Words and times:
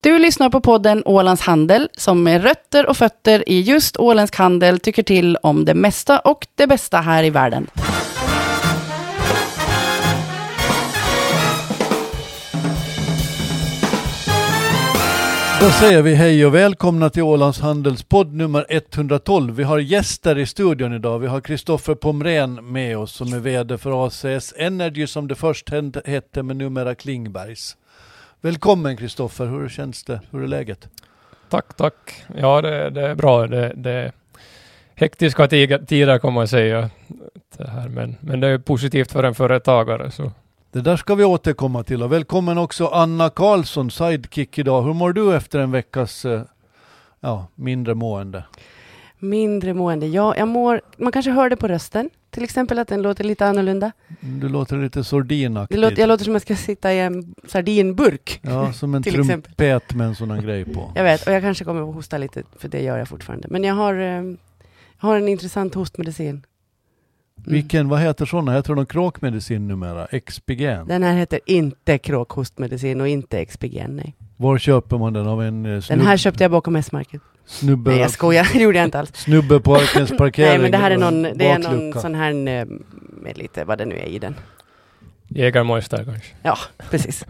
Du 0.00 0.18
lyssnar 0.18 0.50
på 0.50 0.60
podden 0.60 1.02
Ålands 1.04 1.42
Handel 1.42 1.88
som 1.96 2.22
med 2.22 2.42
rötter 2.42 2.86
och 2.86 2.96
fötter 2.96 3.48
i 3.48 3.60
just 3.60 3.96
åländsk 3.96 4.36
handel 4.36 4.80
tycker 4.80 5.02
till 5.02 5.36
om 5.36 5.64
det 5.64 5.74
mesta 5.74 6.18
och 6.18 6.46
det 6.54 6.66
bästa 6.66 6.98
här 6.98 7.24
i 7.24 7.30
världen. 7.30 7.66
Då 15.60 15.70
säger 15.70 16.02
vi 16.02 16.14
hej 16.14 16.46
och 16.46 16.54
välkomna 16.54 17.10
till 17.10 17.22
Ålands 17.22 17.60
Handels 17.60 18.02
podd 18.02 18.34
nummer 18.34 18.66
112. 18.68 19.54
Vi 19.54 19.62
har 19.62 19.78
gäster 19.78 20.38
i 20.38 20.46
studion 20.46 20.92
idag. 20.92 21.18
Vi 21.18 21.26
har 21.26 21.40
Kristoffer 21.40 21.94
Pomrén 21.94 22.72
med 22.72 22.98
oss 22.98 23.12
som 23.12 23.32
är 23.32 23.38
VD 23.38 23.78
för 23.78 24.06
ACS 24.06 24.54
Energy 24.56 25.06
som 25.06 25.28
det 25.28 25.34
först 25.34 25.70
hette 26.04 26.42
men 26.42 26.58
numera 26.58 26.94
Klingbergs. 26.94 27.76
Välkommen 28.40 28.96
Kristoffer, 28.96 29.46
hur 29.46 29.68
känns 29.68 30.04
det? 30.04 30.20
Hur 30.30 30.42
är 30.42 30.46
läget? 30.46 30.88
Tack, 31.48 31.76
tack. 31.76 32.24
Ja, 32.36 32.60
det, 32.60 32.90
det 32.90 33.08
är 33.08 33.14
bra. 33.14 33.46
Det, 33.46 33.72
det 33.76 34.12
hektiska 34.94 35.48
tider 35.48 36.18
kan 36.18 36.32
man 36.32 36.48
säga. 36.48 36.90
Det 37.56 37.68
här, 37.68 37.88
men, 37.88 38.16
men 38.20 38.40
det 38.40 38.48
är 38.48 38.58
positivt 38.58 39.12
för 39.12 39.24
en 39.24 39.34
företagare. 39.34 40.10
Så. 40.10 40.32
Det 40.72 40.80
där 40.80 40.96
ska 40.96 41.14
vi 41.14 41.24
återkomma 41.24 41.82
till. 41.82 42.02
Och 42.02 42.12
välkommen 42.12 42.58
också 42.58 42.86
Anna 42.86 43.30
Karlsson, 43.30 43.90
sidekick 43.90 44.58
idag. 44.58 44.82
Hur 44.82 44.94
mår 44.94 45.12
du 45.12 45.36
efter 45.36 45.58
en 45.58 45.70
veckas 45.70 46.24
eh, 46.24 46.42
ja, 47.20 47.46
mindre 47.54 47.94
mående? 47.94 48.44
Mindre 49.18 49.74
mående? 49.74 50.06
Ja, 50.06 50.36
jag 50.36 50.48
mår... 50.48 50.80
Man 50.96 51.12
kanske 51.12 51.30
hör 51.30 51.50
det 51.50 51.56
på 51.56 51.68
rösten. 51.68 52.10
Till 52.30 52.44
exempel 52.44 52.78
att 52.78 52.88
den 52.88 53.02
låter 53.02 53.24
lite 53.24 53.46
annorlunda. 53.46 53.92
Du 54.20 54.48
låter 54.48 54.76
lite 54.76 55.04
sordinaktig. 55.04 55.78
Låter, 55.78 56.00
jag 56.00 56.08
låter 56.08 56.24
som 56.24 56.36
att 56.36 56.48
jag 56.48 56.58
ska 56.58 56.66
sitta 56.66 56.92
i 56.92 57.00
en 57.00 57.34
sardinburk. 57.46 58.40
Ja, 58.42 58.72
som 58.72 58.94
en 58.94 59.02
trumpet 59.12 59.94
med 59.94 60.06
en 60.06 60.14
sån 60.14 60.42
grej 60.42 60.64
på. 60.64 60.92
Jag 60.94 61.04
vet, 61.04 61.26
och 61.26 61.32
jag 61.32 61.42
kanske 61.42 61.64
kommer 61.64 61.88
att 61.88 61.94
hosta 61.94 62.18
lite, 62.18 62.42
för 62.58 62.68
det 62.68 62.82
gör 62.82 62.98
jag 62.98 63.08
fortfarande. 63.08 63.48
Men 63.50 63.64
jag 63.64 63.74
har, 63.74 63.94
eh, 63.94 64.22
har 64.96 65.16
en 65.16 65.28
intressant 65.28 65.74
hostmedicin. 65.74 66.28
Mm. 66.28 66.42
Vilken, 67.44 67.88
vad 67.88 68.00
heter 68.00 68.26
sådana? 68.26 68.52
Heter 68.52 68.74
de 68.74 68.86
kråkmedicin 68.86 69.68
numera? 69.68 70.06
Expigen? 70.06 70.86
Den 70.88 71.02
här 71.02 71.14
heter 71.14 71.40
inte 71.46 71.98
kråkhostmedicin 71.98 73.00
och 73.00 73.08
inte 73.08 73.38
Expigen, 73.38 73.96
nej. 73.96 74.14
Var 74.36 74.58
köper 74.58 74.98
man 74.98 75.12
den? 75.12 75.26
Av 75.26 75.42
en 75.42 75.66
eh, 75.66 75.82
Den 75.88 76.00
här 76.00 76.16
köpte 76.16 76.44
jag 76.44 76.50
bakom 76.50 76.76
S-market. 76.76 77.22
Snubbe... 77.48 77.90
Nej 77.90 78.00
jag 78.00 78.10
skojar, 78.10 78.48
det 78.52 78.58
gjorde 78.58 78.78
jag 78.78 78.84
inte 78.84 78.98
alls. 78.98 79.10
Snubbe 79.14 79.60
på 79.60 79.76
Arkens 79.76 80.10
parkering. 80.10 80.48
Nej 80.48 80.58
men 80.58 80.70
det 80.70 80.78
här 80.78 80.90
är 80.90 80.96
någon, 80.96 81.22
det 81.22 81.48
är 81.48 81.58
någon 81.58 82.00
sån 82.00 82.14
här 82.14 82.30
eh, 82.30 82.66
med 83.22 83.38
lite 83.38 83.64
vad 83.64 83.78
det 83.78 83.84
nu 83.84 83.94
är 83.94 84.06
i 84.06 84.18
den. 84.18 84.34
Jägarmeister 85.28 86.04
kanske? 86.04 86.34
Ja, 86.42 86.58
precis. 86.90 87.26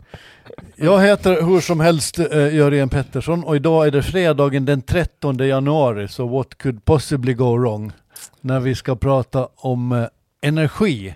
Jag 0.77 1.03
heter 1.03 1.43
hur 1.43 1.61
som 1.61 1.81
helst 1.81 2.19
uh, 2.19 2.55
Jörgen 2.55 2.89
Pettersson 2.89 3.45
och 3.45 3.57
idag 3.57 3.87
är 3.87 3.91
det 3.91 4.03
fredagen 4.03 4.65
den 4.65 4.83
13 4.83 5.39
januari, 5.39 6.09
så 6.09 6.27
what 6.27 6.59
could 6.59 6.85
possibly 6.85 7.35
go 7.35 7.57
wrong? 7.59 7.93
När 8.41 8.61
vi 8.61 8.75
ska 8.75 8.97
prata 8.97 9.49
om 9.57 9.93
uh, 9.93 10.07
energi 10.41 11.15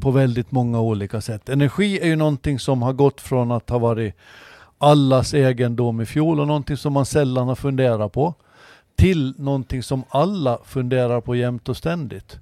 på 0.00 0.10
väldigt 0.10 0.50
många 0.50 0.80
olika 0.80 1.20
sätt. 1.20 1.48
Energi 1.48 1.98
är 1.98 2.06
ju 2.06 2.16
någonting 2.16 2.58
som 2.58 2.82
har 2.82 2.92
gått 2.92 3.20
från 3.20 3.52
att 3.52 3.70
ha 3.70 3.78
varit 3.78 4.14
allas 4.82 5.34
egendom 5.34 6.00
i 6.00 6.06
fjol 6.06 6.40
och 6.40 6.46
någonting 6.46 6.76
som 6.76 6.92
man 6.92 7.06
sällan 7.06 7.48
har 7.48 7.54
funderat 7.54 8.12
på 8.12 8.34
till 8.96 9.34
någonting 9.38 9.82
som 9.82 10.04
alla 10.08 10.58
funderar 10.64 11.20
på 11.20 11.36
jämt 11.36 11.68
och 11.68 11.76
ständigt. 11.76 12.38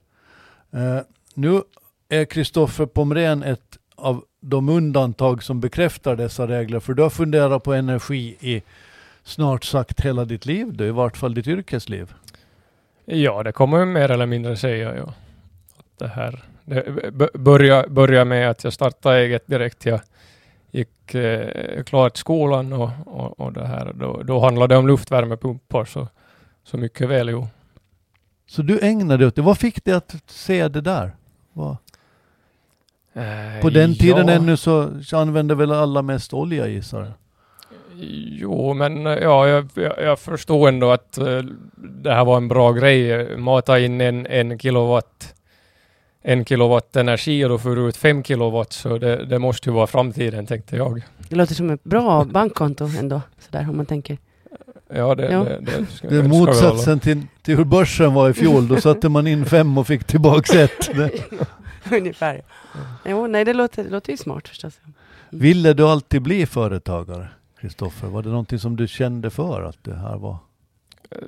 Eh, 0.72 0.98
nu 1.34 1.62
är 2.08 2.24
Kristoffer 2.24 2.86
Pomrén 2.86 3.42
ett 3.42 3.78
av 3.96 4.24
de 4.40 4.68
undantag 4.68 5.42
som 5.42 5.60
bekräftar 5.60 6.16
dessa 6.16 6.48
regler, 6.48 6.80
för 6.80 6.94
du 6.94 7.02
har 7.02 7.10
funderat 7.10 7.64
på 7.64 7.74
energi 7.74 8.36
i 8.40 8.62
snart 9.22 9.64
sagt 9.64 10.00
hela 10.00 10.24
ditt 10.24 10.46
liv, 10.46 10.72
du, 10.72 10.86
i 10.86 10.90
vart 10.90 11.16
fall 11.16 11.34
ditt 11.34 11.46
yrkesliv. 11.46 12.14
Ja, 13.04 13.42
det 13.42 13.52
kommer 13.52 13.84
mer 13.84 14.10
eller 14.10 14.26
mindre 14.26 14.56
säga, 14.56 14.96
ja. 14.96 15.14
Det 15.98 16.08
här 16.08 16.44
det 16.64 17.32
började, 17.34 17.88
börja 17.88 18.24
med 18.24 18.50
att 18.50 18.64
jag 18.64 18.72
startade 18.72 19.18
eget 19.18 19.46
direkt. 19.46 19.86
Jag 19.86 20.00
gick 20.70 21.14
eh, 21.14 21.82
klart 21.82 22.16
skolan 22.16 22.72
och, 22.72 22.90
och, 23.06 23.40
och 23.40 23.52
det 23.52 23.66
här, 23.66 23.92
då, 23.94 24.22
då 24.22 24.40
handlade 24.40 24.74
det 24.74 24.78
om 24.78 24.86
luftvärmepumpar 24.86 25.84
så, 25.84 26.08
så 26.64 26.76
mycket 26.76 27.08
väl 27.08 27.28
jo. 27.28 27.48
Så 28.46 28.62
du 28.62 28.80
ägnade 28.82 29.16
dig 29.16 29.26
åt 29.26 29.36
det. 29.36 29.42
Vad 29.42 29.58
fick 29.58 29.84
dig 29.84 29.94
att 29.94 30.16
se 30.26 30.68
det 30.68 30.80
där? 30.80 31.12
Vad? 31.52 31.76
Eh, 33.12 33.60
På 33.62 33.70
den 33.70 33.94
tiden 33.94 34.28
ja. 34.28 34.34
ännu 34.34 34.56
så 34.56 34.90
använde 35.12 35.54
väl 35.54 35.72
alla 35.72 36.02
mest 36.02 36.34
olja 36.34 36.66
gissar 36.66 37.12
Jo, 38.40 38.74
men 38.74 39.04
ja, 39.04 39.48
jag, 39.48 39.70
jag, 39.98 40.18
förstod 40.18 40.68
ändå 40.68 40.90
att 40.90 41.18
uh, 41.20 41.42
det 41.76 42.14
här 42.14 42.24
var 42.24 42.36
en 42.36 42.48
bra 42.48 42.72
grej. 42.72 43.36
Mata 43.36 43.78
in 43.78 44.00
en, 44.00 44.26
en 44.26 44.58
kilowatt 44.58 45.34
en 46.22 46.44
kilowatt 46.44 46.96
energi 46.96 47.44
och 47.44 47.48
då 47.48 47.58
får 47.58 47.76
du 47.76 47.88
ut 47.88 47.96
fem 47.96 48.24
kilowatt, 48.24 48.72
så 48.72 48.98
det, 48.98 49.24
det 49.24 49.38
måste 49.38 49.68
ju 49.68 49.74
vara 49.74 49.86
framtiden, 49.86 50.46
tänkte 50.46 50.76
jag. 50.76 51.02
Det 51.28 51.36
låter 51.36 51.54
som 51.54 51.70
ett 51.70 51.84
bra 51.84 52.24
bankkonto 52.24 52.88
ändå, 52.98 53.20
sådär 53.38 53.66
om 53.70 53.76
man 53.76 53.86
tänker. 53.86 54.18
Ja, 54.94 55.14
det, 55.14 55.32
ja. 55.32 55.44
det, 55.44 55.60
det, 55.60 56.08
det 56.08 56.16
är 56.16 56.22
motsatsen 56.22 57.00
till, 57.00 57.26
till 57.42 57.56
hur 57.56 57.64
börsen 57.64 58.14
var 58.14 58.30
i 58.30 58.32
fjol. 58.32 58.68
Då 58.68 58.80
satte 58.80 59.08
man 59.08 59.26
in 59.26 59.44
fem 59.46 59.78
och 59.78 59.86
fick 59.86 60.04
tillbaks 60.04 60.54
ett. 60.54 60.90
Ungefär. 61.92 62.42
Jo, 63.04 63.26
nej, 63.26 63.44
det 63.44 63.52
låter, 63.52 63.84
det 63.84 63.90
låter 63.90 64.10
ju 64.10 64.16
smart 64.16 64.48
förstås. 64.48 64.80
Mm. 64.84 64.94
Ville 65.30 65.72
du 65.72 65.88
alltid 65.88 66.22
bli 66.22 66.46
företagare, 66.46 67.28
Kristoffer? 67.60 68.06
Var 68.06 68.22
det 68.22 68.28
någonting 68.28 68.58
som 68.58 68.76
du 68.76 68.88
kände 68.88 69.30
för 69.30 69.62
att 69.62 69.78
det 69.82 69.94
här 69.94 70.16
var? 70.16 70.36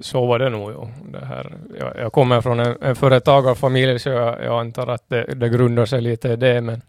Så 0.00 0.26
var 0.26 0.38
det 0.38 0.50
nog. 0.50 0.72
Ja. 0.72 0.90
Det 1.12 1.24
här, 1.24 1.52
jag, 1.78 1.96
jag 1.96 2.12
kommer 2.12 2.40
från 2.40 2.60
en, 2.60 2.76
en 2.80 2.96
företagarfamilj, 2.96 3.98
så 3.98 4.08
jag, 4.08 4.44
jag 4.44 4.60
antar 4.60 4.86
att 4.86 5.08
det, 5.08 5.24
det 5.24 5.48
grundar 5.48 5.86
sig 5.86 6.00
lite 6.00 6.28
i 6.28 6.36
det. 6.36 6.60
Men, 6.60 6.82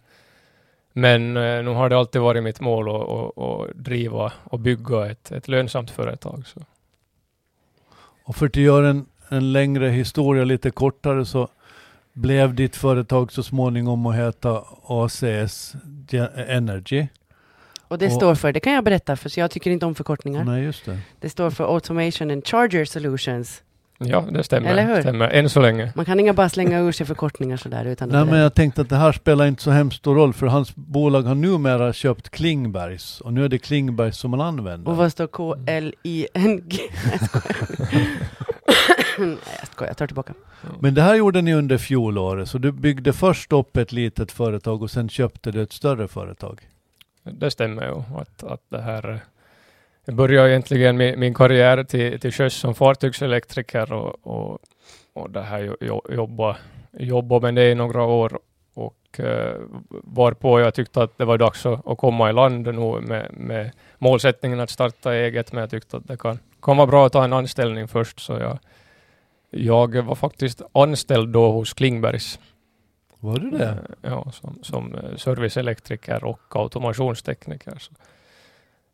men 0.93 1.37
eh, 1.37 1.63
nu 1.63 1.69
har 1.69 1.89
det 1.89 1.97
alltid 1.97 2.21
varit 2.21 2.43
mitt 2.43 2.59
mål 2.59 2.89
att, 2.89 3.09
att, 3.09 3.37
att 3.37 3.75
driva 3.75 4.33
och 4.43 4.59
bygga 4.59 5.05
ett, 5.05 5.31
ett 5.31 5.47
lönsamt 5.47 5.91
företag. 5.91 6.43
Så. 6.47 6.61
Och 8.23 8.35
för 8.35 8.45
att 8.45 8.55
göra 8.55 8.89
en, 8.89 9.05
en 9.29 9.51
längre 9.51 9.89
historia 9.89 10.43
lite 10.43 10.71
kortare 10.71 11.25
så 11.25 11.47
blev 12.13 12.53
ditt 12.53 12.75
företag 12.75 13.31
så 13.31 13.43
småningom 13.43 14.05
att 14.05 14.15
heta 14.15 14.63
ACS 14.87 15.75
Energy. 16.47 17.07
Och 17.93 17.99
det 17.99 18.05
och, 18.05 18.11
står 18.11 18.35
för, 18.35 18.53
det 18.53 18.59
kan 18.59 18.73
jag 18.73 18.83
berätta, 18.83 19.15
för 19.15 19.39
jag 19.39 19.51
tycker 19.51 19.71
inte 19.71 19.85
om 19.85 19.95
förkortningar. 19.95 20.43
Nej, 20.43 20.63
just 20.63 20.85
det. 20.85 20.97
Det 21.19 21.29
står 21.29 21.49
för 21.49 21.73
Automation 21.73 22.31
and 22.31 22.47
Charger 22.47 22.85
Solutions. 22.85 23.61
Ja, 23.97 24.25
det 24.31 24.43
stämmer. 24.43 24.69
Eller 24.69 24.85
hur? 24.85 25.01
stämmer. 25.01 25.29
Än 25.29 25.49
så 25.49 25.61
länge. 25.61 25.91
Man 25.95 26.05
kan 26.05 26.19
inga 26.19 26.33
bara 26.33 26.49
slänga 26.49 26.79
ur 26.79 26.91
sig 26.91 27.05
förkortningar 27.05 27.57
sådär. 27.57 27.85
Utan 27.85 28.09
Nej, 28.09 28.25
men 28.25 28.39
jag 28.39 28.53
tänkte 28.53 28.81
att 28.81 28.89
det 28.89 28.95
här 28.95 29.11
spelar 29.11 29.45
inte 29.45 29.63
så 29.63 29.71
hemskt 29.71 29.97
stor 29.97 30.15
roll, 30.15 30.33
för 30.33 30.47
hans 30.47 30.75
bolag 30.75 31.21
har 31.21 31.35
numera 31.35 31.93
köpt 31.93 32.29
Klingbergs, 32.29 33.21
och 33.21 33.33
nu 33.33 33.45
är 33.45 33.49
det 33.49 33.57
Klingbergs 33.57 34.17
som 34.17 34.31
man 34.31 34.41
använder. 34.41 34.91
Och 34.91 34.97
vad 34.97 35.11
står 35.11 35.27
K-L-I-N-G? 35.27 36.77
Nej, 39.17 39.37
jag 39.59 39.67
skojar, 39.71 39.89
jag 39.89 39.97
tar 39.97 40.07
tillbaka. 40.07 40.33
Men 40.79 40.93
det 40.93 41.01
här 41.01 41.15
gjorde 41.15 41.41
ni 41.41 41.53
under 41.53 41.77
fjolåret, 41.77 42.49
så 42.49 42.57
du 42.57 42.71
byggde 42.71 43.13
först 43.13 43.51
upp 43.51 43.77
ett 43.77 43.91
litet 43.91 44.31
företag 44.31 44.81
och 44.81 44.91
sen 44.91 45.09
köpte 45.09 45.51
du 45.51 45.61
ett 45.61 45.73
större 45.73 46.07
företag? 46.07 46.61
Det 47.23 47.51
stämmer 47.51 47.85
ju 47.85 48.19
att, 48.21 48.43
att 48.43 48.61
det 48.69 48.81
här 48.81 49.09
eh, 49.09 49.17
jag 50.05 50.15
började 50.15 50.49
egentligen 50.49 50.97
min, 50.97 51.19
min 51.19 51.33
karriär 51.33 51.83
till, 51.83 52.19
till 52.19 52.31
sjöss 52.31 52.53
som 52.53 52.75
fartygselektriker 52.75 53.93
och, 53.93 54.27
och, 54.27 54.59
och 55.13 55.29
det 55.29 55.41
här 55.41 55.75
jobba, 56.13 56.57
jobba 56.91 57.39
med 57.39 57.55
det 57.55 57.71
i 57.71 57.75
några 57.75 58.03
år 58.03 58.39
och 58.73 59.19
eh, 59.19 59.61
varpå 59.89 60.59
jag 60.59 60.73
tyckte 60.73 61.03
att 61.03 61.17
det 61.17 61.25
var 61.25 61.37
dags 61.37 61.65
att, 61.65 61.87
att 61.87 61.97
komma 61.97 62.29
i 62.29 62.33
land 62.33 62.65
nu 62.65 63.01
med, 63.01 63.33
med 63.33 63.71
målsättningen 63.97 64.59
att 64.59 64.69
starta 64.69 65.13
eget, 65.13 65.51
men 65.51 65.61
jag 65.61 65.69
tyckte 65.69 65.97
att 65.97 66.07
det 66.07 66.17
kan, 66.17 66.39
kan 66.61 66.77
vara 66.77 66.87
bra 66.87 67.05
att 67.05 67.13
ta 67.13 67.23
en 67.23 67.33
anställning 67.33 67.87
först, 67.87 68.19
så 68.19 68.33
jag, 68.33 68.59
jag 69.49 70.01
var 70.01 70.15
faktiskt 70.15 70.61
anställd 70.71 71.29
då 71.29 71.51
hos 71.51 71.73
Klingbergs. 71.73 72.39
Var 73.23 73.39
du 73.39 73.49
det? 73.49 73.65
Eh, 73.65 73.75
ja, 74.01 74.31
som, 74.31 74.59
som 74.61 74.95
eh, 74.95 75.15
serviceelektriker 75.15 76.23
och 76.23 76.41
automationstekniker. 76.49 77.77
Så. 77.79 77.91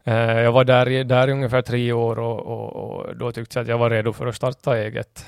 Eh, 0.03 0.41
jag 0.41 0.51
var 0.51 0.63
där, 0.63 1.03
där 1.03 1.27
i 1.27 1.31
ungefär 1.31 1.61
tre 1.61 1.91
år 1.91 2.19
och, 2.19 2.39
och, 2.39 2.75
och, 2.75 3.15
då 3.15 3.31
tyckte 3.31 3.59
jag 3.59 3.63
att 3.63 3.69
jag 3.69 3.77
var 3.77 3.89
redo 3.89 4.13
för 4.13 4.27
att 4.27 4.35
starta 4.35 4.77
eget. 4.77 5.25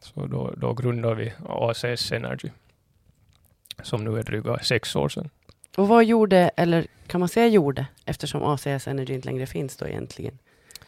Så 0.00 0.26
då, 0.26 0.54
då 0.56 0.72
grundade 0.72 1.14
vi 1.14 1.32
ACS 1.48 2.12
Energy, 2.12 2.48
som 3.82 4.04
nu 4.04 4.18
är 4.18 4.22
dryga 4.22 4.58
sex 4.58 4.96
år 4.96 5.08
sedan. 5.08 5.30
Och 5.76 5.88
vad 5.88 6.04
gjorde, 6.04 6.50
eller 6.56 6.86
kan 7.06 7.20
man 7.20 7.28
säga 7.28 7.46
gjorde, 7.46 7.86
eftersom 8.04 8.42
ACS 8.42 8.88
Energy 8.88 9.14
inte 9.14 9.28
längre 9.28 9.46
finns 9.46 9.76
då 9.76 9.86
egentligen? 9.86 10.38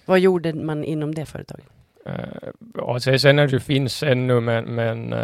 Vad 0.04 0.20
gjorde 0.20 0.52
man 0.52 0.84
inom 0.84 1.14
det 1.14 1.26
företaget? 1.26 1.75
Uh, 2.06 2.50
ACS 2.82 3.24
Energy 3.24 3.60
finns 3.60 4.02
ännu, 4.02 4.40
men, 4.40 4.64
men 4.64 5.12
uh, 5.12 5.18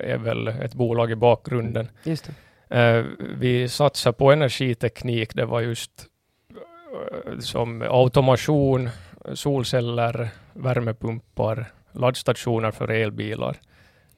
är 0.00 0.18
väl 0.18 0.48
ett 0.48 0.74
bolag 0.74 1.10
i 1.10 1.16
bakgrunden. 1.16 1.88
Just 2.04 2.28
uh, 2.74 3.04
vi 3.38 3.68
satsar 3.68 4.12
på 4.12 4.32
energiteknik. 4.32 5.34
Det 5.34 5.44
var 5.44 5.60
just 5.60 6.06
eh, 6.50 7.38
som 7.38 7.82
automation, 7.82 8.90
solceller, 9.34 10.28
värmepumpar, 10.52 11.66
laddstationer 11.92 12.70
för 12.70 12.88
elbilar. 12.90 13.56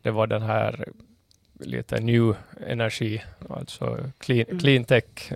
Det 0.02 0.10
var 0.10 0.26
den 0.26 0.42
här 0.42 0.88
lite 1.60 2.00
new 2.00 2.36
energi, 2.66 3.22
alltså 3.48 3.98
clean, 4.18 4.46
Mm. 4.48 4.58
clean 4.58 4.84
tech, 4.84 5.32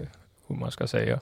hur 0.49 0.56
man 0.56 0.70
ska 0.70 0.87
säga. 0.87 1.20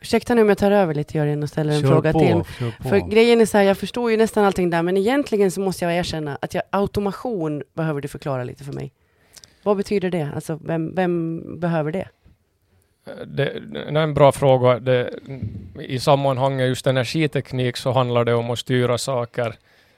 Ursäkta 0.00 0.34
nu 0.34 0.42
om 0.42 0.48
jag 0.48 0.58
tar 0.58 0.70
över 0.70 0.94
lite 0.94 1.18
Jörgen 1.18 1.42
och 1.42 1.48
ställer 1.48 1.72
en 1.72 1.80
Kör 1.80 1.88
fråga 1.88 2.12
på, 2.12 2.18
till. 2.18 2.72
För 2.88 3.10
grejen 3.10 3.40
är 3.40 3.46
så 3.46 3.58
här, 3.58 3.64
jag 3.64 3.78
förstår 3.78 4.10
ju 4.10 4.16
nästan 4.16 4.44
allting 4.44 4.70
där, 4.70 4.82
men 4.82 4.96
egentligen 4.96 5.50
så 5.50 5.60
måste 5.60 5.84
jag 5.84 5.96
erkänna 5.96 6.38
att 6.42 6.54
jag, 6.54 6.62
automation 6.70 7.62
behöver 7.74 8.00
du 8.00 8.08
förklara 8.08 8.44
lite 8.44 8.64
för 8.64 8.72
mig. 8.72 8.92
Vad 9.62 9.76
betyder 9.76 10.10
det? 10.10 10.30
Alltså, 10.34 10.58
vem, 10.64 10.94
vem 10.94 11.42
behöver 11.60 11.92
det? 11.92 12.08
Det, 13.26 13.60
det 13.72 13.80
är 13.80 13.96
en 13.96 14.14
bra 14.14 14.32
fråga. 14.32 14.78
Det, 14.78 15.10
I 15.80 15.98
sammanhanget 15.98 16.68
just 16.68 16.86
energiteknik 16.86 17.76
så 17.76 17.92
handlar 17.92 18.24
det 18.24 18.34
om 18.34 18.50
att 18.50 18.58
styra 18.58 18.98
saker. 18.98 19.54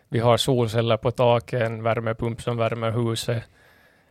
Vi 0.09 0.19
har 0.19 0.37
solceller 0.37 0.97
på 0.97 1.11
taket, 1.11 1.63
en 1.63 1.83
värmepump 1.83 2.43
som 2.43 2.57
värmer 2.57 2.91
huset, 2.91 3.43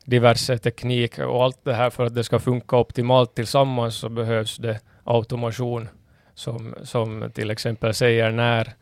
diverse 0.06 0.58
teknik 0.58 1.20
och 1.20 1.44
allt 1.44 1.64
det 1.64 1.74
här 1.74 1.90
för 1.90 2.06
att 2.06 2.16
det 2.16 2.24
ska 2.24 2.40
funka 2.40 2.78
optimalt 2.78 3.36
tillsammans 3.36 3.96
så 3.96 4.10
behövs 4.10 4.58
det 4.58 4.80
automation 5.10 5.90
som, 6.34 6.76
som 6.84 7.32
till 7.34 7.52
exempel 7.52 7.94
säger 7.94 8.32
när, 8.32 8.74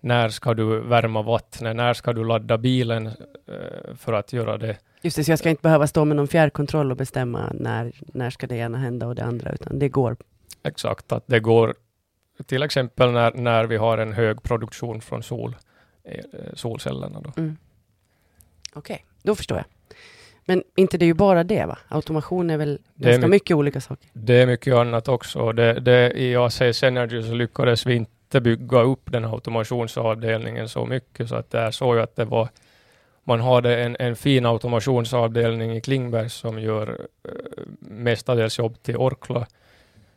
när 0.00 0.28
ska 0.28 0.54
du 0.54 0.80
värma 0.80 1.22
vattnet, 1.22 1.76
när 1.76 1.94
ska 1.94 2.12
du 2.12 2.24
ladda 2.24 2.58
bilen 2.58 3.06
eh, 3.06 3.94
för 3.96 4.12
att 4.12 4.32
göra 4.32 4.58
det 4.58 4.76
Just 5.02 5.16
det, 5.16 5.24
så 5.24 5.32
jag 5.32 5.38
ska 5.38 5.50
inte 5.50 5.62
behöva 5.62 5.86
stå 5.86 6.04
med 6.04 6.16
någon 6.16 6.28
fjärrkontroll 6.28 6.90
och 6.90 6.96
bestämma 6.96 7.52
när, 7.54 7.92
när 8.14 8.30
ska 8.30 8.46
det 8.46 8.56
ena 8.56 8.78
hända 8.78 9.06
och 9.06 9.14
det 9.14 9.24
andra, 9.24 9.52
utan 9.52 9.78
det 9.78 9.88
går. 9.88 10.16
Exakt, 10.62 11.12
att 11.12 11.24
det 11.26 11.40
går 11.40 11.74
till 12.46 12.62
exempel 12.62 13.12
när, 13.12 13.32
när 13.32 13.64
vi 13.64 13.76
har 13.76 13.98
en 13.98 14.12
hög 14.12 14.42
produktion 14.42 15.00
från 15.00 15.22
sol, 15.22 15.56
eh, 16.04 16.24
solcellerna. 16.54 17.20
Då. 17.20 17.32
Mm. 17.36 17.56
Okej, 18.72 19.04
då 19.22 19.34
förstår 19.34 19.58
jag. 19.58 19.66
Men 20.50 20.62
inte 20.76 20.98
det 20.98 21.04
är 21.04 21.06
ju 21.06 21.14
bara 21.14 21.44
det 21.44 21.64
va? 21.66 21.78
Automation 21.88 22.50
är 22.50 22.56
väl 22.56 22.78
Det 22.94 23.04
är 23.08 23.10
ganska 23.12 23.26
my- 23.26 23.30
mycket 23.30 23.56
olika 23.56 23.80
saker. 23.80 24.08
Det 24.12 24.34
är 24.34 24.46
mycket 24.46 24.74
annat 24.74 25.08
också. 25.08 25.52
Det, 25.52 25.72
det, 25.80 26.12
I 26.12 26.36
ACS 26.36 26.82
Energy 26.82 27.22
så 27.22 27.34
lyckades 27.34 27.86
vi 27.86 27.94
inte 27.94 28.40
bygga 28.40 28.80
upp 28.80 29.12
den 29.12 29.24
automationsavdelningen 29.24 30.68
så 30.68 30.86
mycket 30.86 31.28
så 31.28 31.34
att 31.34 31.50
det 31.50 31.58
är 31.58 31.70
så 31.70 31.94
ju 31.94 32.00
att 32.00 32.16
det 32.16 32.24
var 32.24 32.48
man 33.24 33.40
hade 33.40 33.82
en, 33.82 33.96
en 34.00 34.16
fin 34.16 34.46
automationsavdelning 34.46 35.76
i 35.76 35.80
Klingberg 35.80 36.30
som 36.30 36.60
gör 36.60 36.88
eh, 37.24 37.30
mestadels 37.80 38.58
jobb 38.58 38.82
till 38.82 38.96
Orkla 38.96 39.46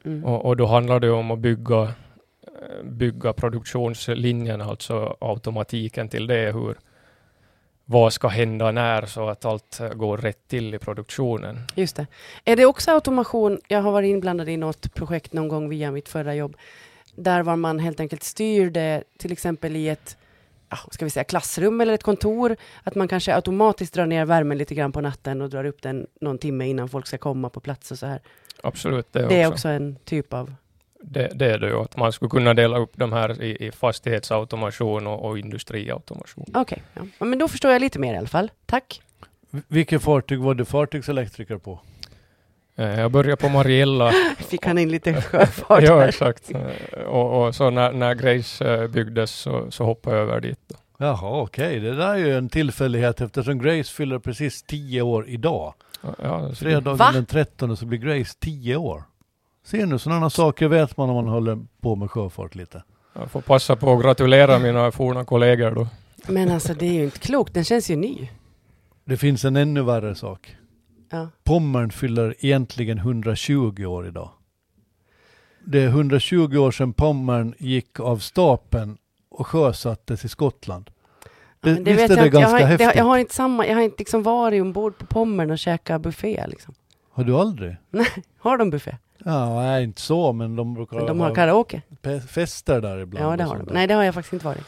Mm. 0.05 0.25
och, 0.25 0.45
och 0.45 0.57
då 0.57 0.65
handlar 0.65 0.99
det 0.99 1.09
om 1.11 1.31
att 1.31 1.39
bygga, 1.39 1.81
eh, 1.81 2.83
bygga 2.83 3.33
produktionslinjen, 3.33 4.61
alltså 4.61 5.17
automatiken 5.21 6.09
till 6.09 6.27
det. 6.27 6.51
Hur, 6.53 6.75
vad 7.85 8.13
ska 8.13 8.27
hända 8.27 8.71
när 8.71 9.05
så 9.05 9.29
att 9.29 9.45
allt 9.45 9.81
går 9.95 10.17
rätt 10.17 10.47
till 10.47 10.75
i 10.75 10.79
produktionen. 10.79 11.59
Just 11.75 11.95
det. 11.95 12.07
Är 12.45 12.55
det 12.55 12.65
också 12.65 12.91
automation? 12.91 13.59
Jag 13.67 13.81
har 13.81 13.91
varit 13.91 14.07
inblandad 14.09 14.49
i 14.49 14.57
något 14.57 14.93
projekt 14.93 15.33
någon 15.33 15.47
gång 15.47 15.69
via 15.69 15.91
mitt 15.91 16.09
förra 16.09 16.35
jobb. 16.35 16.57
Där 17.15 17.43
var 17.43 17.55
man 17.55 17.79
helt 17.79 17.99
enkelt 17.99 18.23
styrde, 18.23 19.03
till 19.17 19.31
exempel 19.31 19.75
i 19.75 19.89
ett 19.89 20.17
ska 20.91 21.05
vi 21.05 21.11
säga, 21.11 21.23
klassrum 21.23 21.81
eller 21.81 21.93
ett 21.93 22.03
kontor. 22.03 22.55
Att 22.83 22.95
man 22.95 23.07
kanske 23.07 23.35
automatiskt 23.35 23.93
drar 23.93 24.05
ner 24.05 24.25
värmen 24.25 24.57
lite 24.57 24.75
grann 24.75 24.91
på 24.91 25.01
natten 25.01 25.41
och 25.41 25.49
drar 25.49 25.65
upp 25.65 25.81
den 25.81 26.07
någon 26.21 26.37
timme 26.37 26.67
innan 26.67 26.89
folk 26.89 27.07
ska 27.07 27.17
komma 27.17 27.49
på 27.49 27.59
plats 27.59 27.91
och 27.91 27.99
så 27.99 28.05
här. 28.05 28.21
Absolut, 28.63 29.13
det, 29.13 29.27
Det 29.27 29.41
är 29.41 29.47
också. 29.47 29.53
också 29.53 29.67
en 29.67 29.95
typ 29.95 30.33
av... 30.33 30.53
Det, 31.05 31.31
det 31.35 31.45
är 31.53 31.59
det 31.59 31.67
ju, 31.67 31.75
att 31.81 31.97
man 31.97 32.11
skulle 32.13 32.29
kunna 32.29 32.53
dela 32.53 32.77
upp 32.77 32.91
de 32.95 33.13
här 33.13 33.41
i, 33.43 33.67
i 33.67 33.71
fastighetsautomation 33.71 35.07
och, 35.07 35.25
och 35.25 35.39
industriautomation. 35.39 36.45
Okej, 36.53 36.83
ja. 36.93 37.01
ja. 37.19 37.25
men 37.25 37.39
då 37.39 37.47
förstår 37.47 37.71
jag 37.71 37.81
lite 37.81 37.99
mer 37.99 38.13
i 38.13 38.17
alla 38.17 38.27
fall. 38.27 38.51
Tack. 38.65 39.01
Vilket 39.67 40.01
fartyg 40.03 40.39
var 40.39 40.53
du 40.53 40.65
fartygselektriker 40.65 41.57
på? 41.57 41.79
Eh, 42.75 42.99
Jag 42.99 43.11
började 43.11 43.35
på 43.41 43.49
Mariella. 43.49 44.11
Fick 44.37 44.65
han 44.65 44.77
in 44.77 44.91
lite 44.91 45.21
sjöfart 45.21 45.83
ja, 45.87 46.07
exakt. 46.07 46.51
Eh, 46.51 46.99
Och, 47.03 47.45
och 47.47 47.55
så 47.55 47.69
när, 47.69 47.91
när 47.91 48.13
Grace 48.15 48.73
eh, 48.73 48.87
byggdes 48.87 49.31
så, 49.31 49.71
så 49.71 49.83
hoppade 49.85 50.15
jag 50.15 50.23
över 50.29 50.41
dit. 50.41 50.59
Då. 50.67 50.75
Jaha, 50.97 51.41
okej. 51.41 51.79
Det 51.79 51.95
där 51.95 52.13
är 52.13 52.17
ju 52.17 52.37
en 52.37 52.49
tillfällighet 52.49 53.21
eftersom 53.21 53.59
Grace 53.59 53.91
fyller 53.93 54.19
precis 54.19 54.63
10 54.63 55.01
år 55.01 55.27
idag. 55.27 55.73
Ja, 56.21 56.49
så- 56.49 56.55
Fredagen 56.55 56.97
Va? 56.97 57.11
den 57.13 57.25
13 57.25 57.77
så 57.77 57.85
blir 57.85 57.99
Grace 57.99 58.37
10 58.39 58.75
år. 58.75 59.03
Ser 59.63 59.85
nu, 59.85 59.99
sådana 59.99 60.29
saker 60.29 60.67
vet 60.67 60.97
man 60.97 61.09
om 61.09 61.15
man 61.15 61.27
håller 61.27 61.59
på 61.81 61.95
med 61.95 62.11
sjöfart 62.11 62.55
lite. 62.55 62.83
Jag 63.13 63.31
får 63.31 63.41
passa 63.41 63.75
på 63.75 63.93
att 63.93 64.03
gratulera 64.03 64.59
mina 64.59 64.91
forna 64.91 65.25
kollegor 65.25 65.71
då. 65.71 65.87
Men 66.27 66.51
alltså 66.51 66.73
det 66.73 66.85
är 66.85 66.93
ju 66.93 67.03
inte 67.03 67.19
klokt, 67.19 67.53
den 67.53 67.63
känns 67.63 67.89
ju 67.89 67.95
ny. 67.95 68.29
Det 69.05 69.17
finns 69.17 69.45
en 69.45 69.55
ännu 69.55 69.81
värre 69.81 70.15
sak. 70.15 70.55
Ja. 71.11 71.27
Pommern 71.43 71.91
fyller 71.91 72.35
egentligen 72.39 72.97
120 72.97 73.85
år 73.85 74.07
idag. 74.07 74.29
Det 75.65 75.81
är 75.83 75.87
120 75.87 76.57
år 76.57 76.71
sedan 76.71 76.93
Pommern 76.93 77.53
gick 77.57 77.99
av 77.99 78.17
stapeln 78.17 78.97
och 79.29 79.47
sjösattes 79.47 80.25
i 80.25 80.29
Skottland. 80.29 80.89
Ja, 81.23 81.29
Det- 81.59 81.73
men 81.73 81.83
det 81.83 81.91
visst 81.93 82.03
vet 82.03 82.11
är 82.11 82.15
jag 82.15 82.23
det 82.23 82.27
inte. 82.27 82.37
jag 82.37 82.41
ganska 82.43 82.65
har, 82.65 82.71
inte- 82.71 82.83
häftigt? 82.83 82.97
Jag 82.99 83.05
har 83.05 83.17
inte 83.17 83.33
samma, 83.35 83.67
jag 83.67 83.75
har 83.75 83.81
inte 83.81 83.95
liksom 83.99 84.23
varit 84.23 84.61
ombord 84.61 84.97
på 84.97 85.05
Pommern 85.05 85.51
och 85.51 85.59
käkat 85.59 86.01
buffé 86.01 86.45
liksom. 86.47 86.73
Har 87.11 87.23
du 87.23 87.35
aldrig? 87.35 87.75
Har 88.37 88.57
de 88.57 88.69
buffé? 88.69 88.97
Ja, 89.25 89.55
nej, 89.61 89.83
inte 89.83 90.01
så, 90.01 90.33
men 90.33 90.55
de 90.55 90.73
brukar 90.73 90.97
Men 90.97 91.05
de 91.05 91.19
ha 91.19 91.27
har 91.27 91.35
karaoke? 91.35 91.81
fester 92.27 92.81
där 92.81 92.97
ibland. 92.97 93.25
Ja, 93.25 93.37
det 93.37 93.43
har 93.43 93.57
de. 93.57 93.65
där. 93.65 93.73
Nej, 93.73 93.87
det 93.87 93.93
har 93.93 94.03
jag 94.03 94.13
faktiskt 94.13 94.33
inte 94.33 94.45
varit. 94.45 94.63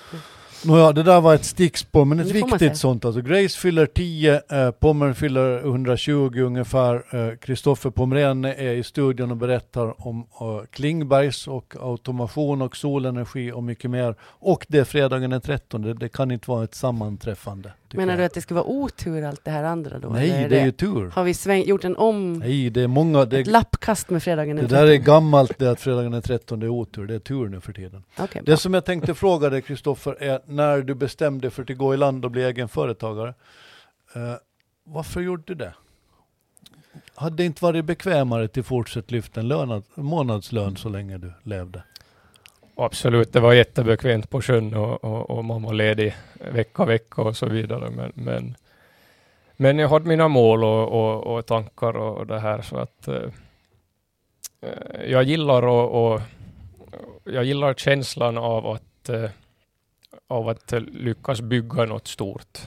Nåja, 0.66 0.92
det 0.92 1.04
där 1.04 1.22
var 1.22 1.36
ett 1.36 1.46
stickspår, 1.46 2.06
men 2.06 2.19
ett 2.19 2.31
viktigt 2.31 2.78
sånt. 2.78 3.06
Alltså, 3.06 3.22
Grace 3.22 3.60
fyller 3.60 3.86
10, 3.86 4.42
eh, 4.50 4.72
Pommern 4.72 5.16
fyller 5.16 5.60
120 5.60 6.40
ungefär. 6.40 7.36
Kristoffer 7.36 7.90
Pomrén 7.90 8.46
är 8.46 8.74
i 8.74 8.84
studion 8.84 9.31
och 9.31 9.38
berättar 9.38 10.07
om 10.07 10.19
eh, 10.42 10.66
Klingbergs 10.72 11.48
och 11.48 11.75
automation 11.81 12.62
och 12.62 12.75
solenergi 12.78 13.51
och 13.51 13.63
mycket 13.63 13.92
mer. 13.92 14.16
Och 14.22 14.66
det 14.69 14.80
är 14.80 14.84
fredagen 14.84 15.30
den 15.30 15.42
13. 15.42 15.81
Det, 15.81 15.94
det 15.94 16.10
kan 16.10 16.31
inte 16.31 16.50
vara 16.51 16.63
ett 16.63 16.75
sammanträffande. 16.75 17.72
Menar 17.94 18.14
jag. 18.14 18.20
du 18.20 18.24
att 18.24 18.34
det 18.34 18.42
ska 18.42 18.56
vara 18.56 18.66
otur 18.66 19.24
allt 19.24 19.46
det 19.46 19.52
här 19.52 19.64
andra 19.64 20.00
då? 20.00 20.10
Nej, 20.10 20.30
eller 20.32 20.50
det 20.50 20.60
är 20.60 20.66
ju 20.66 20.72
tur. 20.72 21.10
Har 21.10 21.24
vi 21.24 21.34
sväng, 21.34 21.64
gjort 21.66 21.84
en 21.84 21.96
om... 21.96 22.34
Nej, 22.34 22.70
det 22.70 22.82
är 22.82 22.88
många... 22.88 23.26
Det, 23.26 23.40
ett 23.40 23.48
lappkast 23.48 24.10
med 24.10 24.24
fredagen 24.24 24.56
det 24.56 24.62
den 24.62 24.70
där 24.72 24.84
är 24.84 24.88
13? 24.98 25.06
gammalt 25.06 25.60
det 25.60 25.72
att 25.72 25.82
fredagen 25.82 26.12
den 26.12 26.22
13 26.22 26.62
är 26.62 26.70
otur. 26.70 27.08
Det 27.08 27.16
är 27.16 27.20
tur 27.20 27.48
nu 27.50 27.62
för 27.62 27.74
tiden. 27.74 28.04
Okej, 28.18 28.42
Det 28.42 28.52
bra. 28.52 28.58
som 28.58 28.74
jag 28.74 28.86
tänkte 28.86 29.14
fråga 29.14 29.50
dig 29.50 29.62
Kristoffer 29.62 30.24
är 30.24 30.40
när 30.46 30.82
du 30.82 30.96
bestämde 30.96 31.50
för 31.50 31.62
att 31.72 31.77
gå 31.77 31.94
i 31.94 31.98
land 31.98 32.25
och 32.25 32.32
bli 32.32 32.44
egen 32.44 32.70
företagare. 32.70 33.34
Eh, 34.13 34.34
varför 34.84 35.22
gjorde 35.22 35.44
du 35.46 35.56
det? 35.56 35.74
Hade 37.15 37.36
det 37.36 37.46
inte 37.46 37.63
varit 37.63 37.86
bekvämare 37.86 38.48
till 38.48 38.63
fortsätt 38.63 39.12
lyfta 39.12 39.39
en 39.39 39.48
lönad, 39.48 39.84
månadslön 39.96 40.75
så 40.77 40.89
länge 40.89 41.18
du 41.18 41.34
levde? 41.44 41.84
Absolut, 42.77 43.34
det 43.34 43.39
var 43.39 43.53
jättebekvämt 43.53 44.29
på 44.29 44.41
sjön 44.41 44.74
och, 44.74 45.03
och, 45.03 45.29
och 45.29 45.46
man 45.46 45.63
var 45.63 45.74
ledig 45.74 46.15
vecka, 46.51 46.86
vecka 46.86 47.22
och 47.22 47.38
så 47.38 47.46
vidare. 47.46 47.89
Men, 47.89 48.12
men, 48.15 48.55
men 49.58 49.79
jag 49.79 49.89
hade 49.89 50.08
mina 50.08 50.27
mål 50.27 50.63
och, 50.63 50.88
och, 50.91 51.36
och 51.36 51.46
tankar 51.46 51.98
och, 51.98 52.27
det 52.27 52.39
här 52.39 52.62
så 52.62 52.77
att 52.77 53.08
eh, 53.08 53.24
eh 54.62 55.12
jag 55.12 55.24
gillar 55.24 55.67
och, 55.67 56.13
och 56.13 56.22
jag 57.24 57.44
gillar 57.44 57.74
känslan 57.74 58.38
av 58.38 58.67
att 58.67 59.10
eh, 59.10 59.29
av 60.27 60.50
att 60.50 60.74
lyckas 60.88 61.41
bygga 61.41 61.86
något 61.86 62.08
stort. 62.08 62.60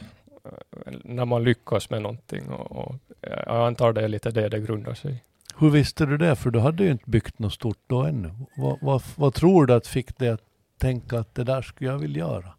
Eh, 0.45 0.93
när 1.05 1.25
man 1.25 1.45
lyckas 1.45 1.91
med 1.91 2.03
någonting 2.03 2.49
och, 2.49 2.73
och 2.73 2.95
jag 3.21 3.67
antar 3.67 3.93
det 3.93 4.05
är 4.05 4.09
lite 4.09 4.31
det 4.31 4.49
det 4.49 4.61
grundar 4.61 4.95
sig 4.95 5.13
i. 5.13 5.28
Hur 5.59 5.71
visste 5.71 6.07
du 6.07 6.17
det? 6.17 6.37
För 6.37 6.51
du 6.51 6.59
hade 6.59 6.85
ju 6.85 6.91
inte 6.91 7.11
byggt 7.11 7.39
något 7.39 7.53
stort 7.53 7.79
då 7.87 8.03
ännu. 8.03 8.31
Vad, 8.57 8.79
vad, 8.83 9.03
vad 9.17 9.35
tror 9.35 9.67
du 9.67 9.75
att 9.75 9.87
fick 9.87 10.19
dig 10.19 10.29
att 10.29 10.41
tänka 10.79 11.19
att 11.19 11.35
det 11.35 11.45
där 11.45 11.63
skulle 11.63 11.91
jag 11.91 11.99
vilja 11.99 12.19
göra? 12.19 12.53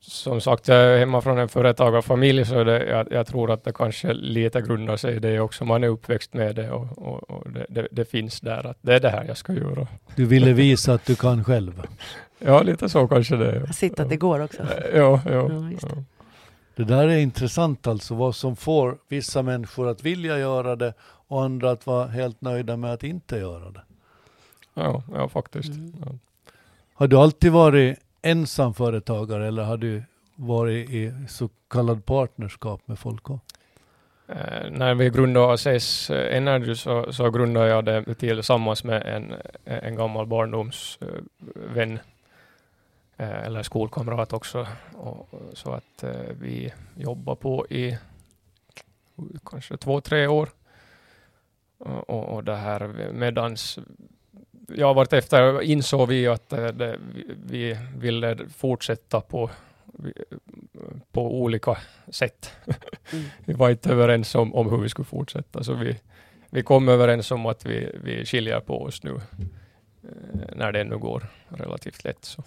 Som 0.00 0.40
sagt, 0.40 0.68
jag 0.68 0.78
är 0.78 0.98
hemma 0.98 1.20
från 1.20 1.38
en 1.38 1.48
företagarfamilj 1.48 2.44
så 2.44 2.64
det, 2.64 2.86
jag, 2.86 3.12
jag 3.12 3.26
tror 3.26 3.50
att 3.50 3.64
det 3.64 3.72
kanske 3.72 4.12
lite 4.12 4.60
grundar 4.60 4.96
sig 4.96 5.16
i 5.16 5.18
det 5.18 5.40
också. 5.40 5.64
Man 5.64 5.84
är 5.84 5.88
uppväxt 5.88 6.34
med 6.34 6.56
det 6.56 6.70
och, 6.70 6.98
och, 6.98 7.30
och 7.30 7.50
det, 7.50 7.66
det, 7.68 7.88
det 7.90 8.04
finns 8.04 8.40
där 8.40 8.66
att 8.66 8.78
det 8.82 8.94
är 8.94 9.00
det 9.00 9.10
här 9.10 9.24
jag 9.24 9.36
ska 9.36 9.52
göra. 9.52 9.86
Du 10.16 10.24
ville 10.24 10.52
visa 10.52 10.94
att 10.94 11.04
du 11.04 11.16
kan 11.16 11.44
själv. 11.44 11.82
Ja, 12.44 12.62
lite 12.62 12.88
så 12.88 13.08
kanske 13.08 13.36
det 13.36 13.50
är. 13.50 13.60
Jag 13.66 13.74
sitter 13.74 14.02
att 14.02 14.08
det 14.08 14.16
går 14.16 14.40
också. 14.40 14.62
Ja, 14.94 15.20
ja. 15.24 15.48
Ja, 15.50 15.70
just 15.70 15.86
det. 16.76 16.84
där 16.84 17.08
är 17.08 17.16
intressant 17.16 17.86
alltså, 17.86 18.14
vad 18.14 18.34
som 18.34 18.56
får 18.56 18.98
vissa 19.08 19.42
människor 19.42 19.88
att 19.88 20.02
vilja 20.02 20.38
göra 20.38 20.76
det 20.76 20.94
och 21.02 21.42
andra 21.44 21.70
att 21.70 21.86
vara 21.86 22.06
helt 22.06 22.40
nöjda 22.40 22.76
med 22.76 22.92
att 22.92 23.02
inte 23.02 23.36
göra 23.36 23.70
det. 23.70 23.82
ja, 24.74 25.02
ja 25.14 25.28
faktiskt. 25.28 25.68
Mm. 25.68 25.94
Ja. 26.04 26.12
Har 26.94 27.08
du 27.08 27.16
alltid 27.16 27.52
varit 27.52 27.98
ensamföretagare 28.22 29.46
eller 29.46 29.62
har 29.62 29.76
du 29.76 30.02
varit 30.34 30.90
i 30.90 31.12
så 31.28 31.48
kallad 31.70 32.04
partnerskap 32.04 32.88
med 32.88 32.98
folk? 32.98 33.30
också? 33.30 33.40
Eh, 34.28 34.70
när 34.70 34.94
vi 34.94 35.10
grundade 35.10 35.52
ACS 35.52 36.10
Energy 36.10 36.74
så, 36.74 37.12
så 37.12 37.30
grundade 37.30 37.68
jag 37.68 37.84
det 37.84 38.14
tillsammans 38.14 38.84
med 38.84 39.02
en, 39.02 39.34
en 39.64 39.96
gammal 39.96 40.26
barndomsvän 40.26 41.92
eh, 41.92 41.98
eller 43.24 43.62
skolkamrat 43.62 44.32
också. 44.32 44.66
Och, 44.92 45.28
så 45.52 45.72
att 45.72 46.02
eh, 46.02 46.10
vi 46.40 46.72
jobbar 46.96 47.34
på 47.34 47.66
i 47.66 47.98
kanske 49.44 49.76
två, 49.76 50.00
tre 50.00 50.26
år. 50.26 50.48
Och, 51.78 52.34
och 52.34 52.44
det 52.44 52.56
här 52.56 53.12
medans 53.12 53.78
ja, 54.68 54.92
vartefter 54.92 55.62
insåg 55.62 56.08
vi 56.08 56.26
att 56.26 56.52
eh, 56.52 56.66
det, 56.66 56.98
vi 57.46 57.78
ville 57.96 58.38
fortsätta 58.56 59.20
på, 59.20 59.50
på 61.12 61.42
olika 61.42 61.78
sätt. 62.08 62.52
Mm. 63.12 63.24
vi 63.44 63.52
var 63.52 63.70
inte 63.70 63.90
överens 63.90 64.34
om, 64.34 64.54
om 64.54 64.70
hur 64.70 64.78
vi 64.78 64.88
skulle 64.88 65.06
fortsätta, 65.06 65.64
så 65.64 65.74
vi, 65.74 66.00
vi 66.50 66.62
kom 66.62 66.88
överens 66.88 67.30
om 67.30 67.46
att 67.46 67.66
vi, 67.66 67.90
vi 68.04 68.24
skiljer 68.24 68.60
på 68.60 68.82
oss 68.82 69.02
nu, 69.02 69.14
eh, 69.14 70.56
när 70.56 70.72
det 70.72 70.84
nu 70.84 70.98
går 70.98 71.26
relativt 71.48 72.04
lätt. 72.04 72.24
Så. 72.24 72.42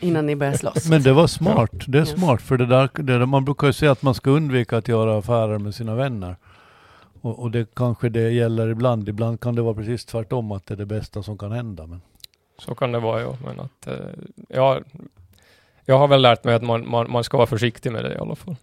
Innan 0.00 0.26
ni 0.26 0.36
börjar 0.36 0.52
slåss. 0.52 0.88
Men 0.88 1.02
det 1.02 1.12
var 1.12 1.26
smart. 1.26 1.70
Det 1.86 1.98
är 1.98 2.04
smart, 2.04 2.42
för 2.42 2.58
det 2.58 2.66
där, 2.66 2.90
det 2.94 3.18
där, 3.18 3.26
man 3.26 3.44
brukar 3.44 3.66
ju 3.66 3.72
säga 3.72 3.92
att 3.92 4.02
man 4.02 4.14
ska 4.14 4.30
undvika 4.30 4.76
att 4.76 4.88
göra 4.88 5.18
affärer 5.18 5.58
med 5.58 5.74
sina 5.74 5.94
vänner. 5.94 6.36
Och, 7.20 7.38
och, 7.38 7.50
det 7.50 7.74
kanske 7.74 8.08
det 8.08 8.30
gäller 8.30 8.68
ibland. 8.68 9.08
Ibland 9.08 9.40
kan 9.40 9.54
det 9.54 9.62
vara 9.62 9.74
precis 9.74 10.04
tvärtom, 10.04 10.52
att 10.52 10.66
det 10.66 10.74
är 10.74 10.78
det 10.78 10.86
bästa 10.86 11.22
som 11.22 11.38
kan 11.38 11.52
hända. 11.52 11.86
Men... 11.86 12.00
Så 12.58 12.74
kan 12.74 12.92
det 12.92 12.98
vara, 12.98 13.20
ja. 13.20 13.36
Men 13.44 13.60
att, 13.60 13.86
eh, 13.86 13.94
ja, 14.48 14.80
jag 15.84 15.98
har 15.98 16.08
väl 16.08 16.22
lärt 16.22 16.44
mig 16.44 16.54
att 16.54 16.62
man, 16.62 16.90
man, 16.90 17.10
man 17.10 17.24
ska 17.24 17.36
vara 17.36 17.46
försiktig 17.46 17.92
med 17.92 18.04
det 18.04 18.14
i 18.14 18.18
alla 18.18 18.34
fall. 18.34 18.56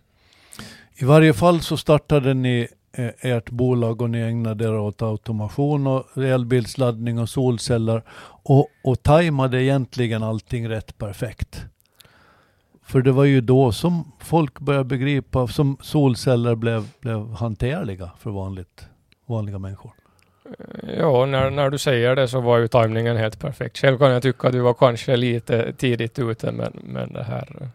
I 0.95 1.05
varje 1.05 1.33
fall 1.33 1.61
så 1.61 1.77
startade 1.77 2.33
ni 2.33 2.67
eh, 2.91 3.09
ert 3.19 3.49
bolag 3.49 4.01
och 4.01 4.09
ni 4.09 4.19
ägnade 4.19 4.65
er 4.65 4.79
åt 4.79 5.01
automation 5.01 5.87
och 5.87 6.17
elbilsladdning 6.17 7.19
och 7.19 7.29
solceller 7.29 8.03
och, 8.49 8.67
och 8.81 9.03
tajmade 9.03 9.63
egentligen 9.63 10.23
allting 10.23 10.69
rätt 10.69 10.97
perfekt. 10.97 11.65
För 12.83 13.01
det 13.01 13.11
var 13.11 13.23
ju 13.23 13.41
då 13.41 13.71
som 13.71 14.11
folk 14.19 14.59
började 14.59 14.85
begripa, 14.85 15.47
som 15.47 15.77
solceller 15.81 16.55
blev, 16.55 16.87
blev 16.99 17.33
hanterliga 17.33 18.11
för 18.19 18.29
vanligt, 18.29 18.87
vanliga 19.25 19.59
människor. 19.59 19.91
Eh, 20.45 20.93
ja, 20.97 21.25
när, 21.25 21.49
när 21.49 21.69
du 21.69 21.77
säger 21.77 22.15
det 22.15 22.27
så 22.27 22.41
var 22.41 22.57
ju 22.57 22.67
tajmningen 22.67 23.17
helt 23.17 23.39
perfekt. 23.39 23.77
Själv 23.77 23.97
kan 23.97 24.11
jag 24.11 24.23
tycka 24.23 24.47
att 24.47 24.53
du 24.53 24.59
var 24.59 24.73
kanske 24.73 25.15
lite 25.15 25.73
tidigt 25.73 26.19
ute, 26.19 26.51
men, 26.51 26.79
men 26.83 27.13
det 27.13 27.23
här... 27.23 27.47
Eh, 27.61 27.67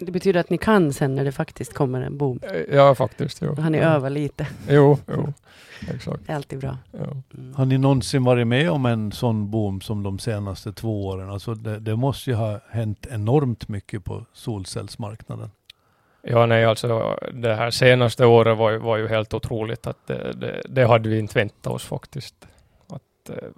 det 0.00 0.12
betyder 0.12 0.40
att 0.40 0.50
ni 0.50 0.58
kan 0.58 0.92
sen 0.92 1.14
när 1.14 1.24
det 1.24 1.32
faktiskt 1.32 1.74
kommer 1.74 2.00
en 2.00 2.18
boom? 2.18 2.40
Ja, 2.72 2.94
faktiskt. 2.94 3.42
Jo. 3.42 3.54
Har 3.54 3.70
ni 3.70 3.78
övat 3.78 4.12
lite? 4.12 4.46
Jo, 4.68 4.98
jo. 5.06 5.32
Exakt. 5.94 6.26
Det 6.26 6.32
är 6.32 6.36
alltid 6.36 6.58
bra. 6.58 6.78
Ja. 6.92 7.22
Mm. 7.38 7.54
Har 7.54 7.64
ni 7.64 7.78
någonsin 7.78 8.24
varit 8.24 8.46
med 8.46 8.70
om 8.70 8.86
en 8.86 9.12
sån 9.12 9.50
boom 9.50 9.80
som 9.80 10.02
de 10.02 10.18
senaste 10.18 10.72
två 10.72 11.06
åren? 11.06 11.30
Alltså 11.30 11.54
det, 11.54 11.78
det 11.78 11.96
måste 11.96 12.30
ju 12.30 12.36
ha 12.36 12.60
hänt 12.70 13.06
enormt 13.10 13.68
mycket 13.68 14.04
på 14.04 14.24
solcellsmarknaden. 14.32 15.50
Ja, 16.22 16.46
nej, 16.46 16.64
alltså 16.64 17.16
det 17.32 17.54
här 17.54 17.70
senaste 17.70 18.26
året 18.26 18.58
var, 18.58 18.72
var 18.76 18.96
ju 18.96 19.08
helt 19.08 19.34
otroligt 19.34 19.86
att 19.86 20.06
det, 20.06 20.32
det, 20.32 20.62
det 20.68 20.86
hade 20.86 21.08
vi 21.08 21.18
inte 21.18 21.38
väntat 21.38 21.72
oss 21.72 21.84
faktiskt. 21.84 22.34
Att, 22.86 23.30
eh, 23.30 23.48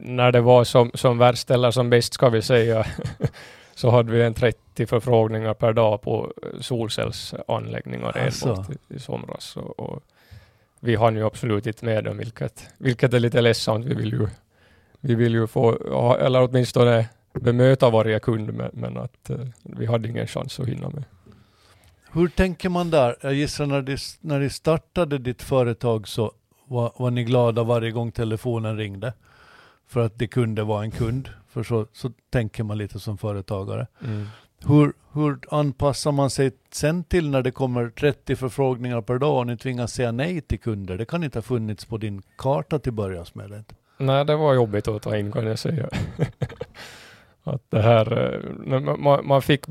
när 0.00 0.32
det 0.32 0.40
var 0.40 0.64
som, 0.64 0.90
som 0.94 1.18
värst 1.18 1.50
eller 1.50 1.70
som 1.70 1.90
bäst 1.90 2.14
ska 2.14 2.28
vi 2.28 2.42
säga, 2.42 2.86
så 3.76 3.90
hade 3.90 4.12
vi 4.12 4.22
en 4.22 4.34
30 4.34 4.86
förfrågningar 4.86 5.54
per 5.54 5.72
dag 5.72 6.02
på 6.02 6.32
solcellsanläggningar 6.60 8.18
alltså. 8.18 8.48
enbart 8.48 8.70
i, 8.70 8.94
i 8.94 8.98
somras. 8.98 9.56
Och, 9.56 9.80
och 9.80 10.02
vi 10.80 10.94
har 10.94 11.12
ju 11.12 11.26
absolut 11.26 11.66
inte 11.66 11.84
med 11.84 12.04
dem, 12.04 12.18
vilket, 12.18 12.68
vilket 12.78 13.14
är 13.14 13.20
lite 13.20 13.40
ledsamt. 13.40 13.86
Vi 13.86 13.94
vill 13.94 14.12
ju, 14.12 14.28
vi 15.00 15.14
vill 15.14 15.34
ju 15.34 15.46
få, 15.46 15.72
eller 16.14 16.42
åtminstone 16.42 17.08
bemöta 17.32 17.90
varje 17.90 18.18
kund, 18.18 18.54
men, 18.54 18.70
men 18.72 18.96
att 18.96 19.30
uh, 19.30 19.46
vi 19.62 19.86
hade 19.86 20.08
ingen 20.08 20.26
chans 20.26 20.60
att 20.60 20.68
hinna 20.68 20.88
med. 20.88 21.04
Hur 22.12 22.28
tänker 22.28 22.68
man 22.68 22.90
där? 22.90 23.16
Jag 23.20 23.34
gissar 23.34 23.66
när 23.66 23.82
ni, 23.82 23.96
när 24.20 24.40
ni 24.40 24.50
startade 24.50 25.18
ditt 25.18 25.42
företag 25.42 26.08
så 26.08 26.32
var, 26.64 26.92
var 26.96 27.10
ni 27.10 27.24
glada 27.24 27.62
varje 27.62 27.90
gång 27.90 28.12
telefonen 28.12 28.76
ringde. 28.76 29.12
För 29.88 30.00
att 30.00 30.18
det 30.18 30.26
kunde 30.26 30.62
vara 30.62 30.84
en 30.84 30.90
kund. 30.90 31.28
För 31.56 31.62
så, 31.62 31.86
så 31.92 32.10
tänker 32.30 32.64
man 32.64 32.78
lite 32.78 32.98
som 33.00 33.18
företagare. 33.18 33.86
Mm. 34.04 34.26
Hur, 34.66 34.92
hur 35.12 35.38
anpassar 35.50 36.12
man 36.12 36.30
sig 36.30 36.50
sen 36.70 37.04
till 37.04 37.30
när 37.30 37.42
det 37.42 37.50
kommer 37.50 37.90
30 37.90 38.36
förfrågningar 38.36 39.00
per 39.00 39.18
dag 39.18 39.38
och 39.38 39.46
ni 39.46 39.56
tvingas 39.56 39.92
säga 39.92 40.12
nej 40.12 40.40
till 40.40 40.60
kunder? 40.60 40.98
Det 40.98 41.04
kan 41.04 41.24
inte 41.24 41.38
ha 41.38 41.42
funnits 41.42 41.84
på 41.84 41.98
din 41.98 42.22
karta 42.38 42.78
till 42.78 42.92
början 42.92 43.26
med. 43.32 43.50
Det. 43.50 43.64
Nej, 43.98 44.24
det 44.24 44.36
var 44.36 44.54
jobbigt 44.54 44.88
att 44.88 45.02
ta 45.02 45.16
in 45.16 45.32
kan 45.32 45.46
jag 45.46 45.58
säga. 45.58 45.88
att 47.42 47.62
det 47.70 47.82
här, 47.82 48.34
eh, 48.34 48.96
man, 48.98 49.26
man, 49.26 49.42
fick, 49.42 49.64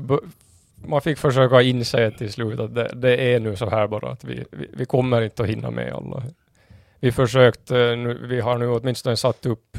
man 0.86 1.00
fick 1.00 1.18
försöka 1.18 1.62
inse 1.62 2.10
till 2.10 2.32
slut 2.32 2.60
att 2.60 2.74
det, 2.74 2.90
det, 2.94 3.34
är 3.34 3.40
nu 3.40 3.56
så 3.56 3.70
här 3.70 3.86
bara 3.86 4.10
att 4.10 4.24
vi, 4.24 4.44
vi, 4.50 4.68
vi 4.72 4.86
kommer 4.86 5.22
inte 5.22 5.42
att 5.42 5.48
hinna 5.48 5.70
med 5.70 5.92
alla. 5.92 6.22
Vi 7.00 7.12
försökt, 7.12 7.70
nu, 7.70 8.26
vi 8.28 8.40
har 8.40 8.58
nu 8.58 8.68
åtminstone 8.68 9.16
satt 9.16 9.46
upp 9.46 9.78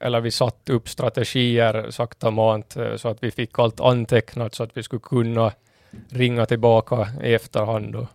eller 0.00 0.20
vi 0.20 0.30
satte 0.30 0.72
upp 0.72 0.88
strategier 0.88 1.90
sakta 1.90 2.30
mant 2.30 2.76
eh, 2.76 2.96
så 2.96 3.08
att 3.08 3.22
vi 3.22 3.30
fick 3.30 3.58
allt 3.58 3.80
antecknat 3.80 4.54
så 4.54 4.62
att 4.62 4.76
vi 4.76 4.82
skulle 4.82 5.00
kunna 5.00 5.52
ringa 6.08 6.46
tillbaka 6.46 7.08
i 7.22 7.34
efterhand 7.34 7.96
och, 7.96 8.06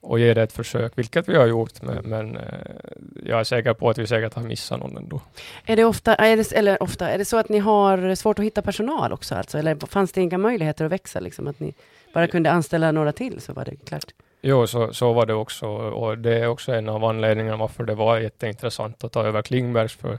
och 0.00 0.18
ge 0.18 0.34
det 0.34 0.42
ett 0.42 0.52
försök, 0.52 0.92
vilket 0.98 1.28
vi 1.28 1.36
har 1.36 1.46
gjort, 1.46 1.82
men, 1.82 2.04
men 2.04 2.36
eh, 2.36 2.42
jag 3.24 3.40
är 3.40 3.44
säker 3.44 3.74
på 3.74 3.90
att 3.90 3.98
vi 3.98 4.06
säkert 4.06 4.34
har 4.34 4.42
missat 4.42 4.80
någon 4.80 4.96
ändå. 4.96 5.20
Är 5.66 5.76
det 5.76 5.84
ofta, 5.84 6.14
är 6.14 6.36
det, 6.36 6.52
eller 6.52 6.82
ofta, 6.82 7.10
är 7.10 7.18
det 7.18 7.24
så 7.24 7.36
att 7.36 7.48
ni 7.48 7.58
har 7.58 8.14
svårt 8.14 8.38
att 8.38 8.44
hitta 8.44 8.62
personal 8.62 9.12
också, 9.12 9.34
alltså? 9.34 9.58
eller 9.58 9.86
fanns 9.86 10.12
det 10.12 10.20
inga 10.20 10.38
möjligheter 10.38 10.84
att 10.84 10.92
växa, 10.92 11.20
liksom, 11.20 11.46
att 11.46 11.60
ni 11.60 11.74
bara 12.14 12.26
kunde 12.26 12.50
anställa 12.50 12.92
några 12.92 13.12
till 13.12 13.40
så 13.40 13.52
var 13.52 13.64
det 13.64 13.76
klart? 13.84 14.06
Jo, 14.42 14.66
så, 14.66 14.92
så 14.92 15.12
var 15.12 15.26
det 15.26 15.34
också, 15.34 15.66
och 15.66 16.18
det 16.18 16.38
är 16.38 16.46
också 16.46 16.72
en 16.72 16.88
av 16.88 17.04
anledningarna 17.04 17.56
varför 17.56 17.84
det 17.84 17.94
var 17.94 18.18
jätteintressant 18.18 19.04
att 19.04 19.12
ta 19.12 19.26
över 19.26 19.42
Klingbergs, 19.42 19.94
för 19.94 20.18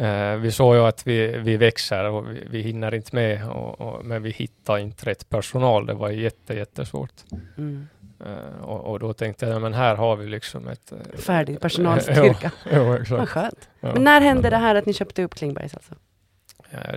Uh, 0.00 0.36
vi 0.36 0.52
såg 0.52 0.74
ju 0.74 0.80
att 0.80 1.06
vi, 1.06 1.38
vi 1.38 1.56
växer 1.56 2.04
och 2.04 2.30
vi, 2.30 2.46
vi 2.50 2.60
hinner 2.60 2.94
inte 2.94 3.16
med, 3.16 3.48
och, 3.48 3.80
och, 3.80 4.04
men 4.04 4.22
vi 4.22 4.30
hittar 4.30 4.78
inte 4.78 5.06
rätt 5.06 5.28
personal. 5.28 5.86
Det 5.86 5.94
var 5.94 6.10
jätte, 6.10 6.54
jättesvårt. 6.54 7.12
Mm. 7.58 7.86
Uh, 8.26 8.62
och, 8.62 8.84
och, 8.84 8.98
då 8.98 9.12
tänkte 9.12 9.46
jag, 9.46 9.62
men 9.62 9.74
här 9.74 9.94
har 9.94 10.16
vi 10.16 10.26
liksom 10.26 10.68
ett... 10.68 10.92
Uh, 10.92 11.18
Färdig 11.18 11.60
personalstyrka. 11.60 12.50
jo, 12.72 12.94
exakt. 12.94 13.10
Vad 13.10 13.28
skönt. 13.28 13.68
Ja. 13.80 13.92
Men 13.92 14.04
när 14.04 14.20
hände 14.20 14.50
det 14.50 14.56
här 14.56 14.74
att 14.74 14.86
ni 14.86 14.92
köpte 14.92 15.22
upp 15.22 15.34
Klingbergs 15.34 15.74
alltså? 15.74 15.94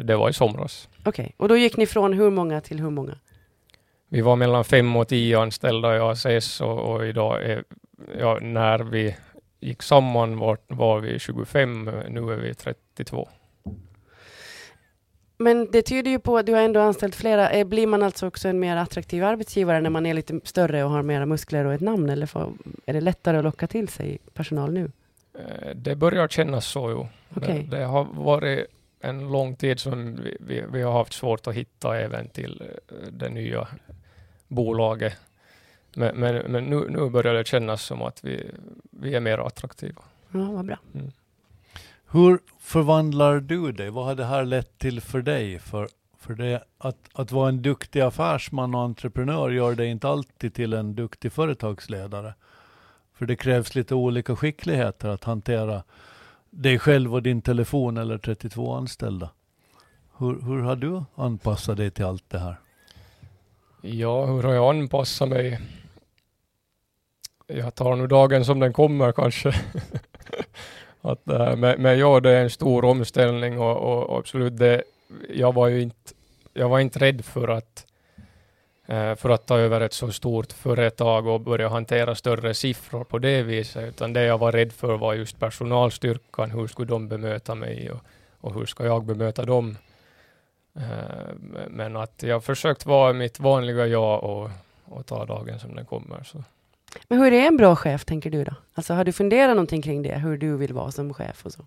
det 0.02 0.16
var 0.16 0.30
i 0.30 0.34
somras. 0.34 0.90
Okej, 1.00 1.10
okay. 1.10 1.34
och 1.38 1.48
då 1.48 1.58
gick 1.58 1.78
ni 1.78 1.86
från 1.86 2.14
hur 2.14 2.30
många 2.30 2.62
till 2.62 2.80
hur 2.80 2.90
många? 2.90 3.18
Vi 4.10 4.22
var 4.22 4.36
mellan 4.36 4.64
fem 4.64 4.96
och 4.96 5.08
tio 5.08 5.40
anställda 5.40 5.98
i 5.98 6.00
ACS 6.00 6.62
och, 6.62 6.80
och 6.80 7.06
idag 7.06 7.44
är, 7.44 7.64
ja, 8.20 8.40
när 8.42 8.80
vi 8.80 9.16
gick 9.60 9.84
samman 9.84 10.38
var, 10.38 10.58
var 10.68 11.00
vi 11.00 11.20
25, 11.20 11.86
nu 12.10 12.20
är 12.32 12.38
vi 12.38 12.54
32. 13.00 13.30
Men 15.38 15.72
det 15.72 15.82
tyder 15.82 16.12
ju 16.12 16.20
på 16.20 16.38
att 16.38 16.46
du 16.46 16.54
har 16.54 16.62
ändå 16.62 16.80
anställt 16.80 17.16
flera. 17.16 17.50
Eh, 17.50 17.68
blir 17.68 17.88
man 17.88 18.04
alltså 18.04 18.28
också 18.28 18.48
en 18.48 18.60
mer 18.60 18.78
attraktiv 18.78 19.24
arbetsgivare 19.24 19.82
när 19.82 19.90
man 19.90 20.06
är 20.06 20.14
lite 20.14 20.40
större 20.44 20.84
och 20.84 20.90
har 20.90 21.02
mera 21.02 21.26
muskler 21.26 21.66
och 21.66 21.74
ett 21.74 21.82
namn? 21.82 22.10
Eller 22.10 22.26
får, 22.26 22.54
är 22.86 22.94
det 22.94 23.02
lättare 23.02 23.38
att 23.38 23.44
locka 23.44 23.68
till 23.68 23.88
sig 23.88 24.18
personal 24.34 24.74
nu? 24.74 24.92
Eh, 25.34 25.76
det 25.76 25.96
börjar 25.96 26.28
kännas 26.28 26.66
så, 26.66 26.92
jo. 26.92 27.08
Okay. 27.36 27.64
Det, 27.64 27.78
det, 27.78 27.84
har 27.84 28.04
varit 28.04 28.66
en 29.00 29.32
lång 29.32 29.56
tid 29.56 29.80
som 29.80 30.16
vi, 30.16 30.38
vi, 30.40 30.64
vi, 30.72 30.82
har 30.82 30.94
haft 30.94 31.14
svårt 31.14 31.48
att 31.48 31.56
hitta 31.56 32.00
även 32.00 32.30
till 32.30 32.62
eh, 32.62 32.96
det 33.12 33.30
nya 33.30 33.68
bolaget. 34.48 35.18
Men, 35.96 36.16
men, 36.16 36.52
men 36.52 36.64
nu, 36.64 36.86
nu 36.90 37.10
börjar 37.10 37.34
det 37.34 37.48
kännas 37.48 37.84
som 37.84 38.02
att 38.02 38.24
vi, 38.24 38.52
vi 38.92 39.16
är 39.16 39.20
mer 39.20 39.38
attraktiva. 39.38 40.02
Ja, 40.32 40.52
vad 40.52 40.66
bra. 40.66 40.78
Mm. 40.94 41.12
Hur 42.12 42.40
förvandlar 42.60 43.40
du 43.40 43.72
dig? 43.72 43.90
Vad 43.90 44.06
har 44.06 44.16
det 44.16 44.26
här 44.26 44.46
lett 44.46 44.78
till 44.78 45.02
för 45.02 45.22
dig? 45.22 45.60
För, 45.60 45.88
för 46.20 46.34
det, 46.34 46.64
att, 46.78 46.98
att 47.14 47.32
vara 47.32 47.50
en 47.50 47.62
duktig 47.62 48.02
affärsman 48.02 48.76
och 48.76 48.82
entreprenör 48.82 49.50
gör 49.50 49.76
dig 49.76 49.88
inte 49.88 50.08
alltid 50.08 50.54
till 50.54 50.74
en 50.74 50.96
duktig 50.96 51.32
företagsledare. 51.32 52.34
För 53.14 53.26
det 53.26 53.36
krävs 53.36 53.76
lite 53.76 53.96
olika 53.96 54.36
skickligheter 54.36 55.10
att 55.10 55.24
hantera 55.24 55.84
dig 56.50 56.80
själv 56.80 57.14
och 57.14 57.24
din 57.24 57.42
telefon 57.42 57.98
eller 57.98 58.18
32 58.18 58.74
anställda. 58.74 59.30
Hur, 60.18 60.42
hur 60.42 60.62
har 60.62 60.76
du 60.76 61.04
anpassat 61.16 61.78
dig 61.78 61.92
till 61.92 62.06
allt 62.06 62.30
det 62.30 62.40
här? 62.40 62.56
Ja, 63.82 64.26
hur 64.26 64.44
har 64.44 64.54
jag 64.54 64.76
anpassat 64.76 65.30
mig? 65.30 65.60
jag 67.48 67.76
tar 67.76 67.96
nu 67.96 68.08
dagen 68.08 68.46
som 68.46 68.60
den 68.60 68.74
kommer 68.74 69.12
kanske. 69.12 69.50
att, 71.02 71.28
eh, 71.30 71.56
men, 71.56 71.82
men 71.82 72.00
ja, 72.00 72.20
det 72.20 72.32
är 72.32 72.42
en 72.42 72.50
stor 72.50 72.86
omställning 72.86 73.60
och, 73.60 73.78
och, 73.78 74.10
och, 74.10 74.20
absolut, 74.20 74.58
det, 74.58 74.84
jag 75.30 75.54
var 75.54 75.68
ju 75.68 75.82
inte, 75.82 76.14
jag 76.54 76.70
var 76.70 76.80
inte 76.80 77.00
rädd 77.00 77.26
för 77.26 77.48
att 77.48 77.86
eh, 78.86 79.16
för 79.16 79.30
att 79.30 79.46
ta 79.46 79.58
över 79.58 79.82
ett 79.82 79.94
så 79.94 80.12
stort 80.12 80.54
företag 80.54 81.28
och 81.28 81.42
börja 81.42 81.70
hantera 81.70 82.16
större 82.16 82.54
siffror 82.54 83.04
på 83.04 83.20
det 83.20 83.44
viset, 83.44 83.90
utan 83.90 84.14
det 84.14 84.24
jag 84.24 84.38
var 84.38 84.52
rädd 84.52 84.74
för 84.74 84.98
var 84.98 85.14
just 85.14 85.40
personalstyrkan, 85.40 86.52
hur 86.52 86.68
skulle 86.68 86.90
de 86.90 87.08
bemöta 87.08 87.56
mig 87.56 87.92
och, 87.92 88.00
och 88.42 88.54
hur 88.54 88.66
ska 88.66 88.86
jag 88.86 89.06
bemöta 89.06 89.46
dem? 89.46 89.78
Eh, 90.76 91.34
men 91.68 91.96
att 91.96 92.24
jag 92.24 92.44
försökt 92.44 92.86
vara 92.86 93.14
mitt 93.14 93.40
vanliga 93.40 93.88
jag 93.88 94.24
och, 94.24 94.50
och 94.86 95.06
ta 95.06 95.26
dagen 95.26 95.60
som 95.60 95.76
den 95.76 95.86
kommer. 95.86 96.24
Så. 96.24 96.44
Men 97.08 97.20
hur 97.20 97.34
är 97.34 97.48
en 97.48 97.58
bra 97.58 97.76
chef, 97.76 98.06
tänker 98.06 98.30
du 98.30 98.44
då? 98.44 98.54
Alltså 98.74 98.94
har 98.94 99.04
du 99.04 99.12
funderat 99.12 99.56
någonting 99.56 99.82
kring 99.82 100.02
det, 100.02 100.16
hur 100.16 100.38
du 100.38 100.58
vill 100.58 100.74
vara 100.74 100.92
som 100.92 101.14
chef 101.14 101.46
och 101.46 101.52
så? 101.52 101.66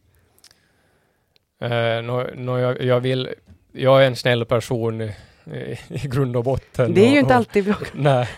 Eh, 1.64 2.02
no, 2.02 2.26
no, 2.34 2.58
jag, 2.58 2.82
jag, 2.82 3.00
vill, 3.00 3.28
jag 3.72 4.02
är 4.02 4.06
en 4.06 4.16
snäll 4.16 4.44
person 4.44 5.00
i, 5.00 5.14
i, 5.44 5.78
i 5.88 6.08
grund 6.08 6.36
och 6.36 6.44
botten. 6.44 6.94
Det 6.94 7.00
är 7.00 7.10
ju 7.10 7.12
och, 7.12 7.18
inte 7.18 7.34
och, 7.34 7.36
alltid 7.36 7.64
bra. 7.64 7.76
Nej, 7.92 8.28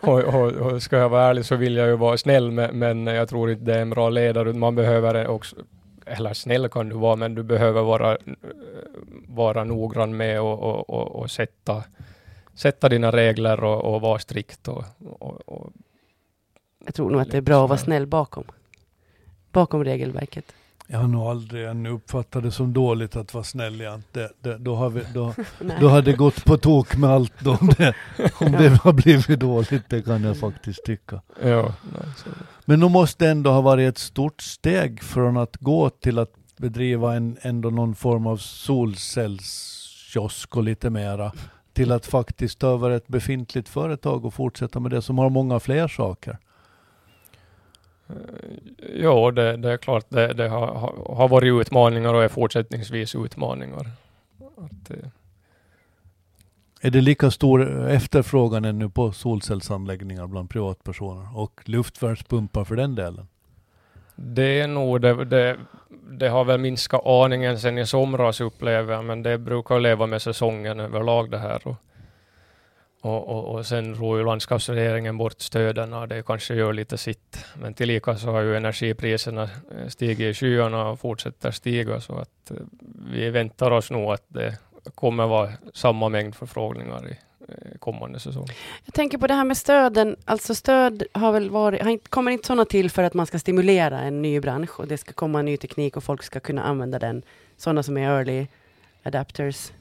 och, 0.00 0.18
och, 0.18 0.52
och 0.52 0.82
ska 0.82 0.96
jag 0.96 1.08
vara 1.08 1.24
ärlig 1.24 1.44
så 1.44 1.56
vill 1.56 1.76
jag 1.76 1.88
ju 1.88 1.96
vara 1.96 2.16
snäll, 2.16 2.50
men, 2.50 2.78
men 2.78 3.06
jag 3.06 3.28
tror 3.28 3.50
inte 3.50 3.64
det 3.64 3.74
är 3.74 3.82
en 3.82 3.90
bra 3.90 4.08
ledare. 4.08 4.52
Man 4.52 4.74
behöver 4.74 5.26
också, 5.26 5.56
eller 6.06 6.34
snäll 6.34 6.68
kan 6.68 6.88
du 6.88 6.96
vara, 6.96 7.16
men 7.16 7.34
du 7.34 7.42
behöver 7.42 7.82
vara, 7.82 8.18
vara 9.28 9.64
noggrann 9.64 10.16
med 10.16 10.40
och, 10.40 11.20
och, 11.20 11.30
sätta, 11.30 11.84
sätta 12.54 12.88
dina 12.88 13.10
regler 13.12 13.64
och, 13.64 14.00
vara 14.00 14.18
strikt. 14.18 14.68
Och, 14.68 14.84
Jag 16.84 16.94
tror 16.94 17.10
nog 17.10 17.20
att 17.20 17.30
det 17.30 17.36
är 17.36 17.42
bra 17.42 17.64
att 17.64 17.70
vara 17.70 17.78
snäll 17.78 18.06
bakom. 18.06 18.44
Bakom 19.52 19.84
regelverket. 19.84 20.54
Jag 20.86 20.98
har 20.98 21.08
nog 21.08 21.22
aldrig 21.22 21.66
ännu 21.66 21.90
uppfattat 21.90 22.42
det 22.42 22.50
som 22.50 22.72
dåligt 22.72 23.16
att 23.16 23.34
vara 23.34 23.44
snäll 23.44 23.80
igen. 23.80 24.02
Det, 24.12 24.32
det, 24.40 24.58
då, 24.58 24.74
har 24.74 24.90
vi, 24.90 25.02
då, 25.14 25.34
då 25.80 25.88
har 25.88 26.02
det 26.02 26.12
gått 26.12 26.44
på 26.44 26.56
tok 26.56 26.96
med 26.96 27.10
allt 27.10 27.32
då, 27.38 27.56
om 27.60 27.70
det, 27.78 27.94
om 28.40 28.52
det 28.58 28.68
har 28.68 28.92
blivit 28.92 29.40
dåligt, 29.40 29.82
det 29.88 30.02
kan 30.02 30.24
jag 30.24 30.36
faktiskt 30.36 30.84
tycka. 30.84 31.22
ja. 31.42 31.74
Men 32.64 32.80
då 32.80 32.88
måste 32.88 33.24
det 33.24 33.30
ändå 33.30 33.50
ha 33.50 33.60
varit 33.60 33.88
ett 33.88 33.98
stort 33.98 34.42
steg 34.42 35.02
från 35.02 35.36
att 35.36 35.56
gå 35.56 35.90
till 35.90 36.18
att 36.18 36.32
bedriva 36.56 37.14
en, 37.14 37.36
ändå 37.40 37.70
någon 37.70 37.94
form 37.94 38.26
av 38.26 38.36
solcellskiosk 38.36 40.56
och 40.56 40.62
lite 40.62 40.90
mera, 40.90 41.32
till 41.72 41.92
att 41.92 42.06
faktiskt 42.06 42.58
ta 42.58 42.66
över 42.66 42.90
ett 42.90 43.06
befintligt 43.06 43.68
företag 43.68 44.24
och 44.24 44.34
fortsätta 44.34 44.80
med 44.80 44.90
det 44.90 45.02
som 45.02 45.18
har 45.18 45.30
många 45.30 45.60
fler 45.60 45.88
saker. 45.88 46.38
Ja, 48.94 49.30
det, 49.30 49.56
det 49.56 49.72
är 49.72 49.76
klart 49.76 50.06
det, 50.08 50.32
det 50.32 50.48
har, 50.48 50.66
har- 51.16 51.28
varit 51.28 51.60
utmaningar 51.60 52.14
och 52.14 52.24
är 52.24 52.28
fortsättningsvis 52.28 53.14
utmaningar. 53.14 53.90
Att, 54.56 54.90
eh, 54.90 54.96
Är 56.80 56.90
det 56.90 57.00
lika 57.00 57.30
stor 57.30 57.88
efterfrågan 57.90 58.64
ännu 58.64 58.88
på 58.88 59.12
solcellsanläggningar 59.12 60.26
bland 60.26 60.50
privatpersoner 60.50 61.38
och 61.38 61.60
luftvärnspumpar 61.64 62.64
för 62.64 62.76
den 62.76 62.94
delen? 62.94 63.28
Det 64.16 64.60
är 64.60 64.68
nog, 64.68 65.00
det, 65.00 65.24
det, 65.24 65.56
det 66.10 66.28
har 66.28 66.44
väl 66.44 66.60
minskat 66.60 67.06
aningen 67.06 67.58
sen 67.58 67.78
i 67.78 67.86
somras 67.86 68.40
upplever 68.40 68.94
jag, 68.94 69.04
men 69.04 69.22
det 69.22 69.38
brukar 69.38 69.80
leva 69.80 70.06
med 70.06 70.22
säsongen 70.22 70.80
överlag 70.80 71.30
det 71.30 71.38
här. 71.38 71.68
Och, 71.68 71.76
och, 73.04 73.28
och, 73.28 73.54
och 73.54 73.66
sen 73.66 73.94
ror 73.94 74.18
ju 74.18 74.24
landskapsregeringen 74.24 75.16
bort 75.16 75.40
stöden 75.40 75.92
och 75.92 76.08
det 76.08 76.26
kanske 76.26 76.54
gör 76.54 76.72
lite 76.72 76.98
sitt. 76.98 77.44
Men 77.54 77.74
tillika 77.74 78.16
så 78.16 78.30
har 78.30 78.40
ju 78.40 78.56
energipriserna 78.56 79.42
eh, 79.42 79.88
stigit 79.88 80.20
i 80.20 80.34
skyarna 80.34 80.88
och 80.88 81.00
fortsätter 81.00 81.50
stiga 81.50 82.00
så 82.00 82.14
att 82.14 82.50
eh, 82.50 82.56
vi 83.12 83.30
väntar 83.30 83.70
oss 83.70 83.90
nog 83.90 84.12
att 84.12 84.24
det 84.28 84.58
kommer 84.94 85.26
vara 85.26 85.52
samma 85.74 86.08
mängd 86.08 86.34
förfrågningar 86.34 87.08
i 87.08 87.16
eh, 87.48 87.78
kommande 87.78 88.20
säsong. 88.20 88.46
Jag 88.84 88.94
tänker 88.94 89.18
på 89.18 89.26
det 89.26 89.34
här 89.34 89.44
med 89.44 89.56
stöden. 89.56 90.16
Alltså 90.24 90.54
stöd 90.54 91.02
har 91.12 91.32
väl 91.32 91.50
varit, 91.50 91.82
har 91.82 91.90
inte, 91.90 92.08
kommer 92.08 92.30
inte 92.30 92.46
sådana 92.46 92.64
till 92.64 92.90
för 92.90 93.02
att 93.02 93.14
man 93.14 93.26
ska 93.26 93.38
stimulera 93.38 94.00
en 94.00 94.22
ny 94.22 94.40
bransch 94.40 94.80
och 94.80 94.88
det 94.88 94.98
ska 94.98 95.12
komma 95.12 95.42
ny 95.42 95.56
teknik 95.56 95.96
och 95.96 96.04
folk 96.04 96.22
ska 96.22 96.40
kunna 96.40 96.62
använda 96.62 96.98
den. 96.98 97.22
Sådana 97.56 97.82
som 97.82 97.96
är 97.96 98.08
early 98.08 98.46
adapters. 99.02 99.72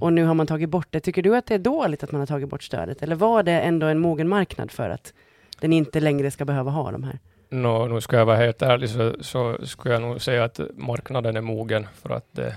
Och 0.00 0.12
nu 0.12 0.24
har 0.24 0.34
man 0.34 0.46
tagit 0.46 0.68
bort 0.68 0.86
det. 0.90 1.00
Tycker 1.00 1.22
du 1.22 1.36
att 1.36 1.46
det 1.46 1.54
är 1.54 1.58
dåligt 1.58 2.04
att 2.04 2.12
man 2.12 2.20
har 2.20 2.26
tagit 2.26 2.48
bort 2.48 2.62
stödet? 2.62 3.02
Eller 3.02 3.16
var 3.16 3.42
det 3.42 3.60
ändå 3.60 3.86
en 3.86 3.98
mogen 3.98 4.28
marknad 4.28 4.70
för 4.70 4.90
att 4.90 5.12
den 5.60 5.72
inte 5.72 6.00
längre 6.00 6.30
ska 6.30 6.44
behöva 6.44 6.70
ha 6.70 6.90
de 6.90 7.04
här? 7.04 7.18
Nå, 7.48 7.86
nu 7.86 8.00
ska 8.00 8.16
jag 8.16 8.26
vara 8.26 8.36
helt 8.36 8.62
ärlig 8.62 8.90
så, 8.90 9.14
så 9.20 9.66
skulle 9.66 9.94
jag 9.94 10.02
nog 10.02 10.20
säga 10.20 10.44
att 10.44 10.60
marknaden 10.76 11.36
är 11.36 11.40
mogen 11.40 11.86
för 11.94 12.10
att 12.10 12.38
eh, 12.38 12.52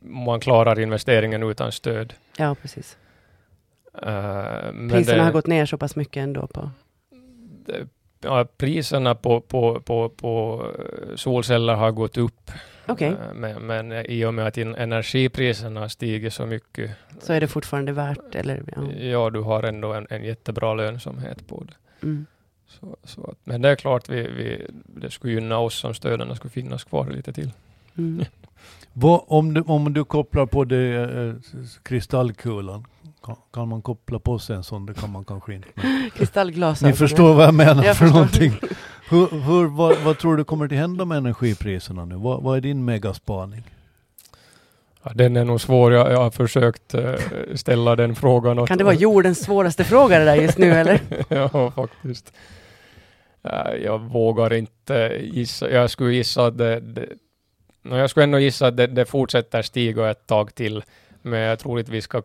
man 0.00 0.40
klarar 0.40 0.80
investeringen 0.80 1.42
utan 1.42 1.72
stöd. 1.72 2.14
Ja, 2.36 2.54
precis. 2.62 2.96
Men 4.72 4.90
Priserna 4.90 5.18
det, 5.18 5.24
har 5.24 5.32
gått 5.32 5.46
ner 5.46 5.66
så 5.66 5.78
pass 5.78 5.96
mycket 5.96 6.22
ändå 6.22 6.46
på... 6.46 6.70
det, 7.66 7.88
ja, 8.20 8.46
priserna 8.56 9.14
på, 9.14 9.40
på, 9.40 9.80
på, 9.80 10.08
på 10.08 10.66
solceller 11.16 11.74
har 11.74 11.90
gått 11.90 12.16
upp. 12.16 12.50
Okej, 12.92 13.08
Eh, 13.08 13.34
men, 13.34 13.66
men 13.66 13.92
i 13.92 14.24
och 14.24 14.34
med 14.34 14.46
att 14.46 14.58
energipriserna 14.58 15.80
har 15.80 15.88
stigit 15.88 16.32
så 16.32 16.46
mycket, 16.46 16.90
så 17.20 17.32
är 17.32 17.40
det 17.40 17.48
fortfarande 17.48 17.92
värt, 17.92 18.34
eller? 18.34 18.62
Ja. 18.76 18.92
ja, 18.92 19.30
du 19.30 19.40
har 19.40 19.62
ändå 19.62 19.92
en, 19.92 20.06
en 20.10 20.24
jättebra 20.24 20.74
lönsamhet 20.74 21.46
på 21.48 21.64
det. 21.68 22.06
Mm. 22.06 22.26
Så, 22.80 22.96
så 23.04 23.24
att, 23.30 23.38
men 23.44 23.62
det 23.62 23.68
är 23.68 23.76
klart, 23.76 24.08
vi, 24.08 24.22
vi, 24.22 24.66
det 24.86 25.10
skulle 25.10 25.32
gynna 25.32 25.58
oss 25.58 25.84
om 25.84 25.94
stöden 25.94 26.36
skulle 26.36 26.50
finnas 26.50 26.84
kvar 26.84 27.06
lite 27.10 27.32
till. 27.32 27.50
Mm. 27.98 28.24
Vad, 28.92 29.20
om, 29.26 29.54
du, 29.54 29.60
om 29.60 29.92
du 29.92 30.04
kopplar 30.04 30.46
på 30.46 30.64
det, 30.64 30.94
eh, 30.94 31.34
kristallkulan, 31.82 32.86
kan, 33.24 33.36
kan 33.52 33.68
man 33.68 33.82
koppla 33.82 34.18
på 34.18 34.38
sig 34.38 34.56
en 34.56 34.64
sån? 34.64 34.86
Det 34.86 34.94
kan 34.94 35.10
man 35.12 35.24
kanske 35.24 35.54
inte. 35.54 35.68
Kristallglasögon. 36.16 36.90
ni 36.90 36.96
förstår 36.96 37.34
vad 37.34 37.46
jag 37.46 37.54
menar 37.54 37.84
Jag 37.84 37.96
för 37.96 38.04
förstår. 38.06 38.18
någonting. 38.18 38.52
Hur, 39.12 39.40
hur, 39.40 39.66
vad, 39.68 39.96
vad 40.04 40.18
tror 40.18 40.36
du 40.36 40.44
kommer 40.44 40.64
att 40.64 40.72
hända 40.72 41.04
med 41.04 41.18
energipriserna 41.18 42.04
nu? 42.04 42.14
Vad, 42.14 42.42
vad 42.42 42.56
är 42.56 42.60
din 42.60 42.84
megaspaning? 42.84 43.62
Ja, 45.02 45.10
den 45.14 45.36
är 45.36 45.44
nog 45.44 45.60
svår. 45.60 45.92
Jag, 45.92 46.12
jag 46.12 46.18
har 46.22 46.30
försökt 46.30 46.94
eh, 46.94 47.14
ställa 47.54 47.96
den 47.96 48.14
frågan. 48.14 48.58
åt- 48.58 48.68
Kan 48.68 48.78
det 48.78 48.84
vara 48.84 48.94
jordens 48.94 49.44
svåraste 49.44 49.84
fråga 49.84 50.18
det 50.18 50.24
där 50.24 50.34
just 50.34 50.58
nu, 50.58 50.70
eller? 50.70 51.00
ja, 51.28 51.70
faktiskt. 51.70 52.32
Ja, 53.42 53.74
jag 53.74 53.98
vågar 53.98 54.52
inte 54.52 55.18
gissa. 55.22 55.70
Jag 55.70 55.90
skulle 55.90 56.14
gissa 56.14 56.46
att 56.46 56.58
det, 56.58 56.80
det 56.80 57.06
jag 57.82 58.10
skulle 58.10 58.24
ändå 58.24 58.38
gissa 58.38 58.66
att 58.66 58.76
det, 58.76 58.86
det 58.86 59.04
fortsätter 59.04 59.62
stiga 59.62 60.10
ett 60.10 60.26
tag 60.26 60.54
till. 60.54 60.82
Men 61.22 61.40
jag 61.40 61.58
tror 61.58 61.78
inte 61.78 61.92
vi 61.92 62.00
ska, 62.00 62.18
eh, 62.18 62.22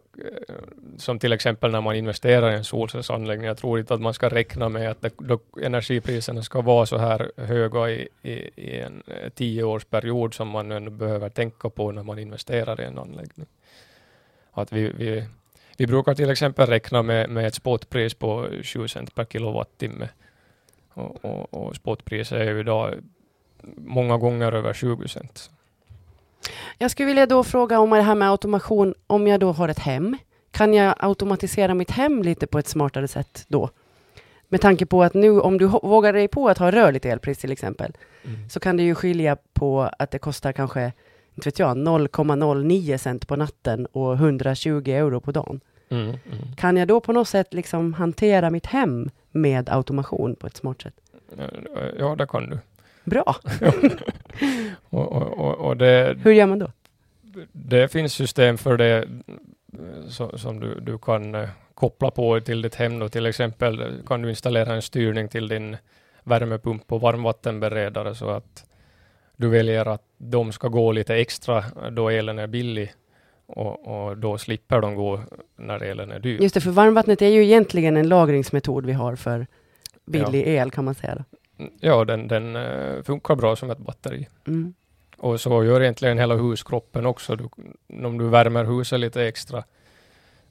som 0.97 1.19
till 1.19 1.33
exempel 1.33 1.71
när 1.71 1.81
man 1.81 1.95
investerar 1.95 2.51
i 2.51 2.55
en 2.55 2.63
solcellsanläggning, 2.63 3.47
jag 3.47 3.57
tror 3.57 3.79
inte 3.79 3.93
att 3.93 4.01
man 4.01 4.13
ska 4.13 4.29
räkna 4.29 4.69
med 4.69 4.91
att 4.91 5.01
det, 5.01 5.11
då 5.17 5.39
energipriserna 5.61 6.43
ska 6.43 6.61
vara 6.61 6.85
så 6.85 6.97
här 6.97 7.31
höga 7.37 7.89
i, 7.89 8.07
i, 8.21 8.31
i 8.55 8.79
en 8.79 9.03
eh, 9.07 9.29
tioårsperiod 9.29 10.33
som 10.33 10.47
man 10.47 10.71
ändå 10.71 10.91
behöver 10.91 11.29
tänka 11.29 11.69
på 11.69 11.91
när 11.91 12.03
man 12.03 12.19
investerar 12.19 12.81
i 12.81 12.83
en 12.83 12.97
anläggning. 12.97 13.47
Att 14.51 14.73
vi, 14.73 14.89
vi, 14.89 15.27
vi 15.77 15.87
brukar 15.87 16.15
till 16.15 16.29
exempel 16.29 16.67
räkna 16.67 17.03
med, 17.03 17.29
med 17.29 17.47
ett 17.47 17.55
spotpris 17.55 18.13
på 18.13 18.49
7 18.63 18.87
cent 18.87 19.15
per 19.15 19.25
kilowattimme. 19.25 20.09
Och, 20.93 21.25
och, 21.25 21.53
och 21.53 21.75
spotpriset 21.75 22.37
är 22.37 22.43
ju 22.43 22.59
idag 22.59 22.93
många 23.77 24.17
gånger 24.17 24.51
över 24.51 24.73
20 24.73 25.07
cent. 25.07 25.51
Jag 26.77 26.91
skulle 26.91 27.07
vilja 27.07 27.25
då 27.25 27.43
fråga 27.43 27.79
om 27.79 27.89
det 27.89 28.01
här 28.01 28.15
med 28.15 28.29
automation. 28.29 28.93
Om 29.07 29.27
jag 29.27 29.39
då 29.39 29.51
har 29.51 29.69
ett 29.69 29.79
hem, 29.79 30.17
kan 30.51 30.73
jag 30.73 30.95
automatisera 30.99 31.73
mitt 31.73 31.91
hem 31.91 32.23
lite 32.23 32.47
på 32.47 32.59
ett 32.59 32.67
smartare 32.67 33.07
sätt 33.07 33.45
då? 33.47 33.69
Med 34.49 34.61
tanke 34.61 34.85
på 34.85 35.03
att 35.03 35.13
nu, 35.13 35.39
om 35.39 35.57
du 35.57 35.65
vågar 35.65 36.13
dig 36.13 36.27
på 36.27 36.49
att 36.49 36.57
ha 36.57 36.71
rörligt 36.71 37.05
elpris 37.05 37.37
till 37.37 37.51
exempel, 37.51 37.93
så 38.49 38.59
kan 38.59 38.77
det 38.77 38.83
ju 38.83 38.95
skilja 38.95 39.37
på 39.53 39.89
att 39.99 40.11
det 40.11 40.19
kostar 40.19 40.51
kanske, 40.51 40.91
inte 41.35 41.47
vet 41.47 41.59
jag, 41.59 41.77
0,09 41.77 42.97
cent 42.97 43.27
på 43.27 43.35
natten 43.35 43.85
och 43.85 44.13
120 44.13 44.83
euro 44.87 45.19
på 45.19 45.31
dagen. 45.31 45.59
Mm, 45.89 46.03
mm. 46.05 46.19
Kan 46.57 46.77
jag 46.77 46.87
då 46.87 46.99
på 46.99 47.13
något 47.13 47.27
sätt 47.27 47.53
liksom 47.53 47.93
hantera 47.93 48.49
mitt 48.49 48.65
hem 48.65 49.09
med 49.31 49.69
automation 49.69 50.35
på 50.35 50.47
ett 50.47 50.57
smart 50.57 50.81
sätt? 50.81 50.93
Ja, 51.97 52.15
det 52.15 52.27
kan 52.27 52.49
du. 52.49 52.59
Bra! 53.07 53.35
Och, 54.89 55.11
och, 55.11 55.55
och, 55.55 55.77
det, 55.77 56.17
Hur 56.23 56.31
gör 56.31 56.45
man 56.45 56.59
då? 56.59 56.71
det 57.51 57.87
finns 57.91 58.13
system 58.13 58.57
för 58.57 58.77
det 58.77 58.97
eh, 58.97 60.07
så, 60.07 60.37
som 60.37 60.59
du, 60.59 60.79
du 60.79 60.97
kan 60.97 61.35
eh, 61.35 61.49
koppla 61.73 62.11
på 62.11 62.39
till 62.39 62.61
ditt 62.61 62.75
hem. 62.75 62.99
Då. 62.99 63.09
Till 63.09 63.25
exempel 63.25 63.81
eh, 63.81 63.87
kan 64.07 64.21
du 64.21 64.29
installera 64.29 64.75
en 64.75 64.81
styrning 64.81 65.27
till 65.27 65.47
din 65.47 65.77
värmepump 66.23 66.91
och 66.91 67.01
varmvattenberedare 67.01 68.15
så 68.15 68.29
att 68.29 68.65
du 69.35 69.49
väljer 69.49 69.85
att 69.85 70.03
de 70.17 70.51
ska 70.51 70.67
gå 70.67 70.91
lite 70.91 71.15
extra 71.15 71.63
då 71.91 72.09
elen 72.09 72.39
är 72.39 72.47
billig 72.47 72.93
och, 73.45 73.87
och 73.87 74.17
då 74.17 74.37
slipper 74.37 74.81
de 74.81 74.95
gå 74.95 75.19
när 75.55 75.83
elen 75.83 76.11
är 76.11 76.19
dyr. 76.19 76.41
Just 76.41 76.55
det, 76.55 76.61
för 76.61 76.71
varmvattnet 76.71 77.21
är 77.21 77.29
ju 77.29 77.43
egentligen 77.43 77.97
en 77.97 78.09
lagringsmetod 78.09 78.85
vi 78.85 78.93
har 78.93 79.15
för 79.15 79.47
billig 80.05 80.47
el 80.47 80.71
kan 80.71 80.85
man 80.85 80.95
säga. 80.95 81.25
Ja, 81.79 82.05
den, 82.05 82.27
den 82.27 82.55
eh, 82.55 83.03
funkar 83.03 83.35
bra 83.35 83.55
som 83.55 83.71
ett 83.71 83.77
batteri. 83.77 84.27
Mm. 84.47 84.73
Och 85.17 85.41
så 85.41 85.63
gör 85.63 85.81
egentligen 85.81 86.17
hela 86.17 86.35
huskroppen 86.35 87.05
också. 87.05 87.35
Du, 87.35 87.49
om 88.05 88.17
du 88.17 88.27
värmer 88.29 88.65
huset 88.65 88.99
lite 88.99 89.23
extra 89.27 89.63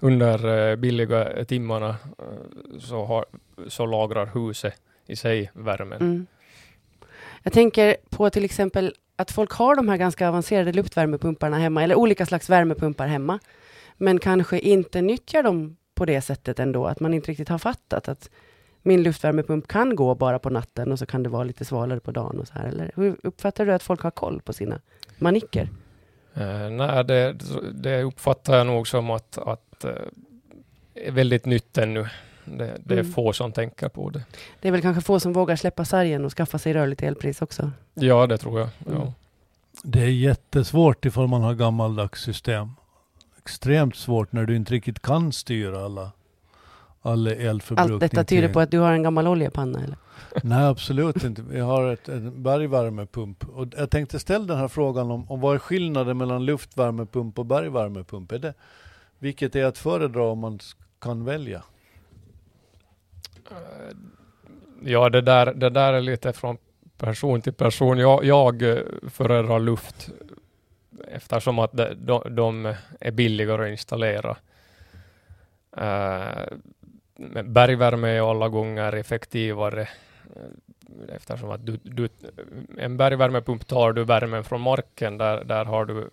under 0.00 0.70
eh, 0.70 0.76
billiga 0.76 1.44
timmarna 1.44 1.88
eh, 1.88 2.78
så, 2.80 3.04
har, 3.04 3.24
så 3.68 3.86
lagrar 3.86 4.26
huset 4.26 4.74
i 5.06 5.16
sig 5.16 5.50
värmen. 5.54 6.00
Mm. 6.00 6.26
Jag 7.42 7.52
tänker 7.52 7.96
på 8.10 8.30
till 8.30 8.44
exempel 8.44 8.94
att 9.16 9.30
folk 9.30 9.50
har 9.52 9.76
de 9.76 9.88
här 9.88 9.96
ganska 9.96 10.28
avancerade 10.28 10.72
luftvärmepumparna 10.72 11.58
hemma, 11.58 11.82
eller 11.82 11.94
olika 11.94 12.26
slags 12.26 12.50
värmepumpar 12.50 13.06
hemma, 13.06 13.38
men 13.96 14.18
kanske 14.18 14.58
inte 14.58 15.02
nyttjar 15.02 15.42
dem 15.42 15.76
på 15.94 16.04
det 16.04 16.20
sättet 16.20 16.58
ändå, 16.58 16.86
att 16.86 17.00
man 17.00 17.14
inte 17.14 17.30
riktigt 17.30 17.48
har 17.48 17.58
fattat 17.58 18.08
att 18.08 18.30
min 18.86 19.02
luftvärmepump 19.02 19.68
kan 19.68 19.96
gå 19.96 20.14
bara 20.14 20.38
på 20.38 20.50
natten 20.50 20.92
och 20.92 20.98
så 20.98 21.06
kan 21.06 21.22
det 21.22 21.28
vara 21.28 21.44
lite 21.44 21.64
svalare 21.64 22.00
på 22.00 22.10
dagen 22.10 22.40
och 22.40 22.48
så 22.48 22.54
här, 22.54 22.64
eller 22.64 22.90
hur 22.96 23.16
uppfattar 23.22 23.66
du 23.66 23.72
att 23.72 23.82
folk 23.82 24.00
har 24.00 24.10
koll 24.10 24.40
på 24.44 24.52
sina 24.52 24.80
manicker? 25.18 25.68
Eh, 26.34 26.70
nej, 26.70 27.04
det, 27.04 27.36
det 27.72 28.02
uppfattar 28.02 28.56
jag 28.56 28.66
nog 28.66 28.88
som 28.88 29.10
att, 29.10 29.38
att 29.38 29.84
eh, 29.84 29.90
är 30.94 31.10
väldigt 31.12 31.44
nytt 31.44 31.78
ännu. 31.78 32.08
Det, 32.44 32.76
det 32.84 32.94
är 32.94 32.98
Mm. 32.98 33.12
få 33.12 33.32
som 33.32 33.52
tänker 33.52 33.88
på 33.88 34.10
det. 34.10 34.22
Det 34.60 34.68
är 34.68 34.72
väl 34.72 34.82
kanske 34.82 35.02
få 35.02 35.20
som 35.20 35.32
vågar 35.32 35.56
släppa 35.56 35.84
sargen 35.84 36.24
och 36.24 36.32
skaffa 36.32 36.58
sig 36.58 36.72
rörligt 36.72 37.02
elpris 37.02 37.42
också. 37.42 37.70
Ja, 37.94 38.26
det 38.26 38.38
tror 38.38 38.60
jag. 38.60 38.68
Mm. 38.86 38.98
Ja. 39.00 39.12
Det 39.82 40.02
är 40.02 40.08
jättesvårt 40.10 41.04
ifall 41.04 41.26
man 41.26 41.42
har 41.42 41.54
gammaldags 41.54 42.22
system. 42.22 42.70
Extremt 43.38 43.96
svårt 43.96 44.32
när 44.32 44.44
du 44.44 44.56
inte 44.56 44.72
riktigt 44.74 45.02
kan 45.02 45.32
styra 45.32 45.84
alla, 45.84 46.10
elförbrukning. 47.14 47.92
Allt 47.94 48.00
detta 48.00 48.24
tyder 48.24 48.42
till- 48.48 48.52
på 48.54 48.60
att 48.60 48.70
du 48.70 48.78
har 48.78 48.92
en 48.92 49.02
gammal 49.02 49.26
oljepanna, 49.28 49.78
eller? 49.84 49.96
Nej, 50.42 50.64
absolut 50.64 51.24
inte. 51.24 51.42
Vi 51.42 51.60
har 51.60 51.92
ett, 51.92 52.08
en 52.08 52.42
bergvärmepump. 52.42 53.44
Och 53.48 53.66
jag 53.76 53.90
tänkte 53.90 54.18
ställa 54.18 54.44
den 54.44 54.56
här 54.56 54.68
frågan 54.68 55.10
om, 55.10 55.30
om 55.30 55.40
vad 55.40 55.54
är 55.54 55.58
skillnaden 55.58 56.18
mellan 56.18 56.44
luftvärmepump 56.44 57.38
och 57.38 57.46
bergvärmepump? 57.46 58.32
Är 58.32 58.38
det, 58.38 58.54
vilket 59.18 59.56
är 59.56 59.64
att 59.64 59.78
föredra 59.78 60.22
om 60.22 60.38
man 60.38 60.58
kan 61.00 61.24
välja? 61.24 61.62
Eh, 63.50 63.96
Ja, 64.84 65.08
det 65.08 65.20
där, 65.20 65.54
det 65.54 65.70
där 65.70 65.92
är 65.92 66.00
lite 66.00 66.32
från 66.32 66.56
person 66.98 67.40
till 67.42 67.52
person. 67.52 67.98
Jag, 67.98 68.24
jag 68.24 68.62
eh, 68.62 68.78
föredrar 69.10 69.58
luft 69.60 70.08
eftersom 71.08 71.58
att 71.58 71.72
de, 71.72 71.94
de, 71.94 72.34
de 72.36 72.74
är 73.00 73.10
billigare 73.10 73.64
att 73.64 73.70
installera. 73.70 74.36
Men 75.70 76.62
bergvärme 77.44 78.08
är 78.08 78.30
alla 78.30 78.48
gånger 78.48 78.92
effektivare 78.92 79.88
eh, 80.36 81.14
eftersom 81.16 81.50
att 81.50 81.66
du, 81.66 81.78
du, 81.82 82.08
en 82.78 82.96
bergvärmepump 82.96 83.66
tar 83.66 83.92
du 83.92 84.04
värmen 84.04 84.44
från 84.44 84.60
marken, 84.60 85.18
där, 85.18 85.44
där 85.44 85.64
har 85.64 85.84
du 85.84 86.08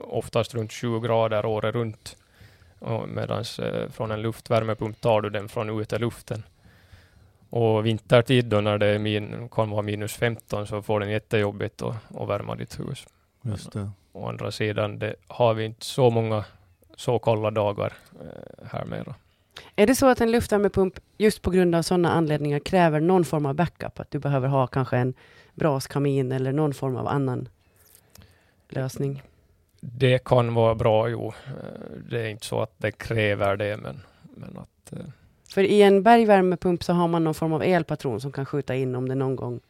oftast 0.00 0.54
runt 0.54 0.72
20 0.72 1.00
grader 1.00 1.46
året 1.46 1.74
runt. 1.74 2.16
Medan 3.06 3.44
eh, 3.62 3.88
från 3.88 4.10
en 4.10 4.22
luftvärmepump 4.22 5.00
tar 5.00 5.20
du 5.20 5.30
den 5.30 5.48
från 5.48 5.80
uteluften. 5.80 6.42
Och 7.50 7.86
vintertid 7.86 8.44
då 8.44 8.60
när 8.60 8.78
det 8.78 8.86
är 8.86 8.98
min, 8.98 9.48
kan 9.48 9.70
vara 9.70 9.82
minus 9.82 10.12
15 10.12 10.66
så 10.66 10.82
får 10.82 11.00
den 11.00 11.10
jättejobbigt 11.10 11.82
att, 11.82 11.96
att 12.16 12.28
värma 12.28 12.54
ditt 12.54 12.80
hus. 12.80 13.06
Just 13.42 13.72
det. 13.72 13.90
Å 14.12 14.28
andra 14.28 14.50
sidan 14.50 14.98
det 14.98 15.14
har 15.26 15.54
vi 15.54 15.64
inte 15.64 15.84
så 15.84 16.10
många 16.10 16.44
så 16.96 17.18
kalla 17.18 17.50
dagar 17.50 17.92
eh, 18.20 18.66
här 18.72 18.84
mera. 18.84 19.14
Är 19.76 19.86
det 19.86 19.94
så 19.94 20.06
att 20.06 20.20
en 20.20 20.30
luftvärmepump 20.30 21.00
just 21.18 21.42
på 21.42 21.50
grund 21.50 21.74
av 21.74 21.82
sådana 21.82 22.10
anledningar 22.12 22.58
kräver 22.58 23.00
någon 23.00 23.24
form 23.24 23.46
av 23.46 23.54
backup? 23.54 24.00
Att 24.00 24.10
du 24.10 24.18
behöver 24.18 24.48
ha 24.48 24.66
kanske 24.66 24.96
en 24.96 25.14
braskamin 25.54 26.32
eller 26.32 26.52
någon 26.52 26.74
form 26.74 26.96
av 26.96 27.08
annan 27.08 27.48
lösning? 28.68 29.22
Det 29.80 30.24
kan 30.24 30.54
vara 30.54 30.74
bra, 30.74 31.08
jo. 31.08 31.32
Eh, 31.46 31.52
Det 32.10 32.20
är 32.20 32.28
inte 32.28 32.46
så 32.46 32.60
att 32.62 32.74
det 32.78 32.92
kräver 32.92 33.56
det, 33.56 33.76
men, 33.76 34.00
men 34.22 34.58
att 34.58 34.92
eh, 34.92 34.98
För 35.54 35.62
i 35.62 35.82
en 35.82 36.02
bergvärmepump 36.02 36.84
så 36.84 36.92
har 36.92 37.08
man 37.08 37.24
någon 37.24 37.34
form 37.34 37.52
av 37.52 37.62
elpatron 37.62 38.20
som 38.20 38.32
kan 38.32 38.46
skjuta 38.46 38.74
in 38.74 38.94
om 38.94 39.08
det 39.08 39.14
någon 39.14 39.36
gång 39.36 39.60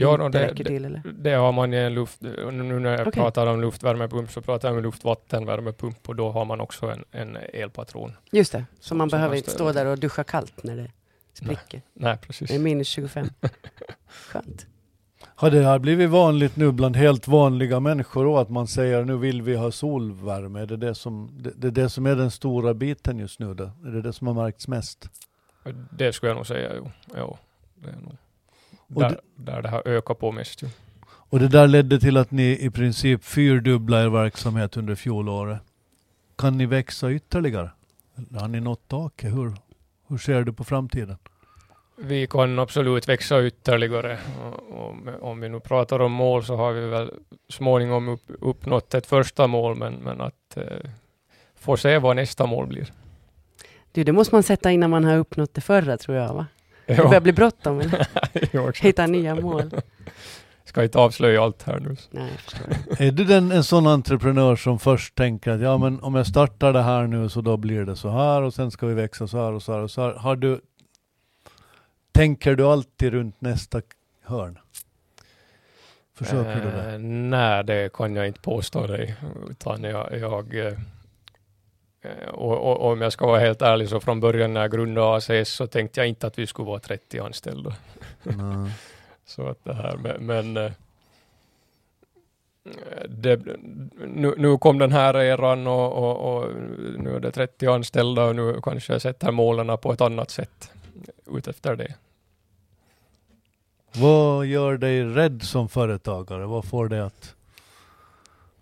Ja, 0.00 0.12
inte 0.12 0.22
då, 0.22 0.28
det, 0.28 0.46
räcker 0.46 0.64
det, 0.64 0.70
till. 0.70 0.84
Eller? 0.84 1.02
det 1.18 1.32
har 1.32 1.52
man 1.52 1.74
i 1.74 1.76
en 1.76 1.94
luft... 1.94 2.20
Nu 2.20 2.78
när 2.78 2.90
jag 2.90 3.00
Okej. 3.00 3.12
pratar 3.12 3.46
om 3.46 3.60
luftvärmepump 3.60 4.30
så 4.30 4.42
pratar 4.42 4.68
jag 4.68 4.76
om 4.76 4.82
luftvattenvärmepump 4.82 6.08
och 6.08 6.16
då 6.16 6.30
har 6.30 6.44
man 6.44 6.60
också 6.60 6.86
en, 6.86 7.04
en 7.10 7.36
elpatron. 7.36 8.12
Just 8.32 8.52
det, 8.52 8.64
så 8.80 8.88
Som- 8.88 8.98
man 8.98 9.10
som 9.10 9.16
behöver 9.16 9.36
inte 9.36 9.50
stå 9.50 9.72
där 9.72 9.86
och 9.86 9.98
duscha 9.98 10.24
kallt 10.24 10.64
när 10.64 10.76
det 10.76 10.90
spricker. 11.32 11.82
Nej, 11.94 12.16
precis. 12.16 12.48
Det 12.48 12.54
är 12.54 12.58
minus 12.58 12.88
25. 12.88 13.26
Skönt. 14.08 14.66
Har 15.34 15.50
det 15.50 15.62
här 15.62 15.78
blivit 15.78 16.10
vanligt 16.10 16.56
nu 16.56 16.72
bland 16.72 16.96
helt 16.96 17.28
vanliga 17.28 17.80
människor 17.80 18.24
då, 18.24 18.38
att 18.38 18.50
man 18.50 18.66
säger 18.66 19.04
nu 19.04 19.16
vill 19.16 19.42
vi 19.42 19.56
ha 19.56 19.70
solvärme? 19.70 20.60
Är 20.60 20.66
det 20.66 20.76
det 20.76 20.94
som, 20.94 21.30
det, 21.42 21.50
det, 21.56 21.66
är 21.66 21.70
det 21.70 21.90
som 21.90 22.06
är 22.06 22.16
den 22.16 22.30
stora 22.30 22.74
biten 22.74 23.18
just 23.18 23.40
nu? 23.40 23.54
Då? 23.54 23.64
Är 23.64 23.90
det 23.90 24.02
det 24.02 24.12
som 24.12 24.26
har 24.26 24.34
märkts 24.34 24.68
mest? 24.68 25.08
Det 25.90 26.12
skulle 26.12 26.30
jag 26.30 26.36
nog 26.36 26.46
säga, 26.46 26.72
jo. 26.76 26.90
jo 27.16 27.38
det 27.74 27.88
är 27.88 27.96
nog 27.96 28.16
Och 28.94 29.02
där, 29.02 29.08
det- 29.10 29.20
där 29.52 29.62
det 29.62 29.68
har 29.68 29.82
ökat 29.88 30.18
på 30.18 30.32
mest. 30.32 30.62
Ju. 30.62 30.68
Och 31.06 31.38
det 31.38 31.48
där 31.48 31.66
ledde 31.68 32.00
till 32.00 32.16
att 32.16 32.30
ni 32.30 32.58
i 32.60 32.70
princip 32.70 33.24
fyrdubbla 33.24 34.02
er 34.02 34.08
verksamhet 34.08 34.76
under 34.76 34.94
fjolåret. 34.94 35.58
Kan 36.38 36.58
ni 36.58 36.66
växa 36.66 37.12
ytterligare? 37.12 37.70
Har 38.40 38.48
ni 38.48 38.60
nått 38.60 38.88
taket? 38.88 39.32
Hur, 39.34 39.52
hur 40.08 40.18
ser 40.18 40.42
du 40.42 40.52
på 40.52 40.64
framtiden? 40.64 41.16
Vi 41.96 42.26
kan 42.26 42.58
absolut 42.58 43.08
växa 43.08 43.46
ytterligare. 43.46 44.18
Med- 45.04 45.14
om 45.20 45.40
vi 45.40 45.48
nu 45.48 45.60
pratar 45.60 46.00
om 46.00 46.12
mål 46.12 46.44
så 46.44 46.56
har 46.56 46.72
vi 46.72 46.86
väl 46.88 47.10
småningom 47.48 48.08
upp, 48.08 48.22
uppnått 48.40 48.94
ett 48.94 49.06
första 49.06 49.46
mål, 49.46 49.74
men, 49.76 49.94
men 49.94 50.20
att 50.20 50.56
eh, 50.56 50.62
få 51.54 51.76
se 51.76 51.98
vad 51.98 52.16
nästa 52.16 52.46
mål 52.46 52.66
blir. 52.66 52.92
Du, 53.92 54.04
det 54.04 54.12
måste 54.12 54.34
man 54.34 54.42
sätta 54.42 54.70
innan 54.70 54.90
man 54.90 55.04
har 55.04 55.16
uppnått 55.16 55.54
det 55.54 55.60
förra 55.60 55.96
tror 55.96 56.16
jag 56.16 56.34
va? 56.34 56.46
Det 56.96 57.02
börjar 57.02 57.20
bli 57.20 57.32
bråttom. 57.32 57.80
eller? 57.80 58.82
Hitta 58.82 59.06
nya 59.06 59.34
mål. 59.34 59.70
Ska 60.64 60.82
inte 60.82 60.98
avslöja 60.98 61.42
allt 61.42 61.62
här 61.62 61.80
nu. 61.80 61.96
Nej. 62.10 62.30
Är 62.98 63.12
du 63.12 63.24
den, 63.24 63.52
en 63.52 63.64
sån 63.64 63.86
entreprenör 63.86 64.56
som 64.56 64.78
först 64.78 65.14
tänker 65.14 65.50
att 65.50 65.60
ja 65.60 65.78
men 65.78 66.00
om 66.00 66.14
jag 66.14 66.26
startar 66.26 66.72
det 66.72 66.82
här 66.82 67.06
nu 67.06 67.28
så 67.28 67.40
då 67.40 67.56
blir 67.56 67.84
det 67.84 67.96
så 67.96 68.10
här 68.10 68.42
och 68.42 68.54
sen 68.54 68.70
ska 68.70 68.86
vi 68.86 68.94
växa 68.94 69.26
så 69.26 69.38
här 69.44 69.52
och 69.52 69.62
så 69.62 69.72
här 69.72 69.80
och 69.80 69.90
så 69.90 70.02
här. 70.02 70.12
Har 70.14 70.36
du, 70.36 70.60
tänker 72.12 72.54
du 72.54 72.66
alltid 72.66 73.12
runt 73.12 73.40
nästa 73.40 73.80
hörn? 74.24 74.58
Försöker 76.14 76.56
du 76.56 76.70
det? 76.70 76.92
Eh, 76.92 76.98
nej, 76.98 77.64
det 77.64 77.92
kan 77.92 78.16
jag 78.16 78.26
inte 78.26 78.40
påstå 78.40 78.86
dig. 78.86 79.16
Utan 79.50 79.82
jag, 79.82 80.18
jag 80.18 80.66
eh, 80.66 80.72
och, 82.32 82.58
och, 82.58 82.80
och 82.80 82.92
om 82.92 83.00
jag 83.00 83.12
ska 83.12 83.26
vara 83.26 83.40
helt 83.40 83.62
ärlig 83.62 83.88
så 83.88 84.00
från 84.00 84.20
början 84.20 84.54
när 84.54 84.60
jag 84.60 84.70
grundade 84.70 85.16
ACS 85.16 85.48
så 85.48 85.66
tänkte 85.66 86.00
jag 86.00 86.08
inte 86.08 86.26
att 86.26 86.38
vi 86.38 86.46
skulle 86.46 86.66
vara 86.66 86.80
30 86.80 87.18
anställda. 87.18 87.74
Nej. 88.22 88.72
Så 89.24 89.46
att 89.46 89.64
det 89.64 89.74
här, 89.74 89.96
men, 89.96 90.26
men 90.26 90.56
eh, 90.56 90.72
det, 93.08 93.40
nu, 94.06 94.34
nu 94.36 94.58
kom 94.58 94.78
den 94.78 94.92
här 94.92 95.16
eran 95.16 95.66
och, 95.66 95.92
och, 95.92 96.36
och 96.36 96.54
nu 96.98 97.16
är 97.16 97.20
det 97.20 97.30
30 97.30 97.66
anställda 97.66 98.24
och 98.24 98.36
nu 98.36 98.60
kanske 98.62 98.92
jag 98.92 99.02
sätter 99.02 99.32
målen 99.32 99.78
på 99.78 99.92
ett 99.92 100.00
annat 100.00 100.30
sätt 100.30 100.72
utefter 101.26 101.76
det. 101.76 101.94
Vad 103.92 104.46
gör 104.46 104.76
dig 104.76 105.04
rädd 105.04 105.42
som 105.42 105.68
företagare? 105.68 106.46
Vad 106.46 106.64
får 106.64 106.88
dig 106.88 107.00
att 107.00 107.34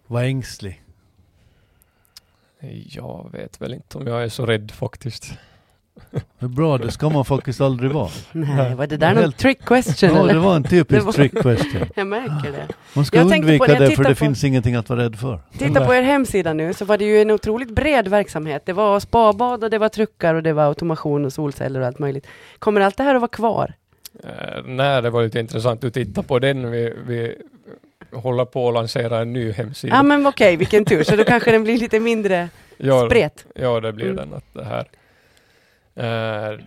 vara 0.07 0.24
ängslig? 0.24 0.83
Jag 2.90 3.29
vet 3.33 3.61
väl 3.61 3.75
inte 3.75 3.99
om 3.99 4.07
jag 4.07 4.23
är 4.25 4.29
så 4.29 4.47
rädd 4.47 4.71
faktiskt. 4.71 5.33
Bra, 6.38 6.79
det 6.79 6.90
ska 6.90 7.09
man 7.11 7.25
faktiskt 7.25 7.61
aldrig 7.61 7.90
vara. 7.90 8.09
Nej, 8.33 8.75
var 8.75 8.87
det 8.87 8.97
där 8.97 9.09
någon 9.14 9.23
Helt- 9.23 9.37
trick 9.37 9.64
question 9.64 10.11
Ja, 10.14 10.23
det 10.27 10.38
var 10.38 10.57
en 10.57 10.64
typisk 10.64 11.05
var- 11.07 11.12
trick 11.12 11.33
question. 11.42 11.87
Jag 11.94 12.07
märker 12.07 12.53
det. 12.53 12.68
Man 12.94 13.05
ska 13.05 13.18
Jag 13.18 13.29
tänkte 13.29 13.59
på 13.59 13.64
undvika 13.64 13.85
det, 13.85 13.90
för 13.97 14.03
det 14.05 14.09
på- 14.09 14.14
finns 14.14 14.44
ingenting 14.44 14.75
att 14.75 14.88
vara 14.88 15.01
rädd 15.01 15.16
för. 15.18 15.40
Titta 15.59 15.87
på 15.87 15.94
er 15.94 16.03
hemsida 16.03 16.53
nu 16.53 16.75
så 16.75 16.85
var 16.85 16.99
det 16.99 17.05
ju 17.05 17.21
en 17.23 17.31
otroligt 17.31 17.71
bred 17.71 18.09
verksamhet. 18.09 18.62
Det 18.66 18.73
var 18.73 19.01
spabad 19.01 19.64
och 19.64 19.71
det 19.71 19.79
var 19.79 19.88
truckar 19.88 20.35
och 20.35 20.42
det 20.42 20.53
var 20.53 20.64
automation 20.64 21.25
och 21.25 21.33
solceller 21.33 21.81
och 21.81 21.87
allt 21.87 21.99
möjligt. 21.99 22.27
Kommer 22.59 22.81
allt 22.81 22.97
det 22.97 23.03
här 23.03 23.14
att 23.14 23.21
vara 23.21 23.29
kvar? 23.29 23.73
Eh, 24.25 24.62
nej, 24.64 25.03
det 25.03 25.11
var 25.11 25.23
lite 25.23 25.40
intressant 25.40 25.85
att 25.85 25.94
titta 25.94 26.23
på 26.23 26.38
den. 26.38 26.71
Vi, 26.71 26.94
vi 27.07 27.35
håller 28.12 28.44
på 28.44 28.68
att 28.68 28.75
lansera 28.75 29.18
en 29.21 29.33
ny 29.33 29.53
hemsida. 29.53 29.97
Ja 29.97 30.03
men 30.03 30.27
okej, 30.27 30.57
vilken 30.57 30.85
tur. 30.85 31.03
Så 31.03 31.16
då 31.16 31.25
kanske 31.25 31.53
den 31.53 31.64
blir 31.64 31.79
lite 31.79 32.01
mindre 32.01 32.49
ja, 32.77 33.07
spret. 33.07 33.47
ja, 33.55 33.81
det 33.81 33.92
blir 33.92 34.07
Mm. 34.11 34.16
den. 34.16 34.35
Att 34.35 34.44
det 34.55 34.64
här. 34.64 34.87
Eh, 36.53 36.59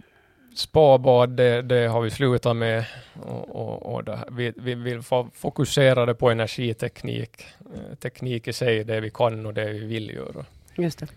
spabad, 0.56 1.30
det, 1.30 1.62
det 1.62 1.88
har 1.88 2.02
vi 2.02 2.10
slutat 2.10 2.56
med. 2.56 2.86
Och, 3.24 3.56
och, 3.56 3.96
och. 4.10 4.18
Vi, 4.32 4.54
vi 4.58 4.76
vill 4.76 5.00
fo- 5.00 5.30
fokusera 5.34 6.06
det 6.06 6.16
på 6.16 6.30
energiteknik. 6.30 7.46
Eh, 7.76 7.96
teknik 7.96 8.48
i 8.48 8.54
sig, 8.54 8.84
det 8.84 9.00
vi 9.00 9.10
kan 9.10 9.46
och 9.46 9.54
det 9.54 9.66
vi 9.74 9.80
vill 9.86 10.10
göra. 10.10 10.46
Just 10.76 11.00
det. 11.00 11.08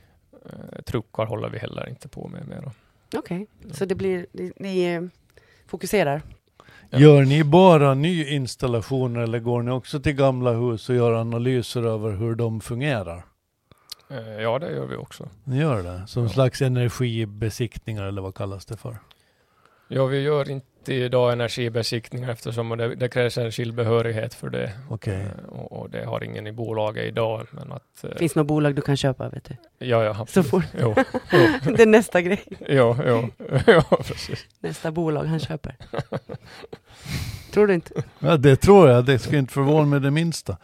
Eh, 0.47 0.83
truckar 0.83 1.25
håller 1.27 1.49
vi 1.49 1.59
heller 1.59 1.89
inte 1.89 2.09
på 2.09 2.29
med 2.29 2.49
mera. 2.49 2.73
Okej, 3.17 3.47
så 3.73 3.85
det 3.85 3.95
blir, 3.95 4.27
ni, 4.33 4.53
ni 4.57 4.85
eh, 4.85 5.03
fokuserar. 5.67 6.23
Gör 6.99 7.25
ni 7.25 7.45
bara 7.45 7.95
nyinstallationer 7.95 9.21
eller 9.21 9.39
går 9.39 9.63
ni 9.63 9.71
också 9.71 10.01
till 10.01 10.13
gamla 10.13 10.51
hus 10.53 10.89
och 10.89 10.95
gör 10.95 11.13
analyser 11.13 11.83
över 11.83 12.11
hur 12.11 12.35
de 12.35 12.61
fungerar? 12.61 13.25
Eh, 14.11 14.43
Ja, 14.43 14.59
det 14.59 14.71
gör 14.71 14.87
vi 14.87 14.97
också. 14.97 15.29
Ni 15.45 15.59
gör 15.61 15.83
det? 15.83 16.03
Som 16.07 16.23
Ja. 16.23 16.29
slags 16.29 16.63
energibesiktningar 16.63 18.05
eller 18.05 18.23
vad 18.23 18.35
kallas 18.35 18.67
det 18.67 18.77
för? 18.77 18.99
Ja, 19.89 20.07
vi 20.07 20.21
gör 20.21 20.51
inte 20.51 20.67
idag 20.89 21.33
energibesiktningar 21.33 22.31
eftersom 22.31 22.69
det, 22.69 22.95
det 22.95 23.09
krävs 23.09 23.39
en 23.39 23.53
skild 23.53 23.75
behörighet 23.75 24.35
för 24.35 24.49
det. 24.51 24.73
Okej. 24.89 25.21
Eh, 25.23 25.45
Och, 25.49 25.73
och 25.81 25.91
det 25.91 26.05
har 26.05 26.25
ingen 26.25 26.47
i 26.47 26.53
bolaget 26.53 27.05
idag. 27.05 27.47
Men 27.51 27.73
att, 27.73 28.05
eh, 28.05 28.11
Finns 28.17 28.35
något 28.35 28.47
bolag 28.47 28.75
du 28.75 28.83
kan 28.83 28.97
köpa, 28.97 29.29
vet 29.29 29.45
du? 29.45 29.57
ja, 29.87 30.05
ja, 30.05 30.27
Så 30.27 30.43
fort. 30.43 30.65
Jo, 30.81 30.95
jo, 31.33 31.73
Det 31.77 31.83
är 31.83 31.87
nästa 31.87 32.23
grej. 32.23 32.43
jo, 32.69 32.97
jo, 33.07 33.29
jo, 33.67 33.81
precis. 34.03 34.47
Nästa 34.61 34.91
bolag 34.93 35.25
han 35.25 35.41
köper. 35.41 35.77
Tror 37.53 37.67
du 37.67 37.75
inte? 37.75 38.03
Ja, 38.19 38.37
det 38.37 38.57
tror 38.57 38.89
jag. 38.89 39.05
Det 39.05 39.19
ska 39.19 39.37
inte 39.37 39.53
förvåna 39.53 39.87
mig 39.87 40.01
det 40.01 40.11
minsta. 40.11 40.57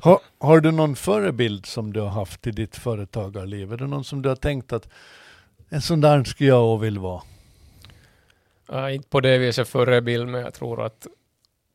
Har, 0.00 0.18
har 0.38 0.60
du 0.60 0.70
någon 0.70 0.96
förebild 0.96 1.66
som 1.66 1.92
du 1.92 2.00
har 2.00 2.08
haft 2.08 2.46
i 2.46 2.50
ditt 2.50 2.76
företagarliv? 2.76 3.72
Är 3.72 3.76
det 3.76 3.86
någon 3.86 4.04
som 4.04 4.22
du 4.22 4.28
har 4.28 4.36
tänkt 4.36 4.72
att 4.72 4.88
en 5.68 5.80
sån 5.82 6.00
där 6.00 6.24
ska 6.24 6.44
jag 6.44 6.64
och 6.72 6.84
vill 6.84 6.98
vara? 6.98 7.22
Uh, 8.72 8.94
inte 8.94 9.08
på 9.08 9.20
det 9.20 9.38
viset 9.38 9.68
förebild, 9.68 10.28
men 10.28 10.40
jag 10.40 10.54
tror 10.54 10.86
att 10.86 11.06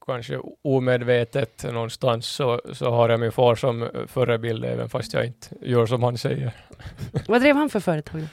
kanske 0.05 0.39
omedvetet 0.61 1.63
någonstans 1.63 2.27
så, 2.27 2.61
så 2.73 2.91
har 2.91 3.09
jag 3.09 3.19
min 3.19 3.31
far 3.31 3.55
som 3.55 3.89
förebild, 4.07 4.65
även 4.65 4.89
fast 4.89 5.13
jag 5.13 5.25
inte 5.25 5.47
gör 5.61 5.85
som 5.85 6.03
han 6.03 6.17
säger. 6.17 6.51
Vad 7.27 7.41
drev 7.41 7.55
han 7.55 7.69
för 7.69 7.79
företag? 7.79 8.27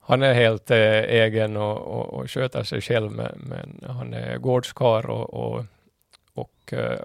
Han 0.00 0.22
är 0.22 0.34
helt 0.34 0.70
eh, 0.70 1.04
egen 1.04 1.56
och, 1.56 1.78
och, 1.78 2.14
och 2.14 2.30
sköter 2.30 2.62
sig 2.62 2.80
själv, 2.80 3.12
men, 3.12 3.40
men 3.42 3.90
han 3.90 4.14
är 4.14 4.38
gårdskar 4.38 5.10
och, 5.10 5.34
och, 5.34 5.64
och 6.34 6.72
eh, 6.72 6.98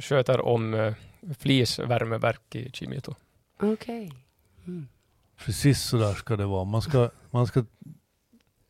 sköter 0.00 0.40
om 0.40 0.74
eh, 0.74 0.94
flisvärmeverk 1.38 2.54
i 2.54 2.70
Kimito. 2.72 3.14
Okej. 3.60 4.12
Mm. 4.66 4.88
Precis 5.44 5.82
så 5.82 5.96
där 5.96 6.14
ska 6.14 6.36
det 6.36 6.46
vara. 6.46 6.64
Man 6.64 6.82
ska, 6.82 7.10
man 7.30 7.46
ska, 7.46 7.64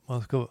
man 0.06 0.22
ska 0.22 0.48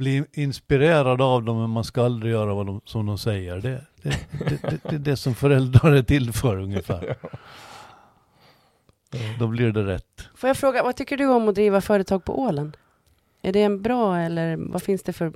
bli 0.00 0.24
inspirerad 0.32 1.20
av 1.20 1.42
dem, 1.42 1.60
men 1.60 1.70
man 1.70 1.84
ska 1.84 2.04
aldrig 2.04 2.32
göra 2.32 2.54
vad 2.54 2.66
de, 2.66 2.80
som 2.84 3.06
de 3.06 3.18
säger. 3.18 3.56
Det, 3.56 3.86
det, 4.02 4.26
det, 4.48 4.62
det, 4.62 4.80
det 4.82 4.94
är 4.94 4.98
det 4.98 5.16
som 5.16 5.34
föräldrar 5.34 5.92
är 5.92 6.02
till 6.02 6.32
för 6.32 6.56
ungefär. 6.56 7.16
Då 9.38 9.46
blir 9.46 9.72
det 9.72 9.84
rätt. 9.84 10.28
Får 10.34 10.48
jag 10.48 10.56
fråga, 10.56 10.82
vad 10.82 10.96
tycker 10.96 11.16
du 11.16 11.26
om 11.26 11.48
att 11.48 11.54
driva 11.54 11.80
företag 11.80 12.24
på 12.24 12.40
Åland? 12.40 12.76
Är 13.42 13.52
det 13.52 13.62
en 13.62 13.82
bra 13.82 14.18
eller 14.18 14.56
vad 14.56 14.82
finns 14.82 15.02
det 15.02 15.12
för 15.12 15.32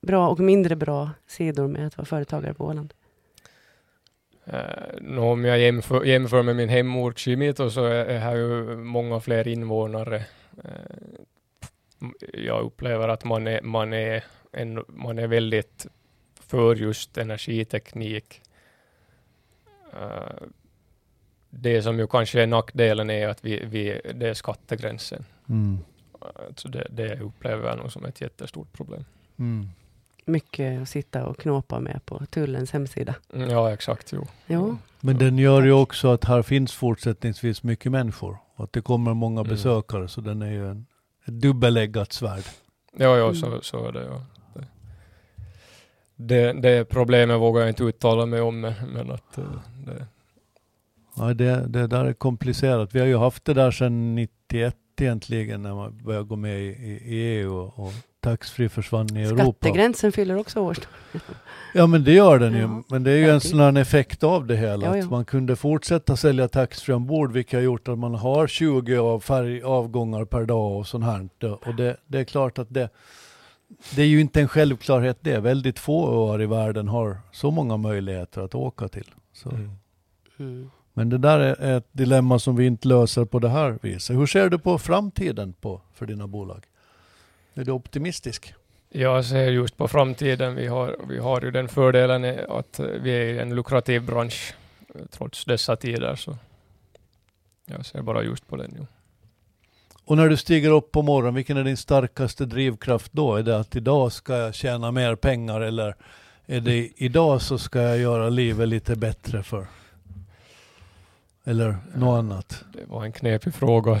bra 0.00 0.28
och 0.28 0.40
mindre 0.40 0.76
bra 0.76 1.10
sidor 1.26 1.68
med 1.68 1.86
att 1.86 1.98
vara 1.98 2.06
företagare 2.06 2.54
på 2.54 2.64
Åland? 2.64 2.94
Uh, 4.48 4.54
nå, 5.00 5.32
om 5.32 5.44
jag 5.44 5.58
jämför, 5.58 6.04
jämför 6.04 6.42
med 6.42 6.56
min 6.56 6.68
hemort 6.68 7.18
Kimito 7.18 7.70
så 7.70 7.84
är, 7.84 8.04
är 8.04 8.18
här 8.18 8.36
ju 8.36 8.76
många 8.76 9.20
fler 9.20 9.48
invånare. 9.48 10.16
Eh, 10.64 10.70
jag 12.32 12.62
upplever 12.64 13.08
att 13.08 13.24
man 13.24 13.46
är, 13.46 13.60
man 13.62 13.92
är, 13.92 14.24
en, 14.52 14.84
man 14.88 15.18
är 15.18 15.26
väldigt 15.26 15.86
för 16.40 16.74
just 16.76 17.18
energiteknik. 17.18 18.40
Eh, 19.92 20.42
det 21.50 21.82
som 21.82 21.98
ju 21.98 22.06
kanske 22.06 22.42
är 22.42 22.46
nackdelen 22.46 23.10
är 23.10 23.28
att 23.28 23.44
vi, 23.44 23.64
vi, 23.64 24.00
det 24.14 24.28
är 24.28 24.34
skattegränsen. 24.34 25.24
Mm. 25.48 25.78
Alltså 26.48 26.68
det, 26.68 26.86
det 26.90 27.20
upplever 27.20 27.68
jag 27.68 27.78
nog 27.78 27.92
som 27.92 28.04
ett 28.04 28.20
jättestort 28.20 28.72
problem. 28.72 29.04
Mm. 29.38 29.68
Mycket 30.26 30.82
att 30.82 30.88
sitta 30.88 31.26
och 31.26 31.38
knåpa 31.38 31.80
med 31.80 32.00
på 32.06 32.26
tullens 32.26 32.70
hemsida. 32.72 33.14
Mm, 33.34 33.50
Ja, 33.50 33.72
exakt. 33.72 34.12
Jo. 34.12 34.26
Jo, 34.46 34.76
Men 35.00 35.18
den 35.18 35.38
gör 35.38 35.62
ju 35.62 35.72
också 35.72 36.08
att 36.08 36.24
här 36.24 36.42
finns 36.42 36.72
fortsättningsvis 36.72 37.62
mycket 37.62 37.92
människor. 37.92 38.36
Och 38.54 38.64
att 38.64 38.72
det 38.72 38.80
kommer 38.80 39.14
många 39.14 39.40
Mm. 39.40 39.50
besökare, 39.50 40.08
så 40.08 40.20
den 40.20 40.42
är 40.42 40.50
ju 40.52 40.70
en, 40.70 40.86
ett 41.24 41.40
dubbeleggat 41.40 42.12
svärd. 42.12 42.44
Ja, 42.96 43.16
ja 43.16 43.24
Mm. 43.24 43.34
så, 43.34 43.58
så 43.62 43.88
är 43.88 43.92
det. 43.92 44.04
Ja. 44.04 44.22
Det, 46.16 46.52
det, 46.52 46.52
det 46.52 46.84
problemet 46.84 47.40
vågar 47.40 47.60
jag 47.60 47.70
inte 47.70 47.84
uttala 47.84 48.26
mig 48.26 48.40
om, 48.40 48.60
men, 48.60 48.72
men 48.92 49.10
att 49.10 49.38
eh, 49.38 49.44
det, 49.86 50.06
Ja, 51.16 51.34
det, 51.34 51.66
det 51.66 51.86
där 51.86 52.04
är 52.04 52.12
komplicerat. 52.12 52.94
Vi 52.94 53.00
har 53.00 53.06
ju 53.06 53.16
haft 53.16 53.44
det 53.44 53.54
där 53.54 53.70
sedan 53.70 54.14
91 54.14 54.76
egentligen, 55.00 55.62
när 55.62 55.74
man 55.74 56.00
började 56.04 56.24
gå 56.24 56.36
med 56.36 56.60
i, 56.60 56.66
i 56.66 57.14
EU 57.14 57.54
och, 57.56 57.86
och 57.86 57.92
taxfree 58.24 58.68
försvann 58.68 59.16
i 59.16 59.22
Europa. 59.22 59.42
skattegränsen 59.42 60.12
fyller 60.12 60.36
också 60.36 60.60
år. 60.60 60.78
Ja 61.74 61.86
men 61.86 62.04
det 62.04 62.12
gör 62.12 62.38
den 62.38 62.52
ju. 62.52 62.60
Ja, 62.60 62.82
Men 62.88 63.04
det 63.04 63.10
är 63.10 63.16
ju 63.16 63.30
en 63.30 63.40
sån 63.40 63.60
här 63.60 63.78
effekt 63.78 64.24
av 64.24 64.46
det 64.46 64.56
hela. 64.56 64.86
Ja, 64.86 64.96
ja. 64.96 65.04
Att 65.04 65.10
man 65.10 65.24
kunde 65.24 65.56
fortsätta 65.56 66.16
sälja 66.16 66.48
taxfree 66.48 66.94
ombord 66.94 67.32
vilket 67.32 67.52
har 67.52 67.62
gjort 67.62 67.88
att 67.88 67.98
man 67.98 68.14
har 68.14 68.46
20 68.46 68.98
av 68.98 69.20
färg, 69.20 69.62
avgångar 69.62 70.24
per 70.24 70.44
dag 70.44 70.78
och 70.78 70.86
sånt 70.86 71.04
här. 71.04 71.28
Och 71.68 71.74
det, 71.74 71.96
det 72.06 72.18
är 72.18 72.24
klart 72.24 72.58
att 72.58 72.74
det, 72.74 72.88
det 73.94 74.02
är 74.02 74.06
ju 74.06 74.20
inte 74.20 74.40
en 74.40 74.48
självklarhet 74.48 75.18
det. 75.20 75.40
Väldigt 75.40 75.78
få 75.78 76.30
öar 76.30 76.42
i 76.42 76.46
världen 76.46 76.88
har 76.88 77.18
så 77.32 77.50
många 77.50 77.76
möjligheter 77.76 78.40
att 78.40 78.54
åka 78.54 78.88
till. 78.88 79.10
Så. 79.32 79.50
Mm. 80.38 80.70
Men 80.92 81.08
det 81.08 81.18
där 81.18 81.38
är 81.40 81.76
ett 81.76 81.88
dilemma 81.92 82.38
som 82.38 82.56
vi 82.56 82.66
inte 82.66 82.88
löser 82.88 83.24
på 83.24 83.38
det 83.38 83.48
här 83.48 83.78
viset. 83.82 84.16
Hur 84.16 84.26
ser 84.26 84.48
du 84.48 84.58
på 84.58 84.78
framtiden 84.78 85.52
på, 85.52 85.80
för 85.94 86.06
dina 86.06 86.26
bolag? 86.26 86.64
Är 87.54 87.64
du 87.64 87.72
optimistisk? 87.72 88.54
Jag 88.88 89.24
ser 89.24 89.50
just 89.50 89.76
på 89.76 89.88
framtiden. 89.88 90.54
Vi 90.54 90.66
har, 90.66 90.96
vi 91.08 91.18
har 91.18 91.40
ju 91.40 91.50
den 91.50 91.68
fördelen 91.68 92.40
att 92.48 92.80
vi 92.80 93.10
är 93.10 93.24
i 93.24 93.38
en 93.38 93.54
lukrativ 93.54 94.02
bransch 94.02 94.54
trots 95.10 95.44
dessa 95.44 95.76
tider. 95.76 96.16
Så 96.16 96.36
jag 97.66 97.86
ser 97.86 98.02
bara 98.02 98.22
just 98.22 98.48
på 98.48 98.56
den. 98.56 98.74
Jo. 98.78 98.86
Och 100.04 100.16
när 100.16 100.28
du 100.28 100.36
stiger 100.36 100.70
upp 100.70 100.92
på 100.92 101.02
morgonen, 101.02 101.34
vilken 101.34 101.56
är 101.56 101.64
din 101.64 101.76
starkaste 101.76 102.44
drivkraft 102.44 103.12
då? 103.12 103.36
Är 103.36 103.42
det 103.42 103.58
att 103.58 103.76
idag 103.76 104.12
ska 104.12 104.36
jag 104.36 104.54
tjäna 104.54 104.90
mer 104.90 105.14
pengar 105.14 105.60
eller 105.60 105.96
är 106.46 106.60
det 106.60 106.90
idag 106.96 107.42
så 107.42 107.58
ska 107.58 107.80
jag 107.80 107.98
göra 107.98 108.28
livet 108.28 108.68
lite 108.68 108.96
bättre 108.96 109.42
för? 109.42 109.66
Eller 111.44 111.76
något 111.94 112.18
annat? 112.18 112.64
Det 112.72 112.84
var 112.86 113.04
en 113.04 113.12
knepig 113.12 113.54
fråga. 113.54 114.00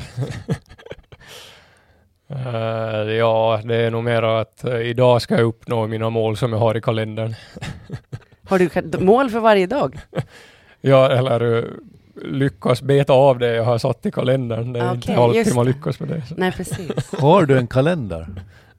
Eh, 2.28 3.12
ja, 3.12 3.60
det 3.64 3.76
är 3.76 3.90
nog 3.90 4.04
mer 4.04 4.22
att 4.22 4.64
eh, 4.64 4.76
idag 4.80 5.22
ska 5.22 5.34
jag 5.34 5.44
uppnå 5.44 5.86
mina 5.86 6.10
mål 6.10 6.36
som 6.36 6.52
jag 6.52 6.58
har 6.60 6.76
i 6.76 6.80
kalendern. 6.80 7.34
Har 8.48 8.58
du 8.58 8.98
mål 8.98 9.30
för 9.30 9.40
varje 9.40 9.66
dag? 9.66 9.98
Ja, 10.80 11.10
eller 11.10 11.56
eh, 11.58 11.64
lyckas 12.22 12.82
beta 12.82 13.12
av 13.12 13.38
det 13.38 13.54
jag 13.54 13.64
har 13.64 13.78
satt 13.78 14.06
i 14.06 14.10
kalendern. 14.10 14.72
Det 14.72 14.80
är 14.80 14.88
Ah, 14.90 14.94
inte 14.94 15.16
alltid 15.16 15.54
man 15.54 15.66
lyckas 15.66 16.00
med 16.00 16.08
det. 16.08 16.22
Så. 16.28 16.34
Nej, 16.36 16.52
precis. 16.52 17.12
Har 17.18 17.46
du 17.46 17.58
en 17.58 17.66
kalender? 17.66 18.26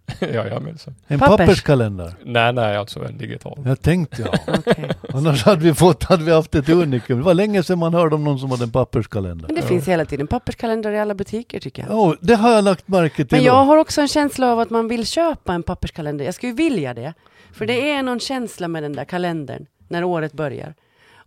ja, 0.20 0.48
ja, 0.48 0.60
men 0.60 0.78
så. 0.78 0.92
En 1.08 1.20
Pappers. 1.20 1.38
papperskalender? 1.38 2.14
Nej, 2.24 2.54
nej, 2.54 2.78
alltså 2.78 3.06
en 3.06 3.18
digital. 3.18 3.60
Jag 3.66 3.82
tänkte 3.82 4.22
ja. 4.48 4.54
Okej. 4.58 4.90
Annars 5.14 5.44
hade 5.44 5.62
vi 5.62 5.74
fått, 5.74 6.04
hade 6.04 6.24
vi 6.24 6.32
haft 6.32 6.56
ett 6.56 6.70
unikum. 6.70 7.18
Det 7.18 7.24
var 7.26 7.34
länge 7.34 7.64
sedan 7.64 7.80
man 7.80 7.94
hörde 7.94 8.16
om 8.16 8.24
någon 8.24 8.40
som 8.40 8.52
hade 8.52 8.64
en 8.64 8.72
papperskalender. 8.72 9.46
Men 9.48 9.56
det 9.56 9.62
Ja. 9.62 9.68
finns 9.68 9.88
hela 9.88 10.06
tiden 10.06 10.28
papperskalendrar 10.28 10.92
i 10.92 11.00
alla 11.00 11.14
butiker 11.16 11.60
tycker 11.60 11.82
jag. 11.84 11.92
Ja, 11.92 12.16
det 12.22 12.36
har 12.36 12.52
jag 12.52 12.64
lagt 12.64 12.88
märke 12.88 13.16
till. 13.16 13.28
Men 13.32 13.40
då. 13.40 13.46
jag 13.46 13.64
har 13.66 13.78
också 13.78 14.02
en 14.02 14.08
känsla 14.08 14.52
av 14.52 14.60
att 14.60 14.70
man 14.70 14.88
vill 14.88 15.06
köpa 15.08 15.54
en 15.54 15.64
papperskalender. 15.64 16.26
Jag 16.26 16.34
skulle 16.34 16.54
vilja 16.54 16.94
det. 16.94 17.14
För 17.54 17.66
det 17.66 17.92
är 17.92 18.04
någon 18.04 18.20
känsla 18.20 18.68
med 18.68 18.84
den 18.84 18.94
där 18.94 19.06
kalendern 19.06 19.66
när 19.88 20.04
året 20.04 20.34
börjar. 20.34 20.74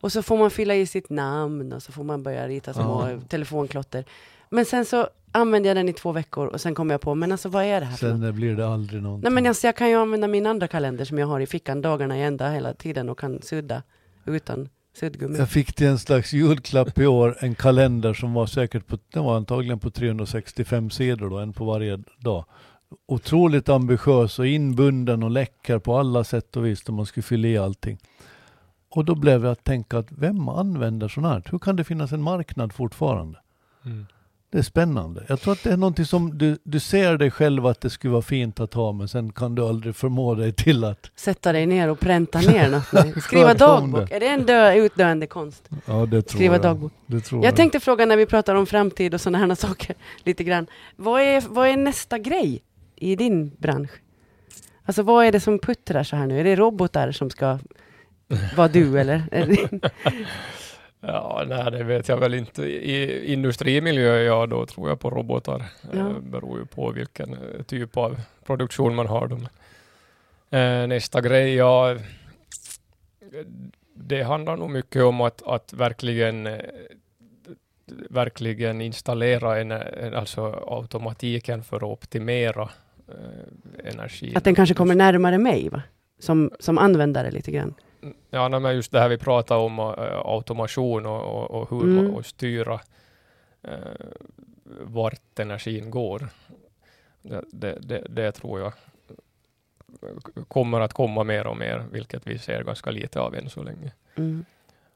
Och 0.00 0.12
så 0.12 0.22
får 0.22 0.38
man 0.38 0.50
fylla 0.50 0.74
i 0.74 0.86
sitt 0.86 1.10
namn 1.10 1.72
och 1.72 1.82
så 1.82 1.92
får 1.92 2.04
man 2.04 2.22
börja 2.22 2.48
rita 2.48 2.72
små 2.74 3.08
Ja. 3.10 3.20
telefonklotter. 3.28 4.04
Men 4.50 4.64
sen 4.64 4.84
så 4.84 5.08
använder 5.32 5.70
jag 5.70 5.76
den 5.76 5.88
i 5.88 5.92
två 5.92 6.12
veckor 6.12 6.46
och 6.46 6.60
sen 6.60 6.74
kommer 6.74 6.94
jag 6.94 7.00
på, 7.00 7.14
men 7.14 7.32
alltså 7.32 7.48
vad 7.48 7.64
är 7.64 7.80
det 7.80 7.86
här? 7.86 7.96
Sen 7.96 8.34
blir 8.34 8.56
det 8.56 8.68
aldrig 8.68 9.02
någonting. 9.02 9.22
Nej 9.22 9.32
men 9.32 9.46
alltså, 9.46 9.66
jag 9.66 9.76
kan 9.76 9.88
ju 9.88 9.94
använda 9.94 10.28
min 10.28 10.46
andra 10.46 10.68
kalender 10.68 11.04
som 11.04 11.18
jag 11.18 11.26
har 11.26 11.40
i 11.40 11.46
fickan 11.46 11.82
dagarna 11.82 12.18
i 12.18 12.22
ända 12.22 12.50
hela 12.50 12.74
tiden 12.74 13.08
och 13.08 13.18
kan 13.18 13.42
sudda 13.42 13.82
utan 14.24 14.68
suddgummi. 14.96 15.38
Jag 15.38 15.48
fick 15.48 15.72
till 15.72 15.86
en 15.86 15.98
slags 15.98 16.32
julklapp 16.32 16.98
i 16.98 17.06
år, 17.06 17.36
en 17.40 17.54
kalender 17.54 18.14
som 18.14 18.34
var 18.34 18.46
säkert 18.46 18.86
på, 18.86 18.98
den 19.12 19.24
var 19.24 19.36
antagligen 19.36 19.78
på 19.78 19.90
365 19.90 20.90
sidor 20.90 21.30
då, 21.30 21.38
en 21.38 21.52
på 21.52 21.64
varje 21.64 21.98
dag. 22.18 22.44
Otroligt 23.06 23.68
ambitiös 23.68 24.38
och 24.38 24.46
inbunden 24.46 25.22
och 25.22 25.30
läcker 25.30 25.78
på 25.78 25.96
alla 25.96 26.24
sätt 26.24 26.56
och 26.56 26.66
vis 26.66 26.82
där 26.82 26.92
man 26.92 27.06
skulle 27.06 27.22
fylla 27.22 27.48
i 27.48 27.58
allting. 27.58 27.98
Och 28.90 29.04
då 29.04 29.14
blev 29.14 29.44
jag 29.44 29.52
att 29.52 29.64
tänka 29.64 29.98
att 29.98 30.12
vem 30.12 30.48
använder 30.48 31.08
sånt 31.08 31.26
här? 31.26 31.42
Hur 31.50 31.58
kan 31.58 31.76
det 31.76 31.84
finnas 31.84 32.12
en 32.12 32.22
marknad 32.22 32.72
fortfarande? 32.72 33.38
Mm. 33.84 34.06
Det 34.50 34.58
är 34.58 34.62
spännande. 34.62 35.24
Jag 35.28 35.40
tror 35.40 35.52
att 35.52 35.62
det 35.62 35.70
är 35.72 35.76
någonting 35.76 36.04
som 36.04 36.38
du, 36.38 36.58
du 36.62 36.80
ser 36.80 37.16
dig 37.16 37.30
själv 37.30 37.66
att 37.66 37.80
det 37.80 37.90
skulle 37.90 38.12
vara 38.12 38.22
fint 38.22 38.60
att 38.60 38.74
ha 38.74 38.92
men 38.92 39.08
sen 39.08 39.32
kan 39.32 39.54
du 39.54 39.62
aldrig 39.62 39.96
förmå 39.96 40.34
dig 40.34 40.52
till 40.52 40.84
att 40.84 41.10
Sätta 41.16 41.52
dig 41.52 41.66
ner 41.66 41.88
och 41.90 42.00
pränta 42.00 42.40
ner 42.40 42.68
något. 42.70 43.14
Skriva 43.24 43.54
dagbok. 43.54 44.08
det. 44.08 44.16
Är 44.16 44.20
det 44.20 44.26
en 44.28 44.46
dö, 44.46 44.74
utdöende 44.74 45.26
konst? 45.26 45.68
Ja, 45.86 46.06
det 46.06 46.22
tror 46.22 46.38
Skriva 46.38 46.54
jag. 46.54 46.62
dagbok. 46.62 46.92
Det 47.06 47.20
tror 47.20 47.44
Jag 47.44 47.56
tänkte 47.56 47.80
fråga 47.80 48.06
när 48.06 48.16
vi 48.16 48.26
pratar 48.26 48.54
om 48.54 48.66
framtid 48.66 49.14
och 49.14 49.20
sådana 49.20 49.38
här 49.46 49.54
saker 49.54 49.96
lite 50.24 50.44
grann. 50.44 50.66
Vad 50.96 51.20
är, 51.22 51.40
vad 51.48 51.68
är 51.68 51.76
nästa 51.76 52.18
grej 52.18 52.62
i 52.96 53.16
din 53.16 53.50
bransch? 53.58 53.90
Alltså 54.84 55.02
vad 55.02 55.24
är 55.26 55.32
det 55.32 55.40
som 55.40 55.58
puttrar 55.58 56.02
så 56.02 56.16
här 56.16 56.26
nu? 56.26 56.40
Är 56.40 56.44
det 56.44 56.56
robotar 56.56 57.12
som 57.12 57.30
ska 57.30 57.58
vara 58.56 58.68
du 58.68 59.00
eller? 59.00 59.22
Det- 61.00 61.06
Ja, 61.06 61.44
nej, 61.48 61.70
det 61.70 61.84
vet 61.84 62.08
jag 62.08 62.16
väl 62.16 62.34
inte. 62.34 62.62
I 62.62 63.32
industrimiljö, 63.32 64.18
ja, 64.22 64.46
då 64.46 64.66
tror 64.66 64.88
jag 64.88 65.00
på 65.00 65.10
robotar. 65.10 65.64
Ja. 65.92 65.98
Eh, 65.98 66.18
beror 66.20 66.58
ju 66.58 66.66
på 66.66 66.90
vilken 66.90 67.32
eh, 67.34 67.62
typ 67.66 67.96
av 67.96 68.20
produktion 68.46 68.94
man 68.94 69.06
har. 69.06 69.28
Dem. 69.28 69.48
Eh, 70.50 70.86
nästa 70.86 71.20
grej, 71.20 71.54
ja, 71.54 71.96
det 73.94 74.22
handlar 74.22 74.56
nog 74.56 74.70
mycket 74.70 75.02
om 75.02 75.20
att, 75.20 75.42
att 75.46 75.72
verkligen 75.72 76.48
verkligen 78.10 78.80
installera 78.80 79.58
en, 79.60 79.72
alltså 80.14 80.64
automatiken 80.66 81.62
för 81.62 81.76
att 81.76 81.82
optimera 81.82 82.68
eh, 83.08 83.90
energin. 83.92 84.36
Att 84.36 84.44
den 84.44 84.54
kanske 84.54 84.74
kommer 84.74 84.94
närmare 84.94 85.38
mig, 85.38 85.68
va? 85.68 85.82
Som, 86.18 86.50
som 86.60 86.78
användare 86.78 87.30
lite 87.30 87.50
grann. 87.50 87.74
Ja, 88.30 88.48
men 88.48 88.74
just 88.74 88.92
det 88.92 89.00
här 89.00 89.08
vi 89.08 89.18
pratar 89.18 89.56
om, 89.56 89.78
uh, 89.78 89.94
automation 90.24 91.06
och, 91.06 91.22
och, 91.22 91.50
och 91.50 91.70
hur 91.70 91.98
Mm. 91.98 92.14
och 92.14 92.26
styra 92.26 92.80
uh, 93.68 93.72
vart 94.80 95.38
energin 95.38 95.90
går. 95.90 96.28
Det, 97.22 97.44
det, 97.52 97.78
det, 97.80 98.06
det 98.08 98.32
tror 98.32 98.60
jag 98.60 98.72
kommer 100.48 100.80
att 100.80 100.92
komma 100.92 101.24
mer 101.24 101.46
och 101.46 101.56
mer, 101.56 101.84
vilket 101.92 102.26
vi 102.26 102.38
ser 102.38 102.64
ganska 102.64 102.90
lite 102.90 103.20
av 103.20 103.34
än 103.34 103.50
så 103.50 103.62
länge. 103.62 103.92
Mm. 104.14 104.44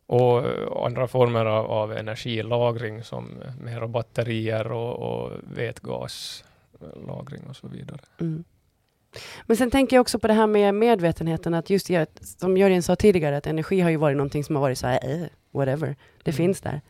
Och 0.06 0.44
uh, 0.44 0.84
andra 0.84 1.08
former 1.08 1.44
av, 1.44 1.70
av 1.70 1.92
energilagring 1.92 3.04
som 3.04 3.42
mera 3.60 3.88
batterier 3.88 4.72
och, 4.72 4.98
och 4.98 5.30
vätgaslagring 5.42 7.42
och 7.48 7.56
så 7.56 7.68
vidare. 7.68 8.00
Mm. 8.20 8.44
Men 9.46 9.56
sen 9.56 9.70
tänker 9.70 9.96
jag 9.96 10.00
också 10.00 10.18
på 10.18 10.26
det 10.26 10.34
här 10.34 10.46
med 10.46 10.74
medvetenheten, 10.74 11.54
att 11.54 11.70
just 11.70 11.86
det, 11.86 12.10
som 12.20 12.56
Jörgen 12.56 12.82
sa 12.82 12.96
tidigare, 12.96 13.36
att 13.36 13.46
energi 13.46 13.80
har 13.80 13.90
ju 13.90 13.96
varit 13.96 14.16
någonting 14.16 14.44
som 14.44 14.56
har 14.56 14.60
varit 14.62 14.78
så 14.78 14.86
här, 14.86 15.00
eh, 15.02 15.26
whatever, 15.52 15.96
det 16.22 16.30
Mm. 16.30 16.36
finns 16.36 16.60
där. 16.60 16.80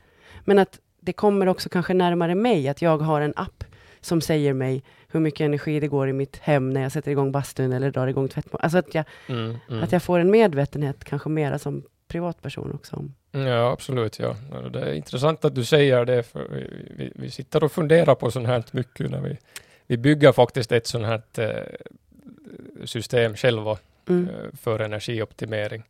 Men 0.44 0.58
att 0.58 0.78
det 1.00 1.12
kommer 1.12 1.46
också 1.48 1.68
kanske 1.68 1.94
närmare 1.94 2.34
mig, 2.34 2.68
att 2.68 2.82
jag 2.82 2.98
har 2.98 3.20
en 3.20 3.32
app 3.36 3.64
som 4.00 4.20
säger 4.20 4.52
mig 4.52 4.82
hur 5.08 5.20
mycket 5.20 5.40
energi 5.40 5.80
det 5.80 5.88
går 5.88 6.08
i 6.08 6.12
mitt 6.12 6.36
hem 6.36 6.70
när 6.70 6.82
jag 6.82 6.92
sätter 6.92 7.10
igång 7.10 7.32
bastun 7.32 7.72
eller 7.72 7.90
drar 7.90 8.06
igång 8.06 8.28
tvättmaskinen. 8.28 8.64
Alltså 8.64 8.78
att 8.78 8.94
jag, 8.94 9.04
Mm, 9.28 9.56
mm. 9.68 9.82
att 9.82 9.92
jag 9.92 10.02
får 10.02 10.18
en 10.18 10.30
medvetenhet 10.30 11.04
kanske 11.04 11.28
mera 11.28 11.58
som 11.58 11.82
privatperson 12.08 12.72
också. 12.74 13.04
Ja, 13.32 13.70
absolut. 13.72 14.18
Ja. 14.18 14.36
Ja, 14.52 14.68
Det 14.68 14.80
är 14.80 14.92
intressant 14.92 15.44
att 15.44 15.54
du 15.54 15.64
säger 15.64 16.04
det, 16.04 16.22
för 16.22 16.48
vi, 16.50 16.86
vi, 16.96 17.12
vi 17.14 17.30
sitter 17.30 17.64
och 17.64 17.72
funderar 17.72 18.14
på 18.14 18.30
sånt 18.30 18.46
här 18.46 18.64
mycket 18.72 19.10
när 19.10 19.20
vi, 19.20 19.38
vi 19.86 19.96
bygger 19.96 20.32
faktiskt 20.32 20.72
ett 20.72 20.86
sånt 20.86 21.04
här 21.06 21.22
eh, 21.38 21.62
system 22.84 23.36
själva 23.36 23.78
Mm. 24.08 24.28
eh, 24.28 24.50
för 24.52 24.78
energioptimering. 24.78 25.82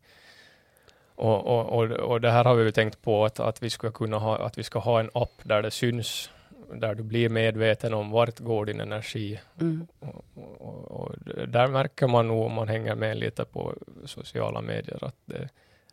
Och, 1.15 1.45
och, 1.47 1.79
och, 1.79 1.91
och 1.91 2.21
det 2.21 2.31
här 2.31 2.43
har 2.43 2.55
vi 2.55 2.63
ju 2.63 2.71
tänkt 2.71 3.01
på 3.01 3.25
att, 3.25 3.39
att 3.39 3.63
vi 3.63 3.69
ska 3.69 3.91
kunna 3.91 4.17
ha, 4.17 4.37
att 4.37 4.57
vi 4.57 4.63
ska 4.63 4.79
ha 4.79 4.99
en 4.99 5.09
app 5.13 5.41
där 5.43 5.61
det 5.61 5.71
syns, 5.71 6.29
där 6.73 6.95
du 6.95 7.03
blir 7.03 7.29
medveten 7.29 7.93
om 7.93 8.11
vart 8.11 8.39
går 8.39 8.65
din 8.65 8.79
energi. 8.79 9.39
Mm. 9.61 9.87
Och, 9.99 11.11
där 11.47 11.67
märker 11.67 12.07
man 12.07 12.27
nog 12.27 12.45
om 12.45 12.53
man 12.53 12.67
hänger 12.67 12.95
med 12.95 13.17
lite 13.17 13.45
på 13.45 13.73
sociala 14.05 14.61
medier 14.61 15.03
att 15.03 15.15
det, 15.25 15.49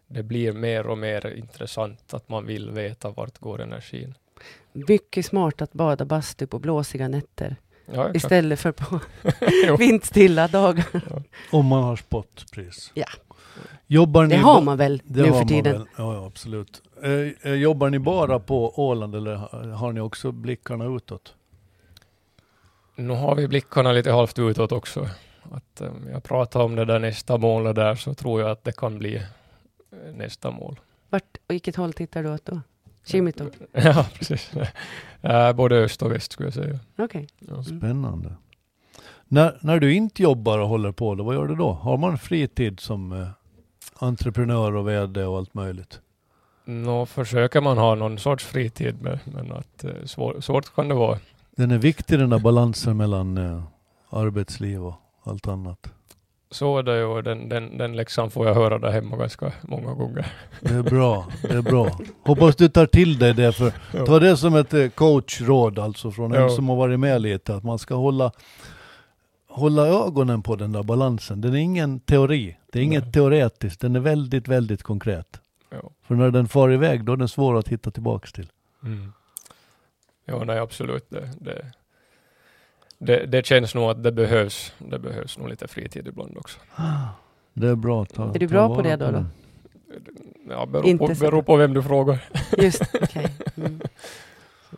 det 0.06 0.22
blir 0.22 0.52
mer 0.52 0.87
och 0.87 0.98
mer 0.98 1.26
intressant 1.37 2.14
att 2.14 2.28
man 2.28 2.46
vill 2.46 2.70
veta 2.70 3.11
vart 3.11 3.38
går 3.38 3.61
energin. 3.61 4.14
Mycket 4.72 5.26
smart 5.26 5.62
att 5.62 5.72
bada 5.72 6.04
bastu 6.04 6.46
på 6.46 6.59
blåsiga 6.59 7.09
nätter 7.09 7.56
Ja, 7.87 8.14
istället 8.14 8.61
för 8.61 8.73
på 8.73 9.01
vindstilla 9.79 10.49
dagar. 10.49 10.85
Om 11.53 11.66
man 11.66 11.83
har 11.83 11.97
spotpris. 11.97 12.90
Ja. 12.95 13.07
Jobbar 13.87 14.25
ni 14.25 14.35
Det 14.37 14.40
har 14.43 14.62
man 14.62 14.77
väl 14.79 15.03
det 15.05 15.23
nu 15.23 15.33
för 15.33 15.45
tiden? 15.45 15.87
Ja, 15.97 16.14
ja, 16.14 16.27
absolut. 16.27 16.83
Eh, 17.03 17.11
eh, 17.51 17.55
jobbar 17.55 17.90
ni 17.90 17.99
bara 17.99 18.38
på 18.40 18.73
Åland 18.88 19.14
eller 19.14 19.35
har- 19.75 19.93
ni 19.93 20.01
också 20.01 20.33
blickarna 20.33 20.85
utåt? 20.97 21.35
Nu 22.97 23.14
har 23.14 23.35
vi 23.35 23.49
blickarna 23.49 23.93
lite 23.93 24.12
halvt 24.12 24.38
utåt 24.38 24.73
också. 24.73 25.09
Att, 25.53 25.81
um, 25.81 26.09
jag 26.12 26.23
pratar 26.23 26.61
om 26.61 26.75
det 26.77 26.85
där 26.85 26.99
nästa 26.99 27.37
mål 27.38 27.75
där 27.75 27.95
så 27.95 28.14
tror 28.14 28.40
jag 28.40 28.51
att 28.51 28.64
det 28.64 28.73
kan 28.77 28.99
bli 28.99 29.16
eh, 29.16 29.23
nästa 30.14 30.51
mål. 30.51 30.81
Vart, 31.09 31.37
och 31.49 31.55
vilket 31.55 31.77
håll 31.77 31.93
tittar 31.93 32.23
du 32.23 32.31
åt 32.35 32.45
då? 32.45 32.61
Kimito? 33.07 33.51
Ja, 33.73 34.07
precis. 34.15 34.51
Eh, 35.23 35.53
både 35.53 35.77
öst 35.77 36.03
och 36.03 36.13
väst 36.13 36.33
skulle 36.33 36.47
jag 36.47 36.55
säga. 36.55 36.79
Okej. 36.99 37.29
Ja. 37.39 37.63
Spännande. 37.63 38.35
När, 39.29 39.59
när 39.61 39.81
du 39.81 39.95
inte 39.95 40.23
jobbar 40.23 40.59
och 40.59 40.69
håller 40.69 40.93
på, 40.93 41.15
då, 41.15 41.25
vad 41.25 41.35
gör 41.35 41.47
du 41.47 41.55
då? 41.55 41.73
Har 41.73 41.97
man 41.97 42.19
fritid 42.19 42.81
som 42.81 43.13
eh, 43.13 43.29
entreprenör 43.95 44.75
och 44.75 44.89
vd 44.89 45.25
och 45.25 45.39
allt 45.39 45.55
möjligt? 45.55 46.01
Nå 46.65 47.07
försöker 47.07 47.61
man 47.61 47.79
ha 47.79 47.95
någon 47.95 48.19
sorts 48.19 48.45
fritid 48.45 49.03
med, 49.03 49.19
men 49.25 49.53
att 49.53 49.85
eh, 49.85 49.91
svår, 50.05 50.41
svårt 50.41 50.75
kan 50.75 50.89
det 50.89 50.95
vara. 50.95 51.19
Den 51.57 51.71
är 51.71 51.79
viktig 51.79 52.19
den 52.19 52.31
där 52.31 52.39
balansen 52.39 52.97
mellan 52.97 53.39
eh, 53.39 53.63
arbetsliv 54.11 54.85
och 54.85 54.95
allt 55.23 55.49
annat. 55.49 55.93
Så 56.53 56.79
är 56.79 56.83
det 56.83 56.99
ju 56.99 57.05
och 57.05 57.23
den, 57.23 57.49
den, 57.49 57.79
den 57.79 57.97
läxan 57.97 58.31
får 58.31 58.47
jag 58.47 58.55
höra 58.55 58.79
där 58.79 58.91
hemma 58.91 59.17
ganska 59.17 59.53
många 59.63 59.95
gånger. 59.95 60.27
Det 60.61 60.75
är 60.75 60.83
bra, 60.83 61.27
det 61.43 61.55
är 61.55 61.63
bra. 61.63 61.99
Hoppas 62.23 62.57
du 62.57 62.69
tar 62.69 62.87
till 62.87 63.19
dig 63.19 63.35
det, 63.35 63.53
för 63.53 63.73
ta 64.07 64.19
det 64.19 64.37
som 64.37 64.55
ett 64.55 64.75
eh, 64.75 64.89
coachråd 64.89 65.79
alltså 65.79 66.11
från 66.11 66.35
en 66.35 66.51
som 66.51 66.69
har 66.69 66.77
varit 66.77 67.01
med 67.01 67.23
lite, 67.23 67.55
att 67.55 67.65
man 67.65 67.79
ska 67.79 67.95
hålla, 67.95 68.33
hålla 69.49 69.87
ögonen 69.87 70.43
på 70.43 70.57
den 70.57 70.73
där 70.73 70.83
balansen. 70.83 71.41
Den 71.41 71.55
är 71.55 71.59
ingen 71.59 72.01
teori, 72.01 72.57
det 72.73 72.79
är 72.79 72.83
inget 72.83 73.05
Nej. 73.05 73.13
teoretiskt, 73.13 73.81
den 73.81 73.97
är 73.97 74.01
väldigt, 74.01 74.49
väldigt 74.49 74.83
konkret. 74.83 75.41
Ja. 75.71 75.91
För 76.03 76.15
när 76.15 76.31
den 76.31 76.49
far 76.49 76.73
iväg, 76.73 77.05
då 77.05 77.13
är 77.13 77.17
den 77.17 77.29
svår 77.29 77.59
att 77.59 77.69
hitta 77.69 77.91
tillbaks 77.91 78.33
till. 78.33 78.49
Mm. 78.85 79.13
Ja, 80.25 80.45
nej 80.45 80.59
absolut. 80.59 81.07
Det, 81.11 81.31
det, 81.41 81.73
det, 83.03 83.27
det 83.27 83.47
känns 83.47 83.75
nog 83.75 83.91
att 83.91 84.03
det 84.03 84.13
behövs. 84.13 84.73
Det 84.79 84.99
behövs 84.99 85.39
nog 85.39 85.49
lite 85.49 85.69
fritid 85.69 86.09
ibland 86.09 86.37
också. 86.37 86.59
Det 87.53 87.69
är 87.69 87.75
bra. 87.75 88.05
Ta, 88.05 88.35
Är 88.35 88.39
du 88.39 88.49
ta 88.49 88.53
bra 88.53 88.75
på 88.75 88.83
det 88.83 88.97
då, 88.97 89.11
då? 89.11 89.25
Ja, 90.49 90.67
beror, 90.67 90.87
Inte 90.87 91.07
på, 91.07 91.15
beror 91.21 91.43
på 91.43 91.57
vem 91.57 91.75
du 91.75 91.83
frågar. 91.83 92.19
Just, 92.59 92.83
okej. 93.03 93.27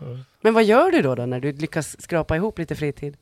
Mm. 0.01 0.19
Men 0.41 0.55
vad 0.55 0.65
gör 0.65 0.91
du 0.91 1.03
då, 1.03 1.15
då 1.15 1.27
när 1.27 1.41
du 1.41 1.53
lyckas 1.53 2.03
skrapa 2.03 2.37
ihop 2.37 2.59
lite 2.59 2.75
fritid? 2.75 3.17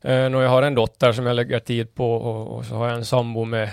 Eh, 0.00 0.14
jag 0.14 0.48
har 0.48 0.62
en 0.62 0.74
dotter 0.74 1.12
som 1.12 1.26
jag 1.26 1.36
lägger 1.36 1.58
tid 1.58 1.94
på 1.94 2.14
och, 2.14 2.56
och 2.56 2.64
så 2.64 2.74
har 2.74 2.88
jag 2.88 2.96
en 2.96 3.04
sambo 3.04 3.44
med, 3.44 3.70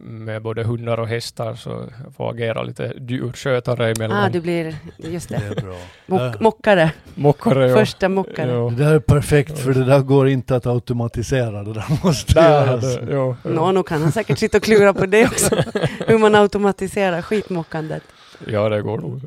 med 0.00 0.42
både 0.42 0.62
hundar 0.64 1.00
och 1.00 1.08
hästar 1.08 1.54
så 1.54 1.70
jag 2.04 2.14
får 2.14 2.30
agera 2.30 2.62
lite 2.62 2.92
djurskötare 3.08 3.90
emellan. 3.92 4.24
Ah, 4.24 4.28
du 4.28 4.40
blir, 4.40 4.76
just 4.96 5.28
Det 5.28 5.36
det, 5.54 5.60
är 5.60 5.62
bra. 5.64 5.76
Mock, 6.06 6.20
Där. 6.20 6.36
mockare. 6.40 6.90
Mockare, 7.14 7.68
ja. 7.68 7.76
Första 7.76 8.08
mockare. 8.08 8.50
Ja. 8.52 8.70
Det 8.76 8.84
där 8.84 8.94
är 8.94 8.98
perfekt, 9.00 9.58
för 9.58 9.74
det 9.74 9.84
där 9.84 10.00
går 10.00 10.28
inte 10.28 10.56
att 10.56 10.66
automatisera. 10.66 11.62
Det 11.62 11.72
där 11.72 12.04
måste 12.04 12.34
Där, 12.34 12.66
göras. 12.66 12.96
det, 12.96 13.12
ja, 13.12 13.36
ja. 13.44 13.50
Nå, 13.50 13.72
nu 13.72 13.82
kan 13.82 14.02
han 14.02 14.12
säkert 14.12 14.38
sitta 14.38 14.56
och 14.56 14.62
klura 14.62 14.94
på 14.94 15.06
det 15.06 15.24
också. 15.26 15.56
Hur 16.06 16.18
man 16.18 16.34
automatiserar 16.34 17.22
skitmockandet. 17.22 18.02
ja, 18.46 18.68
det 18.68 18.82
går 18.82 18.98
nog. 18.98 19.20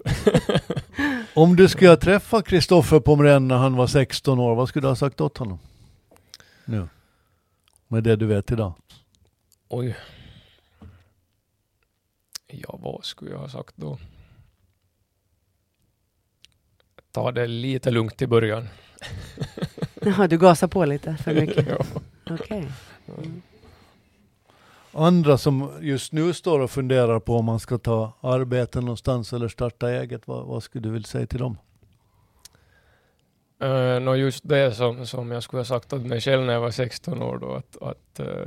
Om 1.34 1.56
du 1.56 1.68
skulle 1.68 1.90
ha 1.90 1.98
träffat 1.98 2.48
Kristoffer 2.48 3.00
Pomren 3.00 3.48
när 3.48 3.56
han 3.58 3.76
var 3.76 3.88
16 3.88 4.40
år, 4.40 4.56
vad 4.56 4.70
skulle 4.70 4.84
du 4.84 4.88
ha 4.88 4.96
sagt 4.96 5.22
åt 5.22 5.38
honom? 5.38 5.60
Nu. 6.66 6.88
Med 7.88 8.04
det 8.04 8.16
du 8.16 8.26
vet 8.26 8.52
idag. 8.52 8.74
Oj. 9.70 9.96
Ja, 12.52 12.80
vad 12.82 13.06
skulle 13.06 13.32
jag 13.32 13.40
ha 13.40 13.50
sagt 13.50 13.78
då? 13.78 13.98
Ta 17.12 17.32
det 17.32 17.48
lite 17.48 17.92
lugnt 17.92 18.22
i 18.22 18.28
början. 18.28 18.68
Jaha, 20.02 20.28
du 20.28 20.38
gasar 20.38 20.68
på 20.68 20.86
lite 20.86 21.18
för 21.18 21.34
mycket. 21.34 21.68
ja. 21.70 21.86
Okej. 22.30 22.72
Mm. 23.18 23.42
Andra 24.94 25.38
som 25.38 25.72
just 25.82 26.12
nu 26.12 26.34
står 26.34 26.60
och 26.60 26.72
funderar 26.72 27.20
på 27.20 27.36
om 27.36 27.46
man 27.46 27.60
ska 27.60 27.78
ta 27.78 28.14
arbete 28.22 28.82
någonstans 28.82 29.34
eller 29.34 29.48
starta 29.48 29.92
eget, 29.92 30.28
vad, 30.28 30.46
vad 30.46 30.64
skulle 30.64 30.82
du 30.82 30.90
vilja 30.90 31.08
säga 31.08 31.28
till 31.28 31.40
dem? 31.40 31.58
Uh, 33.64 34.00
nå 34.00 34.16
just 34.16 34.50
det 34.50 34.76
som, 34.76 35.06
som 35.06 35.32
jag 35.32 35.44
skulle 35.44 35.60
ha 35.60 35.66
sagt 35.66 35.94
åt 35.94 36.02
mig 36.02 36.22
själv 36.22 36.46
när 36.46 36.54
jag 36.54 36.62
var 36.62 36.72
16 36.72 37.22
år 37.22 37.38
då, 37.38 37.54
att, 37.54 37.78
att 37.82 38.20
uh, 38.20 38.46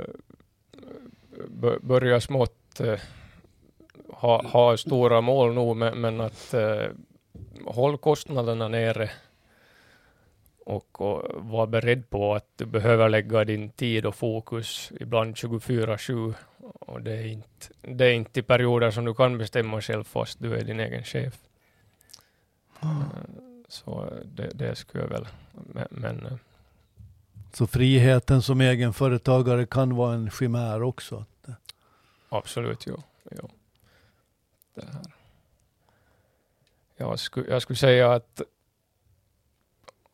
börja 1.81 2.21
smått, 2.21 2.81
uh, 2.81 2.99
ha, 4.09 4.47
ha 4.47 4.77
stora 4.77 5.21
mål 5.21 5.53
nog, 5.53 5.77
men, 5.77 6.01
men 6.01 6.21
att 6.21 6.53
uh, 6.53 6.87
håll 7.65 7.97
kostnaderna 7.97 8.67
nere 8.67 9.09
och, 10.65 11.01
och 11.01 11.23
var 11.35 11.67
beredd 11.67 12.09
på 12.09 12.35
att 12.35 12.47
du 12.55 12.65
behöver 12.65 13.09
lägga 13.09 13.45
din 13.45 13.69
tid 13.69 14.05
och 14.05 14.15
fokus 14.15 14.91
ibland 14.99 15.35
24-7 15.35 16.33
och 16.79 17.01
det 17.01 17.11
är, 17.11 17.27
inte, 17.27 17.67
det 17.81 18.05
är 18.05 18.13
inte 18.13 18.39
i 18.39 18.43
perioder 18.43 18.91
som 18.91 19.05
du 19.05 19.13
kan 19.13 19.37
bestämma 19.37 19.81
själv 19.81 20.03
fast 20.03 20.39
du 20.39 20.55
är 20.55 20.63
din 20.63 20.79
egen 20.79 21.03
chef. 21.03 21.33
Eh, 22.81 23.01
Så 23.67 24.13
det, 24.23 24.51
det 24.53 24.75
skulle 24.75 25.03
jag 25.03 25.09
väl, 25.09 25.27
men, 25.51 25.87
men 25.89 26.25
eh, 26.25 26.37
Så 27.53 27.67
friheten 27.67 28.41
som 28.41 28.61
egenföretagare 28.61 29.65
kan 29.65 29.95
vara 29.95 30.13
en 30.13 30.29
chimär 30.31 30.83
också. 30.83 31.25
absolut, 32.29 32.87
jo. 32.87 33.03
jo. 33.31 33.49
Det 34.75 34.85
här. 34.85 35.15
jag, 36.97 37.19
skulle, 37.19 37.49
jag 37.49 37.61
skulle 37.61 37.77
säga 37.77 38.13
att 38.13 38.41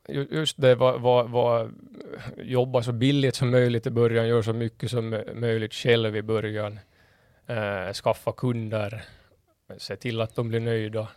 just 0.08 0.62
det 0.62 0.76
var, 0.76 1.00
var, 1.00 1.24
var 1.24 1.72
jobba 2.38 2.84
så 2.84 2.92
billigt 2.92 3.36
som 3.36 3.52
möjligt 3.52 3.88
i 3.88 3.90
början, 3.90 4.28
Gör 4.28 4.42
så 4.42 4.54
mycket 4.54 4.92
som 4.92 5.24
möjligt 5.36 5.74
själv 5.74 6.16
i 6.16 6.22
början, 6.22 6.80
eh, 7.48 7.94
skaffa 7.94 8.32
kunder, 8.32 9.04
se 9.78 9.96
till 9.96 10.22
att 10.22 10.36
de 10.36 10.50
blir 10.50 10.60
nöjda 10.60 11.08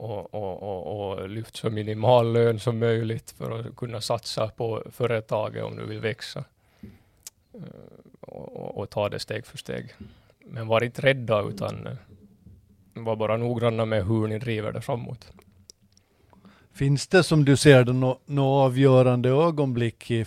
och, 0.00 0.34
och, 0.34 0.62
och, 0.62 1.10
och 1.10 1.28
lyft 1.28 1.56
så 1.56 1.70
minimal 1.70 2.32
lön 2.32 2.60
som 2.60 2.78
möjligt 2.78 3.30
för 3.30 3.50
att 3.50 3.76
kunna 3.76 4.00
satsa 4.00 4.48
på 4.48 4.82
företaget 4.90 5.64
om 5.64 5.76
du 5.76 5.86
vill 5.86 6.00
växa. 6.00 6.44
Eh, 7.54 7.60
och, 8.20 8.56
och, 8.56 8.78
och 8.78 8.90
ta 8.90 9.08
det 9.08 9.18
steg 9.18 9.46
för 9.46 9.58
steg. 9.58 9.94
Men 10.44 10.66
var 10.66 10.84
inte 10.84 11.02
rädda 11.02 11.42
utan 11.42 11.86
eh, 11.86 11.92
var 12.94 13.16
bara 13.16 13.36
noggranna 13.36 13.84
med 13.84 14.06
hur 14.06 14.28
ni 14.28 14.38
driver 14.38 14.72
det 14.72 14.80
framåt. 14.80 15.32
Finns 16.72 17.08
det 17.08 17.22
som 17.22 17.44
du 17.44 17.56
ser 17.56 17.84
det 17.84 17.92
något 17.92 18.28
nå 18.28 18.54
avgörande 18.54 19.28
ögonblick 19.28 20.10
i 20.10 20.24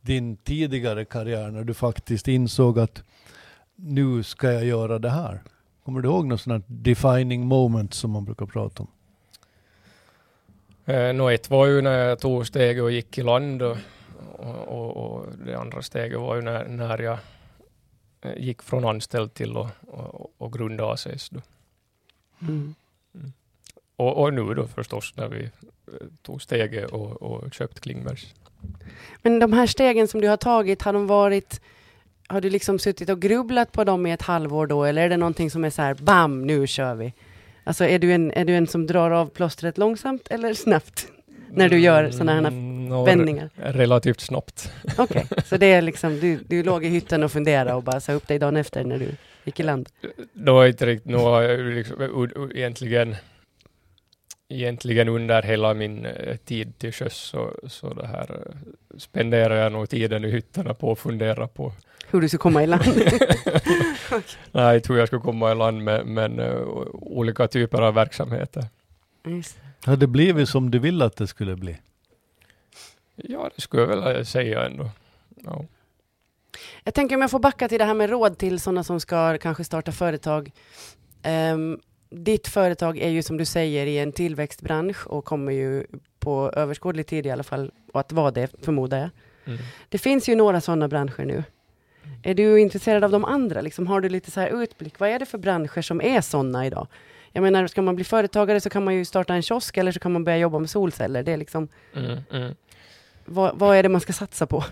din 0.00 0.36
tidigare 0.36 1.04
karriär 1.04 1.50
när 1.50 1.64
du 1.64 1.74
faktiskt 1.74 2.28
insåg 2.28 2.78
att 2.78 3.02
nu 3.76 4.22
ska 4.22 4.52
jag 4.52 4.64
göra 4.64 4.98
det 4.98 5.10
här? 5.10 5.40
Kommer 5.84 6.00
du 6.00 6.08
ihåg 6.08 6.26
något 6.26 6.40
sånt 6.40 6.64
defining 6.68 7.46
moment 7.46 7.94
som 7.94 8.10
man 8.10 8.24
brukar 8.24 8.46
prata 8.46 8.82
om? 8.82 8.88
Eh, 10.84 11.12
nå 11.12 11.28
ett 11.28 11.50
var 11.50 11.66
ju 11.66 11.82
när 11.82 12.08
jag 12.08 12.18
tog 12.18 12.46
steget 12.46 12.82
och 12.82 12.90
gick 12.90 13.18
i 13.18 13.22
land 13.22 13.62
och, 13.62 13.76
och, 14.66 14.96
och, 14.96 15.26
det 15.46 15.54
andra 15.54 15.82
steget 15.82 16.20
var 16.20 16.36
ju 16.36 16.42
när, 16.42 16.68
när 16.68 16.98
jag 16.98 17.18
gick 18.36 18.62
från 18.62 18.84
anställd 18.84 19.34
till 19.34 19.56
att 19.56 19.72
och, 19.86 20.32
och 20.38 20.52
grunda 20.52 20.92
ACS. 20.92 21.28
Då. 21.28 21.40
Mm. 22.40 22.74
Och, 23.96 24.22
och 24.22 24.34
nu 24.34 24.54
då 24.54 24.66
förstås 24.66 25.12
när 25.16 25.28
vi 25.28 25.42
eh, 25.42 26.06
tog 26.22 26.42
steget 26.42 26.90
och, 26.90 27.22
och 27.22 27.54
köpt 27.54 27.80
Klingbergs. 27.80 28.34
Men 29.22 29.38
de 29.38 29.52
här 29.52 29.66
stegen 29.66 30.08
som 30.08 30.20
du 30.20 30.28
har 30.28 30.36
tagit, 30.36 30.82
har 30.82 30.92
de 30.92 31.06
varit 31.06 31.60
har 32.30 32.40
du 32.40 32.50
liksom 32.50 32.78
suttit 32.78 33.08
och 33.08 33.20
grubblat 33.20 33.72
på 33.72 33.84
dem 33.84 34.06
i 34.06 34.12
ett 34.12 34.22
halvår 34.22 34.66
då, 34.66 34.84
eller 34.84 35.02
är 35.02 35.08
det 35.08 35.16
någonting 35.16 35.50
som 35.50 35.64
är 35.64 35.70
så 35.70 35.82
här, 35.82 35.94
bam, 35.94 36.46
nu 36.46 36.66
kör 36.66 36.94
vi? 36.94 37.12
Alltså 37.64 37.84
är 37.84 37.98
du 37.98 38.12
en, 38.12 38.32
är 38.32 38.44
du 38.44 38.56
en 38.56 38.66
som 38.66 38.86
drar 38.86 39.10
av 39.10 39.26
plåstret 39.26 39.78
långsamt 39.78 40.28
eller 40.30 40.54
snabbt? 40.54 41.06
När 41.52 41.68
du 41.68 41.78
gör 41.78 42.10
såna 42.10 42.32
här 42.32 42.40
Nå, 42.90 43.04
vändningar? 43.04 43.50
Relativt 43.56 44.20
snabbt. 44.20 44.72
Okej, 44.98 45.26
så 45.44 45.56
det 45.56 45.66
är 45.66 45.82
liksom, 45.82 46.20
du, 46.20 46.36
du 46.48 46.62
låg 46.62 46.84
i 46.84 46.88
hytten 46.88 47.22
och 47.22 47.32
funderade 47.32 47.74
och 47.74 47.82
bara 47.82 48.00
sa 48.00 48.12
upp 48.12 48.28
dig 48.28 48.38
dagen 48.38 48.56
efter 48.56 48.84
när 48.84 48.98
du 48.98 49.08
gick 49.44 49.60
i 49.60 49.62
land? 49.62 49.88
Då 50.32 50.60
är 50.60 50.66
inte 50.66 50.86
riktigt, 50.86 51.10
nu 51.10 51.16
har 51.16 51.42
jag 51.42 51.52
ju 51.52 51.74
liksom, 51.74 52.50
egentligen, 52.54 53.16
egentligen 54.48 55.08
under 55.08 55.42
hela 55.42 55.74
min 55.74 56.06
eh, 56.06 56.36
tid 56.36 56.78
till 56.78 56.92
sjöss 56.92 57.16
så, 57.16 57.54
så 57.68 57.94
det 57.94 58.06
här 58.06 58.30
eh, 58.30 58.98
spenderar 58.98 59.54
jag 59.54 59.72
nog 59.72 59.88
tiden 59.88 60.24
i 60.24 60.30
hytterna 60.30 60.74
på 60.74 60.92
att 60.92 60.98
fundera 60.98 61.48
på. 61.48 61.72
Hur 62.10 62.20
du 62.20 62.28
ska 62.28 62.38
komma 62.38 62.62
i 62.62 62.66
land? 62.66 62.84
Nej, 64.52 64.72
jag 64.74 64.84
tror 64.84 64.98
jag 64.98 65.08
ska 65.08 65.20
komma 65.20 65.52
i 65.52 65.54
land 65.54 65.84
med, 65.84 66.06
men 66.06 66.38
eh, 66.38 66.60
olika 66.92 67.48
typer 67.48 67.82
av 67.82 67.94
verksamheter. 67.94 68.64
Just. 69.26 69.58
Har 69.84 69.96
det 69.96 70.06
blivit 70.06 70.48
som 70.48 70.70
du 70.70 70.78
ville 70.78 71.04
att 71.04 71.16
det 71.16 71.26
skulle 71.26 71.56
bli? 71.56 71.76
Ja, 73.24 73.50
det 73.56 73.60
skulle 73.62 73.82
jag 73.82 73.88
väl 73.88 74.26
säga 74.26 74.66
ändå. 74.66 74.90
Ja. 75.44 75.64
Jag 76.84 76.94
tänker 76.94 77.14
om 77.14 77.20
jag 77.20 77.30
får 77.30 77.38
backa 77.38 77.68
till 77.68 77.78
det 77.78 77.84
här 77.84 77.94
med 77.94 78.10
råd 78.10 78.38
till 78.38 78.60
sådana 78.60 78.84
som 78.84 79.00
ska 79.00 79.38
kanske 79.38 79.64
starta 79.64 79.92
företag. 79.92 80.50
Ehm, 81.22 81.80
ditt 82.10 82.48
företag 82.48 82.98
är 82.98 83.08
ju 83.08 83.22
som 83.22 83.36
du 83.36 83.44
säger 83.44 83.86
i 83.86 83.98
en 83.98 84.12
tillväxtbransch 84.12 85.06
och 85.06 85.24
kommer 85.24 85.52
ju 85.52 85.86
på 86.18 86.50
överskådlig 86.56 87.06
tid 87.06 87.26
i 87.26 87.30
alla 87.30 87.42
fall 87.42 87.70
och 87.92 88.00
att 88.00 88.12
vara 88.12 88.30
det 88.30 88.48
förmodar 88.64 88.98
jag. 88.98 89.10
Mm. 89.44 89.58
Det 89.88 89.98
finns 89.98 90.28
ju 90.28 90.34
några 90.34 90.60
sådana 90.60 90.88
branscher 90.88 91.24
nu. 91.24 91.44
Är 92.22 92.34
du 92.34 92.60
intresserad 92.60 93.04
av 93.04 93.10
de 93.10 93.24
andra? 93.24 93.60
Liksom, 93.60 93.86
har 93.86 94.00
du 94.00 94.08
lite 94.08 94.30
så 94.30 94.40
här 94.40 94.62
utblick? 94.62 94.98
Vad 95.00 95.08
är 95.08 95.18
det 95.18 95.26
för 95.26 95.38
branscher 95.38 95.82
som 95.82 96.00
är 96.00 96.20
sådana 96.20 96.66
idag? 96.66 96.86
Jag 97.32 97.42
menar, 97.42 97.66
ska 97.66 97.82
man 97.82 97.94
bli 97.96 98.04
företagare 98.04 98.60
så 98.60 98.70
kan 98.70 98.84
man 98.84 98.94
ju 98.94 99.04
starta 99.04 99.34
en 99.34 99.42
kiosk 99.42 99.76
eller 99.76 99.92
så 99.92 100.00
kan 100.00 100.12
man 100.12 100.24
börja 100.24 100.38
jobba 100.38 100.58
med 100.58 100.70
solceller. 100.70 101.22
Det 101.22 101.32
är 101.32 101.36
liksom, 101.36 101.68
Mm, 101.94 102.18
mm. 102.32 102.54
Vad, 103.30 103.58
vad 103.58 103.76
är 103.76 103.82
det 103.82 103.88
man 103.88 104.00
ska 104.00 104.12
satsa 104.12 104.46
på? 104.46 104.64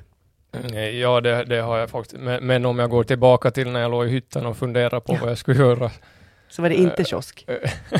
Nej, 0.70 0.98
Ja, 1.00 1.20
det, 1.20 1.44
det 1.44 1.60
har 1.60 1.78
jag 1.78 1.90
faktiskt. 1.90 2.20
Men, 2.22 2.46
men 2.46 2.64
om 2.66 2.78
jag 2.78 2.90
går 2.90 3.04
tillbaka 3.04 3.50
till 3.50 3.70
när 3.70 3.80
jag 3.80 3.90
låg 3.90 4.06
i 4.06 4.10
hytten 4.10 4.46
och 4.46 4.56
funderade 4.56 5.00
på 5.00 5.14
vad 5.20 5.30
jag 5.30 5.38
skulle 5.38 5.58
göra. 5.58 5.90
Så 6.48 6.62
var 6.62 6.68
det 6.68 6.74
inte 6.74 7.02
Eh, 7.02 7.04
kiosk. 7.06 7.46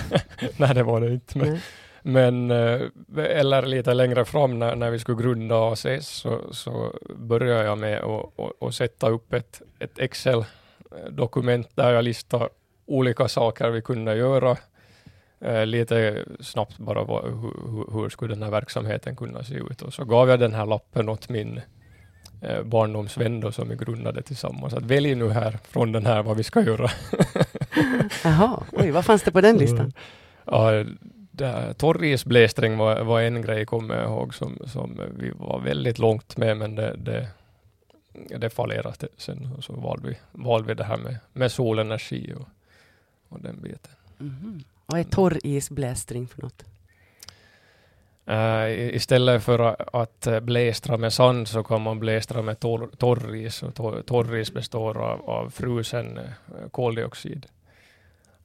Nej, 0.57 0.75
det 0.75 0.83
var 0.83 1.01
det 1.01 1.13
inte. 1.13 1.39
Men, 1.39 1.59
men 2.03 2.51
eh, 2.51 2.81
eller 3.17 3.63
lite 3.63 3.95
längre 3.95 4.25
fram 4.25 4.59
när, 4.59 4.77
när 4.77 4.91
vi 4.91 4.99
skulle 4.99 5.23
grunda 5.23 5.73
ACS 5.73 6.07
så, 6.09 6.41
så 6.55 6.95
började 7.17 7.65
jag 7.65 7.79
med 7.79 7.99
att 7.99 8.41
att- 8.41 8.63
att 8.69 8.75
sätta 8.75 9.09
upp 9.09 9.33
ett, 9.33 9.63
ett 9.79 9.99
Excel-dokument 9.99 11.69
där 11.75 11.93
jag 11.93 12.05
listade 12.05 12.49
olika 12.87 13.29
saker 13.29 13.71
vi 13.71 13.83
kunde 13.83 14.15
göra. 14.17 14.57
Eh, 15.41 15.67
lite 15.67 16.25
snabbt 16.41 16.79
bara 16.79 17.05
vad, 17.05 17.25
hur, 17.25 17.93
hur- 17.93 18.09
skulle 18.09 18.35
den 18.35 18.43
här 18.43 18.51
verksamheten 18.51 19.17
kunna 19.17 19.45
se 19.45 19.55
ut. 19.55 19.83
Och 19.83 19.95
så 19.95 20.05
gav 20.05 20.29
jag 20.29 20.41
den 20.41 20.55
här 20.55 20.67
lappen 20.67 21.09
åt 21.09 21.29
min 21.29 21.61
eh, 22.43 22.63
barndomsvän 22.63 23.41
då, 23.41 23.53
som 23.53 23.69
vi 23.69 23.77
grundade 23.77 24.23
tillsammans. 24.23 24.75
Att 24.75 24.83
välj 24.85 25.15
nu 25.15 25.31
här 25.31 25.59
från 25.63 25.93
den 25.93 26.07
här 26.07 26.23
vad 26.23 26.37
vi 26.37 26.43
ska 26.43 26.63
göra. 26.63 26.91
Jaha, 28.25 28.63
oj, 28.73 28.91
vad 28.91 29.05
fanns 29.05 29.23
det 29.23 29.33
på 29.33 29.41
den 29.41 29.57
listan? 29.57 29.93
Ja, 30.45 30.85
torrisblästring 31.77 32.77
var, 32.79 33.01
var 33.05 33.21
en 33.21 33.43
grej, 33.43 33.67
kommer 33.67 33.95
jag 33.95 34.05
ihåg, 34.05 34.35
som, 34.35 34.59
som 34.67 35.01
vi 35.19 35.31
var 35.31 35.61
väldigt 35.61 35.99
långt 35.99 36.37
med, 36.37 36.57
men 36.57 36.75
det, 36.75 36.97
det, 36.97 37.29
det 38.39 38.51
fallerade 38.51 39.09
sen. 39.17 39.51
Och 39.57 39.65
så 39.65 39.73
valde 39.73 40.09
vi, 40.09 40.19
valde 40.33 40.69
vi 40.69 40.75
det 40.75 40.85
här 40.85 40.97
med, 40.97 41.17
med 41.33 41.53
solenergi 41.53 42.35
och, 42.39 42.49
och 43.29 43.41
den 43.41 43.61
biten. 43.63 43.93
Mhm. 44.19 44.65
Vad 44.93 45.01
är 45.01 45.05
torrisblästring 45.05 46.27
för 46.29 46.43
något? 46.43 46.65
Uh, 48.31 48.95
istället 48.95 49.43
för 49.43 49.77
att 50.03 50.29
blästra 50.43 50.97
med 50.97 51.13
sand 51.13 51.49
så 51.49 51.63
kan 51.63 51.81
man 51.83 51.99
blästra 51.99 52.43
med 52.43 52.61
torr, 52.61 52.89
torris. 52.99 53.63
Och 53.63 53.75
tor, 53.75 54.03
torris 54.07 54.53
består 54.55 54.99
av, 54.99 55.31
av 55.31 55.51
frusen 55.51 56.19
eh, 56.19 56.69
koldioxid. 56.71 57.47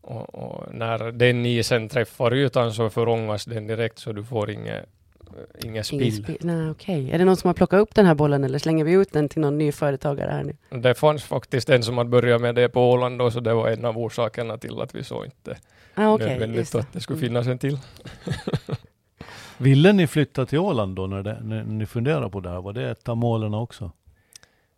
Och, 0.01 0.35
och 0.35 0.73
när 0.73 1.11
den 1.11 1.45
isen 1.45 1.89
träffar 1.89 2.33
ytan 2.33 2.73
så 2.73 2.89
förångas 2.89 3.45
den 3.45 3.67
direkt 3.67 3.99
så 3.99 4.11
du 4.11 4.23
får 4.23 4.51
inget, 4.51 4.85
eh, 5.27 5.65
Ingen 5.67 5.83
spill. 5.83 6.25
spi- 6.25 6.37
Nej, 6.41 6.69
okej. 6.69 7.11
Är 7.11 7.17
det 7.17 7.25
någon 7.25 7.37
som 7.37 7.47
har 7.47 7.53
plockat 7.53 7.79
upp 7.79 7.95
den 7.95 8.05
här 8.05 8.15
bollen 8.15 8.43
eller 8.43 8.59
slänger 8.59 8.85
vi 8.85 8.91
ut 8.91 9.13
den 9.13 9.29
till 9.29 9.41
någon 9.41 9.57
ny 9.57 9.71
företagare 9.71 10.31
här 10.31 10.43
nu? 10.43 10.79
Det 10.81 10.93
fanns 10.95 11.23
faktiskt 11.23 11.69
en 11.69 11.83
som 11.83 11.97
hade 11.97 12.09
börjat 12.09 12.41
med 12.41 12.55
det 12.55 12.69
på 12.69 12.91
Åland 12.91 13.19
då, 13.19 13.31
så 13.31 13.39
det 13.39 13.53
var 13.53 13.69
en 13.69 13.85
av 13.85 13.97
orsakerna 13.97 14.57
till 14.57 14.81
att 14.81 14.95
vi 14.95 15.03
såg 15.03 15.25
inte 15.25 15.57
Ah, 15.95 16.13
okej, 16.13 16.27
nödvändigt 16.27 16.75
att 16.75 16.93
det 16.93 17.01
skulle 17.01 17.17
Mm. 17.17 17.27
finnas 17.29 17.47
en 17.47 17.57
till. 17.59 17.79
Ville 19.57 19.93
ni 19.93 20.07
flytta 20.07 20.45
till 20.45 20.59
Åland 20.59 20.95
då 20.95 21.07
när, 21.07 21.23
det, 21.23 21.39
när 21.43 21.63
ni 21.63 21.85
funderade 21.85 22.29
på 22.29 22.39
det 22.39 22.49
här? 22.49 22.61
Var 22.61 22.73
det 22.73 22.89
ett 22.91 23.09
av 23.09 23.17
målen 23.17 23.53
också? 23.53 23.91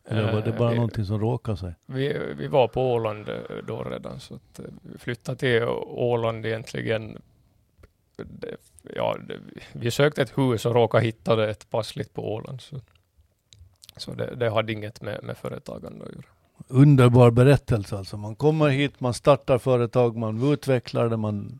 Eller 0.07 0.33
var 0.33 0.41
det 0.41 0.49
Eh, 0.49 0.57
bara 0.57 0.69
vi- 0.69 0.75
någonting 0.75 1.05
som 1.05 1.19
råkade 1.19 1.57
sig? 1.57 1.73
Vi, 1.85 2.17
vi 2.37 2.47
var 2.47 2.67
på 2.67 2.93
Åland 2.93 3.29
eh, 3.29 3.35
då 3.67 3.83
redan, 3.83 4.19
så 4.19 4.35
att 4.35 4.59
eh, 4.59 4.65
vi 4.81 4.97
flyttade 4.97 5.37
till 5.37 5.63
Åland 5.87 6.45
egentligen. 6.45 7.21
Det, 8.17 8.55
ja, 8.95 9.17
det, 9.27 9.39
vi 9.73 9.91
sökte 9.91 10.21
ett 10.21 10.37
hus 10.37 10.65
och 10.65 10.73
råkade 10.75 11.05
hitta 11.05 11.35
det 11.35 11.49
ett 11.49 11.69
passligt 11.69 12.13
på 12.13 12.33
Åland. 12.33 12.61
Så, 12.61 12.79
så 13.97 14.13
det, 14.13 14.35
det 14.35 14.49
hade 14.49 14.73
inget 14.73 15.01
med, 15.01 15.23
med 15.23 15.37
företagande 15.37 16.05
att 16.05 16.11
göra. 16.11 16.23
Underbar 16.67 17.31
berättelse 17.31 17.97
alltså. 17.97 18.17
Man 18.17 18.35
kommer 18.35 18.69
hit, 18.69 18.99
man 18.99 19.13
startar 19.13 19.57
företag, 19.57 20.17
man 20.17 20.53
utvecklar 20.53 21.09
det, 21.09 21.17
man... 21.17 21.59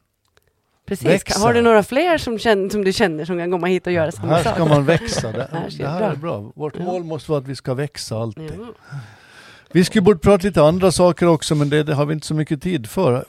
Precis. 0.87 1.07
Växa. 1.07 1.39
Har 1.39 1.53
du 1.53 1.61
några 1.61 1.83
fler 1.83 2.17
som, 2.17 2.39
känner, 2.39 2.69
som 2.69 2.83
du 2.83 2.93
känner 2.93 3.25
som 3.25 3.37
kan 3.37 3.51
komma 3.51 3.67
hit 3.67 3.87
och 3.87 3.93
göra 3.93 4.11
samma 4.11 4.33
Här 4.33 4.43
sak? 4.43 4.53
ska 4.55 4.65
man 4.65 4.85
växa. 4.85 5.31
Det, 5.31 5.47
Här 5.51 5.69
det 5.77 5.87
här 5.87 5.99
bra. 5.99 6.11
är 6.11 6.15
bra. 6.15 6.51
Vårt 6.55 6.79
mål 6.79 7.03
måste 7.03 7.31
vara 7.31 7.41
att 7.41 7.47
vi 7.47 7.55
ska 7.55 7.73
växa 7.73 8.17
alltid. 8.17 8.51
Vi 9.71 9.85
skulle 9.85 10.01
borde 10.01 10.19
prata 10.19 10.47
lite 10.47 10.61
andra 10.63 10.91
saker 10.91 11.27
också, 11.27 11.55
men 11.55 11.69
det, 11.69 11.83
det 11.83 11.93
har 11.93 12.05
vi 12.05 12.13
inte 12.13 12.27
så 12.27 12.33
mycket 12.33 12.61
tid 12.61 12.89
för. 12.89 13.25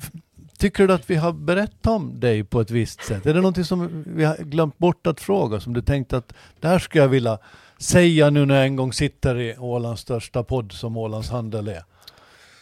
Tycker 0.58 0.86
du 0.88 0.94
att 0.94 1.10
vi 1.10 1.14
har 1.14 1.32
berättat 1.32 1.86
om 1.86 2.20
dig 2.20 2.44
på 2.44 2.60
ett 2.60 2.70
visst 2.70 3.04
sätt? 3.04 3.26
Är 3.26 3.34
det 3.34 3.40
någonting 3.40 3.64
som 3.64 4.04
vi 4.06 4.24
har 4.24 4.36
glömt 4.36 4.78
bort 4.78 5.06
att 5.06 5.20
fråga, 5.20 5.60
som 5.60 5.72
du 5.72 5.82
tänkte 5.82 6.16
att 6.16 6.32
det 6.60 6.68
här 6.68 6.78
skulle 6.78 7.04
jag 7.04 7.08
vilja 7.08 7.38
säga 7.78 8.30
nu 8.30 8.46
när 8.46 8.54
jag 8.56 8.66
en 8.66 8.76
gång 8.76 8.92
sitter 8.92 9.38
i 9.40 9.56
Ålands 9.58 10.02
största 10.02 10.42
podd 10.42 10.72
som 10.72 10.96
Ålands 10.96 11.30
Handel 11.30 11.68
är? 11.68 11.84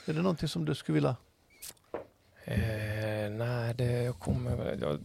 Är 0.07 0.13
det 0.13 0.23
någonting 0.23 0.49
som 0.49 0.65
du 0.65 0.75
skulle 0.75 0.95
vilja... 0.95 1.17
Eh, 2.45 3.31
nej, 3.31 3.75
det 3.75 4.19
kommer 4.19 4.57
väl... 4.57 4.79
Ja, 4.83 4.97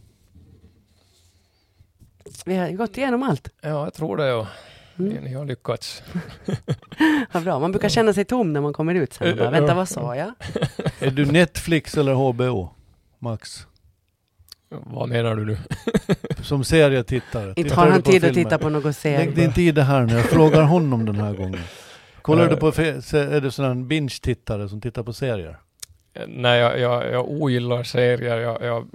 Vi 2.44 2.56
har 2.56 2.70
gått 2.70 2.96
igenom 2.96 3.22
allt. 3.22 3.48
ja, 3.60 3.68
jag 3.84 3.94
tror 3.94 4.16
det. 4.16 4.26
Ja. 4.26 4.48
Ni, 4.96 5.10
Mm. 5.10 5.24
ni 5.24 5.34
har 5.34 5.44
lyckats. 5.44 6.02
Vad 7.32 7.42
bra. 7.42 7.58
Man 7.58 7.72
brukar 7.72 7.88
känna 7.88 8.12
sig 8.12 8.24
tom 8.24 8.52
när 8.52 8.60
man 8.60 8.72
kommer 8.72 8.94
ut 8.94 9.12
sen 9.12 9.36
bara, 9.38 9.50
vänta 9.50 9.74
vad 9.74 9.88
sa 9.88 10.16
jag? 10.16 10.32
Är 11.00 11.10
du 11.10 11.26
Netflix 11.26 11.96
eller 11.96 12.12
HBO? 12.14 12.70
Max? 13.18 13.66
Vad 14.70 15.08
menar 15.08 15.36
du 15.36 15.44
nu? 15.44 15.56
Som 16.42 16.64
serietittare. 16.64 17.48
Inte 17.48 17.62
Tittar 17.62 17.76
har 17.76 17.86
han 17.90 18.02
på 18.02 18.10
tid 18.10 18.24
att 18.24 18.34
titta 18.34 18.58
på 18.58 18.68
något 18.68 18.84
Lägg 18.84 18.94
serie. 18.94 19.44
inte 19.44 19.62
i 19.62 19.72
det 19.72 19.82
här 19.82 20.00
nu, 20.06 20.12
jag 20.14 20.24
frågar 20.24 20.62
honom 20.62 21.06
den 21.06 21.16
här 21.16 21.32
gången. 21.34 21.60
Kollar 22.22 22.48
du 22.48 22.56
på, 22.56 22.70
fe- 22.72 23.00
se- 23.00 23.18
är 23.18 23.40
du 23.40 23.50
sån 23.50 23.64
här 23.64 23.74
binge-tittare 23.74 24.68
som 24.68 24.80
tittar 24.80 25.02
på 25.02 25.12
serier? 25.12 25.56
Nej, 26.26 26.58
jag, 26.60 26.78
jag, 26.80 27.12
jag 27.12 27.30
ogillar 27.30 27.82
serier. 27.82 28.36
Jag, 28.38 28.62
jag 28.62 28.86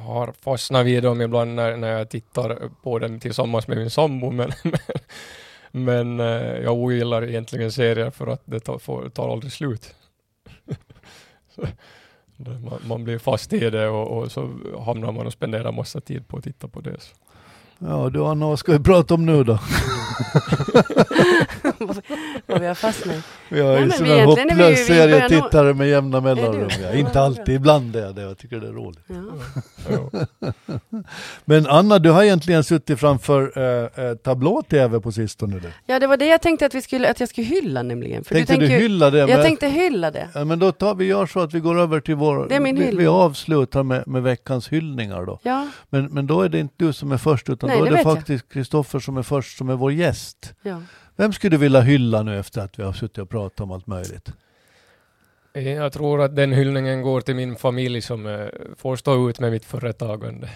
har 0.00 0.32
fastnat 0.44 0.86
vid 0.86 1.02
dem 1.02 1.20
ibland 1.20 1.54
när, 1.54 1.76
när 1.76 1.88
jag 1.98 2.08
tittar 2.08 2.58
på 2.82 2.98
dem 2.98 3.20
tillsammans 3.20 3.68
med 3.68 3.76
min 3.76 3.90
sambo. 3.90 4.30
Men, 4.30 4.52
men, 5.72 5.84
men 5.84 6.20
eh, 6.20 6.58
jag 6.62 6.72
ogillar 6.74 7.24
egentligen 7.24 7.72
serier 7.72 8.10
för 8.10 8.26
att 8.26 8.42
det 8.44 8.60
tar, 8.60 8.78
får, 8.78 9.08
tar 9.08 9.32
aldrig 9.32 9.52
slut. 9.52 9.94
Man, 12.36 12.80
man 12.86 13.04
blir 13.04 13.18
fast 13.18 13.52
i 13.52 13.70
det 13.70 13.88
och, 13.88 14.18
och 14.18 14.32
så 14.32 14.50
hamnar 14.86 15.12
man 15.12 15.26
och 15.26 15.32
spenderar 15.32 15.72
massa 15.72 16.00
tid 16.00 16.28
på 16.28 16.36
att 16.36 16.44
titta 16.44 16.68
på 16.68 16.80
det. 16.80 17.00
Så. 17.00 17.14
Ja 17.78 18.10
du 18.10 18.24
Anna, 18.24 18.46
vad 18.46 18.58
ska 18.58 18.72
vi 18.72 18.78
prata 18.78 19.14
om 19.14 19.26
nu 19.26 19.44
då? 19.44 19.54
Vad 22.46 22.60
vi 22.60 22.66
har 22.66 22.74
fastnat 22.74 23.16
i. 23.16 23.20
Jag 23.58 23.66
Nej, 23.66 23.76
är 23.76 23.80
men 23.80 23.90
sån 23.92 24.04
vi 24.06 24.10
här 24.12 24.16
egentligen 24.18 24.50
är 24.50 24.54
vi- 24.54 24.62
hopplös 24.62 24.80
vi 24.80 24.84
serietittare 24.94 25.74
med 25.74 25.88
jämna 25.88 26.20
mellanrum. 26.20 26.68
du? 26.78 26.82
Ja. 26.82 26.92
Inte 26.94 27.20
alltid, 27.20 27.54
ibland 27.54 27.96
är 27.96 28.00
jag 28.06 28.14
det. 28.14 28.22
Jag 28.22 28.38
tycker 28.38 28.60
det 28.60 28.68
är 28.68 28.72
roligt. 28.72 28.98
Ja. 29.06 30.20
Men 31.44 31.66
Anna, 31.66 31.98
du 31.98 32.10
har 32.10 32.22
egentligen 32.22 32.64
suttit 32.64 33.00
framför 33.00 33.52
äh, 33.58 34.04
äh, 34.06 34.14
tablå-tv 34.14 35.00
på 35.00 35.12
sistone. 35.12 35.58
Du. 35.58 35.68
ja, 35.86 35.98
det 35.98 36.06
var 36.06 36.16
det 36.16 36.26
jag 36.26 36.42
tänkte 36.42 36.66
att, 36.66 36.74
vi 36.74 36.82
skulle, 36.82 37.10
att 37.10 37.20
jag 37.20 37.28
skulle 37.28 37.46
hylla 37.46 37.82
nämligen. 37.82 38.24
För 38.24 38.34
Tänkte 38.34 38.52
du, 38.54 38.58
tänker 38.58 38.74
ju- 38.76 38.82
hylla 38.82 39.10
det? 39.10 39.18
Jag 39.18 39.28
men- 39.28 39.42
tänkte 39.42 39.68
hylla 39.68 40.10
det. 40.10 40.28
Ja, 40.34 40.44
men 40.44 40.58
då 40.58 40.72
tar 40.72 40.94
vi 40.94 41.04
gör 41.04 41.26
så 41.26 41.40
att 41.40 41.54
vi 41.54 41.60
går 41.60 41.78
över 41.80 42.00
till 42.00 42.14
vår... 42.14 42.46
Det 42.48 42.56
är 42.56 42.60
min 42.60 42.74
vi, 42.76 42.80
hyllning. 42.84 42.98
vi 43.00 43.06
avslutar 43.06 43.82
med, 43.82 44.06
med 44.08 44.22
veckans 44.22 44.68
hyllningar 44.68 45.26
då. 45.26 45.38
Ja, 45.42 45.68
Men, 45.90 46.04
men 46.06 46.26
då 46.26 46.42
är 46.42 46.48
det 46.48 46.58
inte 46.58 46.74
du 46.76 46.92
som 46.92 47.12
är 47.12 47.18
först 47.18 47.48
utan 47.50 47.68
Nej, 47.68 47.78
då 47.78 47.84
är 47.86 47.90
det 47.90 47.96
det 47.96 48.02
faktiskt 48.02 48.52
Kristoffer 48.52 48.98
som 48.98 49.16
är 49.16 49.22
först 49.22 49.58
som 49.58 49.68
är 49.68 49.74
vår 49.74 49.92
gäst. 49.92 50.54
ja. 50.62 50.80
Vem 51.16 51.32
skulle 51.32 51.50
du 51.50 51.56
vilja 51.56 51.80
hylla 51.80 52.22
nu 52.22 52.38
efter 52.38 52.60
att 52.60 52.78
vi 52.78 52.82
har 52.82 52.92
suttit 52.92 53.18
och 53.18 53.30
pratat 53.30 53.60
om 53.60 53.70
allt 53.70 53.86
möjligt? 53.86 54.32
Jag 55.52 55.92
tror 55.92 56.20
att 56.20 56.36
den 56.36 56.52
hyllningen 56.52 57.02
går 57.02 57.20
till 57.20 57.36
min 57.36 57.56
familj 57.56 58.02
som 58.02 58.26
eh, 58.26 58.46
får 58.76 58.96
stå 58.96 59.30
ut 59.30 59.40
med 59.40 59.50
mitt 59.50 59.64
företagande. 59.64 60.50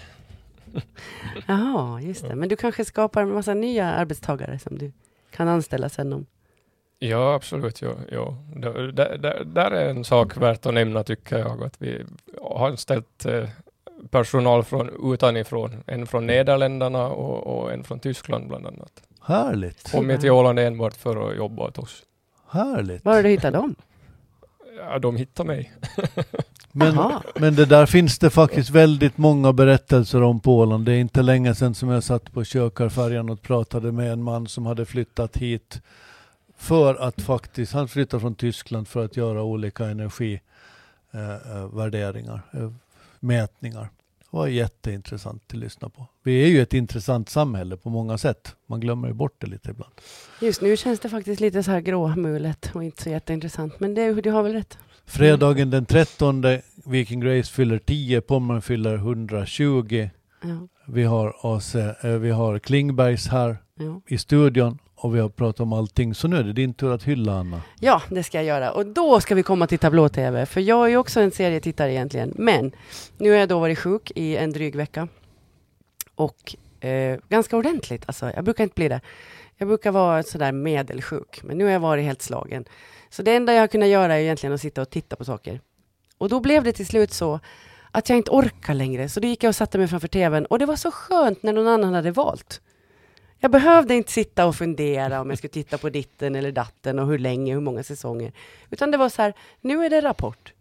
Jaha, 1.47 2.01
just 2.01 2.27
det. 2.27 2.35
Men 2.35 2.49
du 2.49 2.55
kanske 2.55 2.85
skapar 2.85 3.21
en 3.21 3.33
massa 3.33 3.53
nya 3.53 3.85
arbetstagare 3.85 4.59
som 4.59 4.77
du 4.77 4.91
kan 5.31 5.47
anställa 5.47 5.89
sen 5.89 6.13
om... 6.13 6.25
Ja, 6.99 7.33
absolut. 7.33 7.81
Ja, 7.81 7.95
ja. 8.11 8.37
Där 9.45 9.71
är 9.71 9.89
en 9.89 10.03
sak 10.03 10.37
värt 10.37 10.65
att 10.65 10.73
nämna 10.73 11.03
tycker 11.03 11.37
jag. 11.37 11.63
Att 11.63 11.81
vi 11.81 12.05
har 12.41 12.67
anställt 12.67 13.25
eh, 13.25 13.49
personal 14.09 14.63
från 14.63 15.13
utanifrån. 15.13 15.83
En 15.85 16.07
från 16.07 16.27
Nederländerna 16.27 17.07
och, 17.07 17.59
och 17.59 17.73
en 17.73 17.83
från 17.83 17.99
Tyskland 17.99 18.47
bland 18.47 18.67
annat. 18.67 19.06
Härligt, 19.27 19.91
Kommit 19.91 20.21
till 20.21 20.31
Åland 20.31 20.59
enbart 20.59 20.93
för 20.93 21.29
att 21.29 21.37
jobba 21.37 21.63
åt 21.63 21.77
oss. 21.77 22.03
härligt. 22.49 23.05
Var 23.05 23.13
har 23.13 23.23
du 23.23 23.29
hittat 23.29 23.53
dem? 23.53 23.75
Ja, 24.77 24.99
de 24.99 25.15
hittar 25.15 25.43
mig. 25.43 25.73
Men, 26.71 26.99
men 27.35 27.55
det 27.55 27.65
där 27.65 27.85
finns 27.85 28.19
det 28.19 28.29
faktiskt 28.29 28.69
väldigt 28.69 29.17
många 29.17 29.53
berättelser 29.53 30.23
om 30.23 30.39
på 30.39 30.57
Åland. 30.57 30.85
Det 30.85 30.93
är 30.93 30.99
inte 30.99 31.21
länge 31.21 31.55
sedan 31.55 31.75
som 31.75 31.89
jag 31.89 32.03
satt 32.03 32.31
på 32.33 32.43
kökarfärjan 32.43 33.29
och 33.29 33.41
pratade 33.41 33.91
med 33.91 34.11
en 34.11 34.23
man 34.23 34.47
som 34.47 34.65
hade 34.65 34.85
flyttat 34.85 35.37
hit 35.37 35.81
för 36.57 36.95
att 36.95 37.21
faktiskt, 37.21 37.73
han 37.73 37.87
flyttade 37.87 38.21
från 38.21 38.35
Tyskland 38.35 38.87
för 38.87 39.05
att 39.05 39.17
göra 39.17 39.43
olika 39.43 39.85
energivärderingar, 39.85 41.75
värderingar, 41.75 42.41
eh, 42.53 42.71
mätningar. 43.19 43.89
Det 44.31 44.37
var 44.37 44.47
jätteintressant 44.47 45.43
att 45.47 45.53
lyssna 45.57 45.89
på. 45.89 46.07
Vi 46.23 46.43
är 46.43 46.47
ju 46.47 46.61
ett 46.61 46.73
intressant 46.73 47.29
samhälle 47.29 47.77
på 47.77 47.89
många 47.89 48.17
sätt. 48.17 48.55
Man 48.67 48.79
glömmer 48.79 49.07
ju 49.07 49.13
bort 49.13 49.35
det 49.41 49.47
lite 49.47 49.69
ibland. 49.71 49.93
Just 50.41 50.61
nu 50.61 50.77
känns 50.77 50.99
det 50.99 51.09
faktiskt 51.09 51.41
lite 51.41 51.63
så 51.63 51.71
här 51.71 51.81
gråmulet 51.81 52.71
och 52.73 52.83
inte 52.83 53.03
så 53.03 53.09
jätteintressant. 53.09 53.79
Men 53.79 53.93
det, 53.93 54.21
du 54.21 54.31
har 54.31 54.43
väl 54.43 54.53
rätt? 54.53 54.77
Fredagen 55.05 55.69
den 55.69 55.85
13, 55.85 56.43
Viking 56.85 57.19
Grace 57.19 57.53
fyller 57.53 57.77
10, 57.79 58.21
Pommern 58.21 58.61
fyller 58.61 58.95
120. 58.95 60.09
Ja, 60.43 60.67
Vi 60.87 61.03
har, 61.03 61.35
AC, 61.41 61.75
eh, 61.75 62.11
vi 62.11 62.29
har 62.29 62.59
Klingbergs 62.59 63.27
här 63.27 63.57
i 64.07 64.17
studion 64.17 64.79
och 64.95 65.15
vi 65.15 65.19
har 65.19 65.29
pratat 65.29 65.59
om 65.59 65.73
allting. 65.73 66.15
Så 66.15 66.27
nu 66.27 66.37
är 66.37 66.43
det 66.43 66.53
din 66.53 66.73
tur 66.73 66.93
att 66.93 67.03
hylla 67.03 67.33
Anna. 67.33 67.61
ja, 67.79 68.01
det 68.09 68.23
ska 68.23 68.37
jag 68.37 68.45
göra. 68.45 68.71
Och 68.71 68.85
då 68.85 69.21
ska 69.21 69.35
vi 69.35 69.43
komma 69.43 69.67
till 69.67 69.79
tablå-tv. 69.79 70.45
För 70.45 70.61
jag 70.61 70.85
är 70.85 70.89
ju 70.89 70.97
också 70.97 71.19
en 71.19 71.31
serietittare 71.31 71.91
egentligen. 71.91 72.33
Men 72.35 72.71
nu 73.17 73.29
har 73.29 73.37
jag 73.37 73.49
då 73.49 73.59
varit 73.59 73.79
sjuk 73.79 74.11
i 74.15 74.37
en 74.37 74.51
dryg 74.51 74.75
vecka. 74.75 75.07
Och 76.15 76.55
eh, 76.79 77.19
ganska 77.29 77.57
ordentligt. 77.57 78.03
Alltså, 78.05 78.31
jag 78.35 78.43
brukar 78.43 78.63
inte 78.63 78.75
bli 78.75 78.87
det. 78.87 79.01
Jag 79.57 79.67
brukar 79.67 79.91
vara 79.91 80.23
sådär 80.23 80.51
medelsjuk. 80.51 81.43
Men 81.43 81.57
nu 81.57 81.63
har 81.63 81.71
jag 81.71 81.79
varit 81.79 82.05
helt 82.05 82.21
slagen. 82.21 82.65
Så 83.09 83.23
det 83.23 83.35
enda 83.35 83.53
jag 83.53 83.61
har 83.61 83.67
kunnat 83.67 83.89
göra 83.89 84.15
är 84.15 84.19
egentligen 84.19 84.53
att 84.53 84.61
sitta 84.61 84.81
och 84.81 84.89
titta 84.89 85.15
på 85.15 85.25
saker. 85.25 85.61
Och 86.17 86.29
då 86.29 86.39
blev 86.39 86.63
det 86.63 86.71
till 86.71 86.87
slut 86.87 87.13
så 87.13 87.39
att 87.91 88.09
jag 88.09 88.17
inte 88.17 88.31
orkar 88.31 88.73
längre. 88.73 89.09
Så 89.09 89.19
då 89.19 89.27
gick 89.27 89.43
jag 89.43 89.49
och 89.49 89.55
satte 89.55 89.77
mig 89.77 89.87
framför 89.87 90.07
tvn. 90.07 90.45
Och 90.45 90.59
det 90.59 90.65
var 90.65 90.75
så 90.75 90.91
skönt 90.91 91.43
när 91.43 91.53
någon 91.53 91.67
annan 91.67 91.93
hade 91.93 92.11
valt. 92.11 92.61
Jag 93.39 93.51
behövde 93.51 93.95
inte 93.95 94.11
sitta 94.11 94.45
och 94.45 94.55
fundera 94.55 95.21
om 95.21 95.29
jag 95.29 95.37
skulle 95.37 95.51
titta 95.51 95.77
på 95.77 95.89
ditten 95.89 96.35
eller 96.35 96.51
datten 96.51 96.99
och 96.99 97.07
hur 97.07 97.19
länge, 97.19 97.53
hur 97.53 97.61
många 97.61 97.83
säsonger. 97.83 98.31
Utan 98.69 98.91
det 98.91 98.97
var 98.97 99.09
så 99.09 99.21
här, 99.21 99.33
nu 99.61 99.85
är 99.85 99.89
det 99.89 100.01
Rapport. 100.01 100.53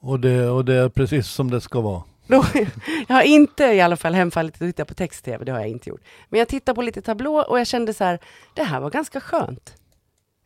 Och 0.00 0.20
det, 0.20 0.48
och 0.48 0.64
det 0.64 0.74
är 0.74 0.88
precis 0.88 1.28
som 1.28 1.50
det 1.50 1.60
ska 1.60 1.80
vara. 1.80 2.02
Då, 2.26 2.44
jag 3.08 3.14
har 3.16 3.22
inte 3.22 3.64
i 3.64 3.80
alla 3.80 3.96
fall 3.96 4.14
hemfallit 4.14 4.54
att 4.54 4.58
titta 4.60 4.84
på 4.84 4.94
text-tv, 4.94 5.44
det 5.44 5.52
har 5.52 5.58
jag 5.60 5.68
inte 5.68 5.88
gjort. 5.90 6.02
Men 6.28 6.38
jag 6.38 6.48
tittade 6.48 6.74
på 6.74 6.82
lite 6.82 7.02
tablå 7.02 7.36
och 7.48 7.60
jag 7.60 7.66
kände 7.66 7.94
så 7.94 8.04
här, 8.04 8.18
det 8.54 8.62
här 8.62 8.80
var 8.80 8.90
ganska 8.90 9.20
skönt. 9.20 9.74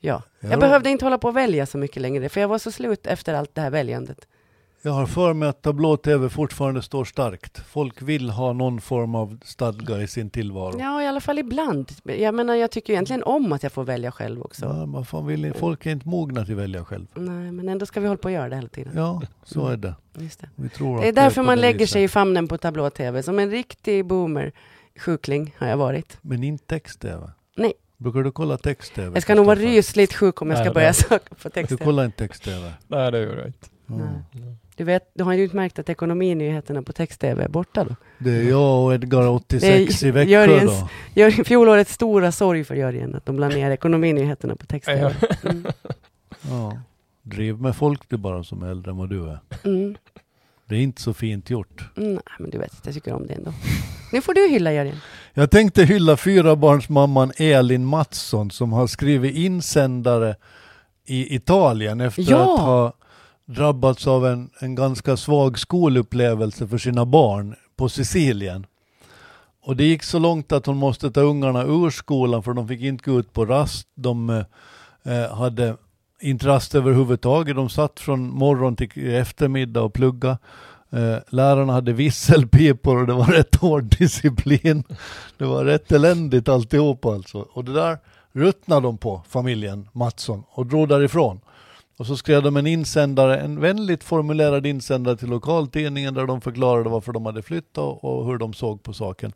Ja, 0.01 0.23
Ja. 0.41 0.51
jag 0.51 0.61
behövde 0.61 0.91
inte 0.91 1.05
hålla 1.05 1.19
på 1.19 1.29
och 1.29 1.37
välja 1.37 1.67
så 1.67 1.79
mycket 1.79 2.03
längre, 2.03 2.29
för 2.29 2.41
jag 2.41 2.49
var 2.49 2.59
så 2.59 2.71
slut 2.71 3.07
efter 3.07 3.35
allt 3.35 3.55
det 3.55 3.61
här 3.61 3.71
väljandet. 3.71 4.27
Jag 4.85 4.93
har 4.93 5.07
för 5.07 5.33
mig 5.33 5.49
att 5.49 5.63
tablå-tv 5.63 6.29
fortfarande 6.29 6.83
står 6.83 7.05
starkt. 7.05 7.59
Folk 7.59 8.03
vill 8.03 8.31
ha 8.31 8.53
någon 8.53 8.81
form 8.81 9.15
av 9.15 9.39
stadga 9.45 10.01
i 10.03 10.07
sin 10.07 10.31
tillvaro. 10.31 10.79
Ja, 10.81 11.03
i 11.03 11.07
alla 11.07 11.21
fall 11.21 11.39
ibland. 11.39 11.93
Jag 12.05 12.35
menar, 12.35 12.55
jag 12.55 12.71
tycker 12.71 12.93
egentligen 12.93 13.23
om 13.23 13.53
att 13.53 13.63
jag 13.63 13.73
får 13.73 13.85
välja 13.85 14.13
själv 14.13 14.43
också. 14.43 14.65
Ja, 14.67 14.85
vad 14.87 15.09
fan 15.09 15.27
vill, 15.27 15.55
folk 15.55 15.87
är 15.87 15.91
inte 15.91 16.09
mogna 16.09 16.45
till 16.45 16.55
att 16.55 16.61
välja 16.61 16.85
själv. 16.85 17.07
Nej, 17.15 17.53
men 17.53 17.69
ändå 17.69 17.87
ska 17.87 18.01
vi 18.01 18.07
hålla 18.07 18.19
på 18.19 18.29
och 18.29 18.33
göra 18.33 18.49
det 18.49 18.57
hela 18.57 18.69
tiden. 18.69 18.93
Ja, 18.97 19.23
så 19.45 19.67
är 19.69 19.77
det. 19.77 19.95
Just 20.19 20.41
det. 20.41 20.49
Vi 20.55 20.69
tror 20.69 21.01
Det 21.01 21.05
är 21.07 21.09
att 21.09 21.15
därför 21.15 21.43
på 21.43 21.47
man 21.47 21.57
det 21.57 21.61
lägger 21.63 21.79
viset. 21.79 21.93
sig 21.93 22.03
i 22.05 22.09
famnen 22.09 22.49
på 22.49 22.59
tablå-tv. 22.59 23.23
Som 23.23 23.39
en 23.39 23.51
riktig 23.51 24.05
boomer. 24.07 24.53
Sjukling 24.99 25.55
har 25.59 25.69
jag 25.69 25.77
varit. 25.77 26.19
Men 26.23 26.45
inte 26.45 26.65
text-tv? 26.67 27.31
Nej. 27.57 27.73
Brukar 27.97 28.21
du 28.23 28.33
kolla 28.33 28.57
text-tv? 28.57 29.11
Jag 29.15 29.23
ska 29.23 29.35
nog 29.35 29.47
vara 29.47 29.59
rysligt 29.59 30.15
sjuk 30.15 30.43
om 30.43 30.51
jag 30.51 30.59
ska 30.59 30.65
Nej, 30.65 30.75
börja 30.75 30.87
nej. 30.87 30.95
söka 30.95 31.35
på 31.35 31.49
Du 31.49 31.51
text-tv. 31.51 31.85
kollar 31.85 32.05
inte 32.05 32.19
text-tv? 32.19 32.73
Nej, 32.87 33.13
det 33.13 33.19
gör 33.19 33.37
jag 33.37 33.47
inte. 33.47 33.67
Ja. 33.87 33.95
Du, 34.77 34.85
vet, 34.85 35.11
du 35.15 35.25
har 35.25 35.33
ju 35.33 35.43
inte 35.45 35.57
märkt 35.57 35.79
att 35.79 35.89
ekonominyheterna 35.89 36.83
på 36.83 36.93
text-tv 36.93 37.45
är 37.45 37.49
borta 37.49 37.85
då? 37.85 37.97
Det 38.19 38.31
är 38.31 38.43
jag 38.43 38.85
och 38.85 38.95
Edgar 38.95 39.27
86 39.29 40.01
Det 40.01 40.07
är 40.07 40.09
i 40.09 40.11
Växjö 40.11 40.31
Jörgens- 40.33 40.81
då. 40.81 40.89
Jör- 41.15 41.45
Fjolårets 41.45 41.93
stora 41.93 42.33
sorg 42.33 42.65
för 42.65 42.75
Jörgen, 42.75 43.15
att 43.15 43.27
de 43.27 43.39
la 43.39 43.49
ner 43.49 43.71
ekonominyheterna 43.71 44.57
på 44.57 44.67
text-tv. 44.67 45.15
Mm. 45.45 45.67
Ja. 46.51 46.79
Driv 47.23 47.61
med 47.61 47.77
folk 47.77 48.09
du 48.09 48.17
bara 48.17 48.45
som 48.45 48.63
är 48.63 48.69
äldre 48.71 48.91
än 48.91 48.97
vad 48.97 49.09
du 49.11 49.29
är. 49.31 49.39
Mm. 49.65 49.95
Det 50.69 50.75
är 50.75 50.81
inte 50.81 51.03
så 51.03 51.15
fint 51.15 51.51
gjort. 51.51 51.85
Mm, 51.97 52.13
Nej, 52.13 52.23
men 52.39 52.51
du 52.51 52.59
vet, 52.59 52.73
jag 52.85 52.95
tycker 52.95 53.13
om 53.13 53.27
det 53.27 53.35
ändå. 53.35 53.53
Nu 54.13 54.21
får 54.21 54.35
du 54.35 54.49
hylla 54.49 54.73
Jörgen. 54.73 54.97
Jag 55.35 55.51
tänkte 55.51 55.85
hylla 55.85 56.17
fyrabarnsmamman 56.17 57.33
Elin 57.37 57.85
Mattsson 57.87 58.51
som 58.51 58.73
har 58.73 58.87
skrivit 58.87 59.35
insändare 59.37 60.37
i 61.07 61.35
Italien 61.35 62.01
efter 62.01 62.23
Ja. 62.31 62.55
att 62.55 62.61
ha 62.61 62.93
drabbats 63.47 64.07
av 64.07 64.27
en, 64.27 64.51
en 64.59 64.75
ganska 64.75 65.17
svag 65.17 65.59
skolupplevelse 65.59 66.69
för 66.69 66.79
sina 66.79 67.07
barn 67.07 67.55
på 67.77 67.89
Sicilien. 67.89 68.67
Och 69.63 69.77
det 69.77 69.85
gick 69.85 70.03
så 70.03 70.19
långt 70.19 70.53
att 70.53 70.67
hon 70.67 70.77
måste 70.77 71.11
ta 71.11 71.21
ungarna 71.21 71.63
ur 71.63 71.91
skolan 71.91 72.43
för 72.43 72.53
de 72.53 72.69
fick 72.69 72.81
inte 72.81 73.11
gå 73.11 73.19
ut 73.19 73.33
på 73.33 73.47
rast. 73.47 73.89
De 73.95 74.45
eh, 75.03 75.35
hade 75.35 75.77
inte 76.21 76.47
rast 76.47 76.75
överhuvudtaget. 76.75 77.57
De 77.57 77.69
satt 77.69 78.01
från 78.01 78.21
morgon 78.21 78.77
till 78.77 79.15
eftermiddag 79.15 79.83
och 79.83 79.95
plugga. 79.95 80.39
Eh, 80.91 81.17
lärarna 81.29 81.73
hade 81.73 81.93
visselpipor 81.93 83.01
och 83.01 83.07
det 83.07 83.13
var 83.13 83.27
rätt 83.27 83.55
hård 83.55 83.85
disciplin. 83.99 84.85
Det 85.39 85.45
var 85.45 85.65
rätt 85.65 85.93
eländigt 85.93 86.49
alltihop 86.49 87.05
alltså. 87.05 87.39
Och 87.39 87.65
det 87.65 87.73
där 87.73 87.99
ruttnade 88.33 88.87
de 88.87 88.99
på, 88.99 89.23
familjen 89.29 89.89
Mattsson, 89.93 90.45
och 90.51 90.67
drog 90.67 90.89
därifrån. 90.89 91.41
Och 92.03 92.07
så 92.07 92.17
skrev 92.17 92.43
de 92.43 92.57
en 92.57 92.67
insändare, 92.67 93.41
en 93.41 93.61
vänligt 93.61 94.05
formulerad 94.05 94.67
insändare 94.67 95.17
till 95.17 95.29
lokaltidningen 95.29 96.15
där 96.15 96.27
de 96.27 96.41
förklarade 96.41 96.89
varför 96.91 97.13
de 97.13 97.27
hade 97.27 97.43
flyttat 97.43 97.99
och, 98.03 98.27
hur 98.27 98.39
de 98.39 98.53
såg 98.53 98.83
på 98.83 98.93
saken. 98.93 99.33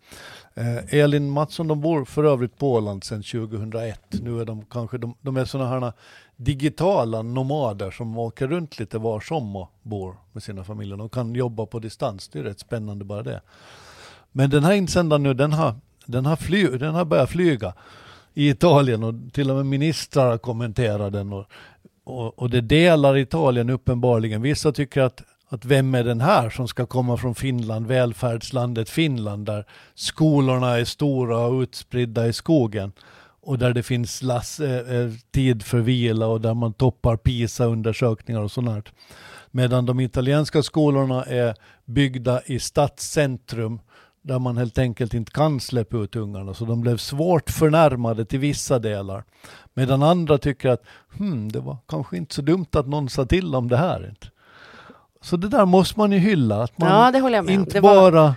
Eh, 0.54 0.94
Elin 0.94 1.30
Mattsson, 1.30 1.68
de 1.68 1.80
bor 1.80 2.04
för 2.04 2.24
övrigt 2.24 2.58
på 2.58 2.72
Åland 2.72 3.04
sedan 3.04 3.22
2001. 3.22 4.00
Nu 4.10 4.40
är 4.40 4.44
de 4.44 4.64
kanske, 4.64 4.98
de, 4.98 5.14
de 5.20 5.36
är 5.36 5.44
sådana 5.44 5.80
här 5.80 5.92
digitala 6.36 7.22
nomader 7.22 7.90
som 7.90 8.18
åker 8.18 8.48
runt 8.48 8.78
lite 8.78 8.98
var 8.98 9.20
som 9.20 9.56
och 9.56 9.70
bor 9.82 10.16
med 10.32 10.42
sina 10.42 10.64
familjer. 10.64 10.96
De 10.96 11.08
kan 11.08 11.34
jobba 11.34 11.66
på 11.66 11.78
distans, 11.78 12.28
det 12.28 12.38
är 12.38 12.42
rätt 12.42 12.60
spännande 12.60 13.04
bara 13.04 13.22
det. 13.22 13.40
Men 14.32 14.50
den 14.50 14.64
här 14.64 14.72
insändaren 14.72 15.22
nu, 15.22 15.34
den 15.34 15.52
har, 15.52 15.74
den 16.06 16.26
har, 16.26 16.36
fly, 16.36 16.66
den 16.66 16.94
har 16.94 17.04
börjat 17.04 17.30
flyga 17.30 17.74
i 18.34 18.48
Italien 18.50 19.02
och 19.02 19.14
till 19.32 19.50
och 19.50 19.56
med 19.56 19.66
ministrar 19.66 20.38
kommenterar 20.38 21.10
den. 21.10 21.32
Och, 21.32 21.46
och, 22.06 22.38
och 22.38 22.50
det 22.50 22.60
delar 22.60 23.16
Italien 23.16 23.70
uppenbarligen. 23.70 24.42
Vissa 24.42 24.72
tycker 24.72 25.00
att 25.00 25.22
att 25.48 25.64
vem 25.64 25.94
är 25.94 26.04
den 26.04 26.20
här 26.20 26.50
som 26.50 26.68
ska 26.68 26.86
komma 26.86 27.16
från 27.16 27.34
Finland, 27.34 27.86
välfärdslandet 27.86 28.90
Finland, 28.90 29.46
där 29.46 29.66
skolorna 29.94 30.78
är 30.78 30.84
stora 30.84 31.38
och 31.38 31.60
utspridda 31.60 32.26
i 32.26 32.32
skogen 32.32 32.92
och 33.40 33.58
där 33.58 33.74
det 33.74 33.82
finns 33.82 34.22
lass, 34.22 34.60
eh, 34.60 34.96
eh 34.96 35.10
tid 35.30 35.62
för 35.62 35.78
vila 35.78 36.26
och 36.26 36.40
där 36.40 36.54
man 36.54 36.72
toppar 36.72 37.16
PISA-undersökningar 37.16 38.40
och 38.40 38.52
sånt. 38.52 38.88
Medan 39.50 39.86
de 39.86 40.00
italienska 40.00 40.62
skolorna 40.62 41.24
är 41.24 41.54
byggda 41.84 42.42
i 42.46 42.58
stadscentrum 42.58 43.80
där 44.26 44.38
man 44.38 44.56
helt 44.56 44.78
enkelt 44.78 45.14
inte 45.14 45.30
kan 45.32 45.60
släppa 45.60 45.96
ut 45.96 46.16
ungarna, 46.16 46.54
så 46.54 46.64
de 46.64 46.80
blev 46.80 46.96
svårt 46.96 47.50
förnärmade 47.50 48.24
till 48.24 48.38
vissa 48.38 48.78
delar. 48.78 49.24
Medan 49.74 50.02
andra 50.02 50.38
tycker 50.38 50.68
att 50.68 50.82
hmm, 51.18 51.52
det 51.52 51.60
var 51.60 51.76
kanske 51.88 52.16
inte 52.16 52.34
så 52.34 52.42
dumt 52.42 52.66
att 52.72 52.86
någon 52.88 53.08
sa 53.08 53.24
till 53.26 53.54
om 53.54 53.68
det 53.68 53.76
här. 53.76 54.08
Inte. 54.08 54.26
Så 55.20 55.36
det 55.36 55.48
där 55.48 55.66
måste 55.66 55.98
man 55.98 56.12
ju 56.12 56.18
hylla, 56.18 56.62
att 56.62 56.78
man 56.78 56.88
Ja, 56.88 57.10
inte, 57.52 57.80
var- 57.80 58.10
bara, 58.12 58.34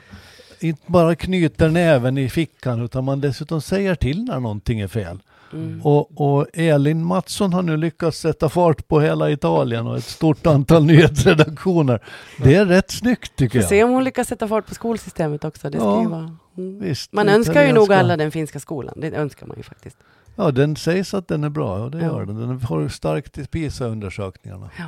inte 0.60 0.82
bara 0.86 1.16
knyter 1.16 1.70
näven 1.70 2.18
i 2.18 2.30
fickan 2.30 2.82
utan 2.82 3.04
man 3.04 3.22
dessutom 3.22 3.62
säger 3.62 3.96
till 3.96 4.24
när 4.24 4.40
någonting 4.40 4.80
är 4.80 4.88
fel. 4.88 5.20
Mm. 5.54 5.82
Och, 5.84 6.22
och 6.40 6.48
Elin 6.54 7.06
Mattsson 7.06 7.54
har 7.54 7.62
nu 7.62 7.78
lyckats 7.78 8.20
sätta 8.20 8.50
fart 8.50 8.88
på 8.88 9.00
hela 9.02 9.30
Italien 9.32 9.88
och 9.88 9.98
ett 9.98 10.04
stort 10.04 10.48
antal 10.48 10.86
nyhetsredaktioner. 10.86 12.04
Det 12.44 12.56
är 12.56 12.66
rätt 12.66 12.92
snyggt 12.92 13.36
tycker 13.36 13.62
Får 13.62 13.68
se 13.68 13.78
jag. 13.78 13.88
om 13.88 13.94
hon 13.94 14.04
lyckas 14.04 14.28
sätta 14.28 14.48
fart 14.48 14.68
på 14.68 14.76
skolsystemet 14.76 15.44
också. 15.46 15.70
Det 15.70 15.78
ska 15.78 15.88
Ja, 16.04 16.10
vara... 16.10 16.36
Mm. 16.58 16.80
Visst, 16.80 17.14
Man 17.14 17.30
önskar 17.30 17.64
ju 17.64 17.74
nog 17.74 17.94
alla 17.94 18.18
den 18.18 18.32
finska 18.32 18.60
skolan. 18.60 18.94
Det 18.98 19.14
önskar 19.16 19.48
man 19.48 19.58
ju 19.58 19.64
faktiskt. 19.64 19.98
Ja, 20.36 20.52
den 20.52 20.76
sägs 20.76 21.14
att 21.14 21.28
den 21.28 21.44
är 21.44 21.50
bra 21.50 21.84
och 21.84 21.92
det 21.92 21.98
Ja. 21.98 22.04
gör 22.06 22.26
den. 22.26 22.36
Den 22.36 22.62
har 22.62 22.88
starkt 22.88 23.38
i 23.38 23.46
PISA-undersökningarna. 23.46 24.70
Ja. 24.78 24.86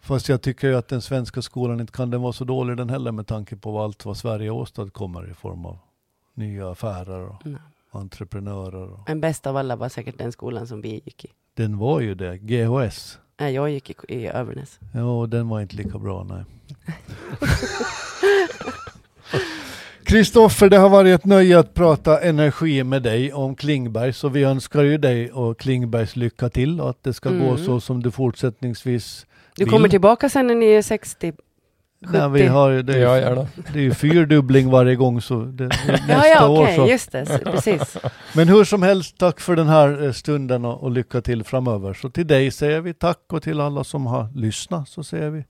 Fast 0.00 0.28
jag 0.28 0.42
tycker 0.42 0.68
ju 0.68 0.76
att 0.76 0.88
den 0.88 1.02
svenska 1.02 1.42
skolan 1.42 1.80
inte 1.80 1.92
kan 1.92 2.10
den 2.10 2.22
vara 2.22 2.32
så 2.32 2.44
dålig 2.44 2.76
den 2.76 2.90
heller 2.90 3.12
med 3.12 3.26
tanke 3.26 3.56
på 3.56 3.80
allt 3.82 4.04
vad 4.04 4.16
Sverige 4.16 4.50
åstadkommer 4.50 5.30
i 5.30 5.34
form 5.34 5.66
av 5.66 5.78
nya 6.34 6.70
affärer 6.70 7.28
och 7.28 7.46
Nej. 7.46 7.56
Entreprenörer. 7.96 8.92
Och. 8.92 9.00
Men 9.08 9.20
bäst 9.20 9.46
av 9.46 9.56
alla 9.56 9.76
var 9.76 9.88
säkert 9.88 10.18
den 10.18 10.32
skolan 10.32 10.66
som 10.66 10.80
vi 10.80 10.88
gick 11.04 11.24
i. 11.24 11.28
Den 11.56 11.78
var 11.78 12.00
ju 12.00 12.14
det, 12.14 12.38
GHS. 12.38 13.18
Nej, 13.40 13.54
jag 13.54 13.70
gick 13.70 13.90
i, 13.90 13.94
i 14.08 14.26
Övernäs. 14.26 14.78
Ja, 14.94 15.04
och 15.20 15.28
den 15.28 15.48
var 15.48 15.60
inte 15.60 15.76
lika 15.76 15.98
bra, 15.98 16.24
nej. 16.24 16.44
Kristoffer, 20.04 20.68
det 20.70 20.76
har 20.76 20.88
varit 20.88 21.14
ett 21.20 21.24
nöje 21.24 21.58
att 21.58 21.74
prata 21.74 22.20
energi 22.20 22.84
med 22.84 23.02
dig 23.02 23.32
om 23.32 23.54
Klingberg, 23.54 24.12
så 24.12 24.28
vi 24.28 24.42
önskar 24.42 24.82
ju 24.82 24.98
dig 24.98 25.32
och 25.32 25.58
Klingbergs 25.58 26.16
lycka 26.16 26.48
till 26.48 26.80
och 26.80 26.90
att 26.90 27.02
det 27.02 27.12
ska 27.12 27.28
gå 27.30 27.34
Mm. 27.44 27.58
så 27.58 27.80
som 27.80 28.02
du 28.02 28.10
fortsättningsvis 28.10 29.26
Du 29.56 29.64
vill. 29.64 29.70
kommer 29.72 29.88
tillbaka 29.88 30.28
sen 30.28 30.46
när 30.46 30.54
ni 30.54 30.66
är 30.66 30.82
60? 30.82 31.32
70? 32.06 32.18
Nej, 32.18 32.28
vi 32.42 32.46
har, 32.46 32.70
det, 32.70 32.94
är, 32.94 32.98
Ja, 32.98 33.16
ju- 33.16 33.22
gärna. 33.22 33.46
det 33.72 33.78
är 33.78 33.82
ju 33.82 33.94
fyrdubbling 33.94 34.70
varje 34.70 34.96
gång, 34.96 35.20
så 35.20 35.34
det, 35.40 35.64
nästa 35.64 36.02
Ja, 36.08 36.26
ja, 36.26 36.48
år 36.48 36.66
så. 36.66 36.86
just 36.86 37.12
det. 37.12 37.40
Precis. 37.44 37.96
Men 38.34 38.48
hur 38.48 38.64
som 38.64 38.82
helst, 38.82 39.18
tack 39.18 39.40
för 39.40 39.56
den 39.56 39.68
här 39.68 40.04
eh, 40.04 40.12
stunden 40.12 40.64
och, 40.64 40.82
och 40.82 40.90
lycka 40.90 41.20
till 41.20 41.44
framöver. 41.44 41.94
Så 41.94 42.10
till 42.10 42.26
dig 42.26 42.50
säger 42.50 42.80
vi 42.80 42.94
tack 42.94 43.18
och 43.32 43.42
till 43.42 43.60
alla 43.60 43.84
som 43.84 44.06
har 44.06 44.28
lyssnat 44.34 44.88
så 44.88 45.04
säger 45.04 45.30
vi 45.30 45.44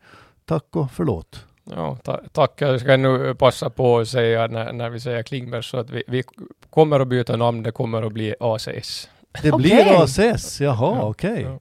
tack 0.44 0.64
och 0.76 0.90
förlåt. 0.92 1.44
Ja, 1.74 1.98
ta, 2.04 2.20
tack. 2.32 2.52
Jag 2.58 2.80
ska 2.80 2.96
nu 2.96 3.34
passa 3.34 3.70
på 3.70 3.98
att 3.98 4.08
säga 4.08 4.46
när, 4.46 4.72
när 4.72 4.90
vi 4.90 5.00
säger 5.00 5.22
Klingberg 5.22 5.62
så 5.62 5.76
att 5.78 5.90
vi, 5.90 6.02
vi 6.08 6.22
kommer 6.70 7.00
att 7.00 7.08
byta 7.08 7.36
namn. 7.36 7.62
Det 7.62 7.70
kommer 7.72 8.02
att 8.02 8.12
bli 8.12 8.34
ACS. 8.40 9.08
Det 9.42 9.52
blir 9.52 10.02
ACS, 10.02 10.60
jaha 10.60 10.96
Ja. 11.00 11.02
okej. 11.02 11.42
Ja. 11.42 11.58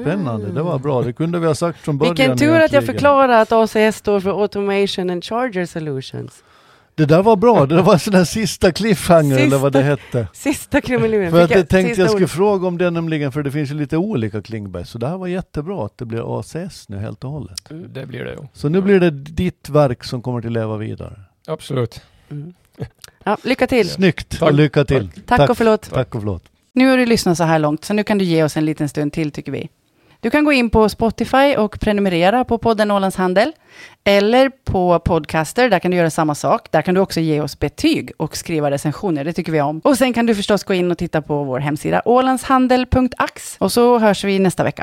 Spännande, 0.00 0.50
det 0.52 0.62
var 0.62 0.78
bra. 0.78 1.02
Det 1.02 1.12
kunde 1.12 1.38
vi 1.38 1.46
ha 1.46 1.54
sagt 1.54 1.78
från 1.78 1.98
början. 1.98 2.14
Vilken 2.14 2.38
tur 2.38 2.60
att 2.60 2.72
jag 2.72 2.86
förklarar 2.86 3.42
att 3.42 3.52
ACS 3.52 3.96
står 3.96 4.20
för 4.20 4.42
Automation 4.42 5.10
and 5.10 5.24
Charger 5.24 5.66
Solutions. 5.66 6.42
Det 6.94 7.04
där 7.04 7.22
var 7.22 7.36
bra, 7.36 7.66
det 7.66 7.74
där 7.74 7.82
var 7.82 7.92
en 7.92 7.98
sån 7.98 8.12
där 8.12 8.24
sista 8.24 8.72
cliffhanger 8.72 9.38
eller 9.38 9.58
vad 9.58 9.72
det 9.72 9.78
Sista- 9.78 10.18
hette. 10.18 10.28
Sista 10.32 10.80
krumeluren. 10.80 11.30
För 11.30 11.42
att 11.42 11.48
Fick 11.48 11.56
jag 11.58 11.68
tänkte 11.68 11.88
sista 11.88 12.02
jag 12.02 12.10
skulle 12.10 12.24
ordet? 12.24 12.30
fråga 12.36 12.66
om 12.68 12.78
det 12.78 12.90
nämligen, 12.90 13.32
för 13.32 13.42
det 13.42 13.50
finns 13.50 13.70
ju 13.70 13.74
lite 13.74 13.96
olika 13.96 14.42
Klingberg. 14.42 14.86
Så 14.86 14.98
det 14.98 15.08
här 15.08 15.18
var 15.18 15.26
jättebra 15.26 15.86
att 15.86 15.98
det 15.98 16.04
blir 16.04 16.40
ACS 16.40 16.88
nu 16.88 16.96
helt 16.98 17.24
och 17.24 17.30
hållet. 17.30 17.70
Mm. 17.70 17.92
Det 17.92 18.06
blir 18.06 18.24
det 18.24 18.30
ju. 18.32 18.38
Så 18.52 18.68
nu 18.68 18.80
blir 18.80 19.00
det 19.00 19.10
ditt 19.10 19.68
verk 19.68 20.04
som 20.04 20.22
kommer 20.22 20.38
att 20.38 20.52
leva 20.52 20.76
vidare. 20.76 21.20
Absolut. 21.46 22.00
Mm. 22.30 22.54
Ja, 23.24 23.36
lycka 23.42 23.66
till. 23.66 23.88
Snyggt 23.90 24.38
Tack. 24.38 24.42
och 24.42 24.52
lycka 24.54 24.84
till. 24.84 25.10
Tack, 25.26 25.50
och 25.50 25.56
förlåt. 25.56 25.90
Tack 25.90 26.14
och 26.14 26.20
förlåt. 26.20 26.44
Nu 26.74 26.88
har 26.88 26.96
du 26.96 27.06
lyssnat 27.06 27.36
så 27.36 27.44
här 27.44 27.58
långt, 27.58 27.84
så 27.84 27.94
nu 27.94 28.04
kan 28.04 28.18
du 28.18 28.24
ge 28.24 28.44
oss 28.44 28.56
en 28.56 28.64
liten 28.64 28.88
stund 28.88 29.12
till 29.12 29.30
tycker 29.30 29.52
vi. 29.52 29.68
Du 30.20 30.30
kan 30.30 30.44
gå 30.44 30.52
in 30.52 30.70
på 30.70 30.88
Spotify 30.88 31.56
och 31.56 31.80
prenumerera 31.80 32.44
på 32.44 32.58
podden 32.58 32.90
Ålands 32.90 33.16
Handel. 33.16 33.52
Eller 34.04 34.50
på 34.64 34.98
Podcaster, 34.98 35.70
där 35.70 35.78
kan 35.78 35.90
du 35.90 35.96
göra 35.96 36.10
samma 36.10 36.34
sak. 36.34 36.68
Där 36.70 36.82
kan 36.82 36.94
du 36.94 37.00
också 37.00 37.20
ge 37.20 37.40
oss 37.40 37.58
betyg 37.58 38.12
och 38.16 38.36
skriva 38.36 38.70
recensioner, 38.70 39.24
det 39.24 39.32
tycker 39.32 39.52
vi 39.52 39.60
om. 39.60 39.80
Och 39.84 39.98
sen 39.98 40.12
kan 40.12 40.26
du 40.26 40.34
förstås 40.34 40.64
gå 40.64 40.74
in 40.74 40.90
och 40.90 40.98
titta 40.98 41.22
på 41.22 41.44
vår 41.44 41.58
hemsida 41.58 42.02
ålandshandel.ax. 42.04 43.56
Och 43.58 43.72
så 43.72 43.98
hörs 43.98 44.24
vi 44.24 44.38
nästa 44.38 44.64
vecka. 44.64 44.80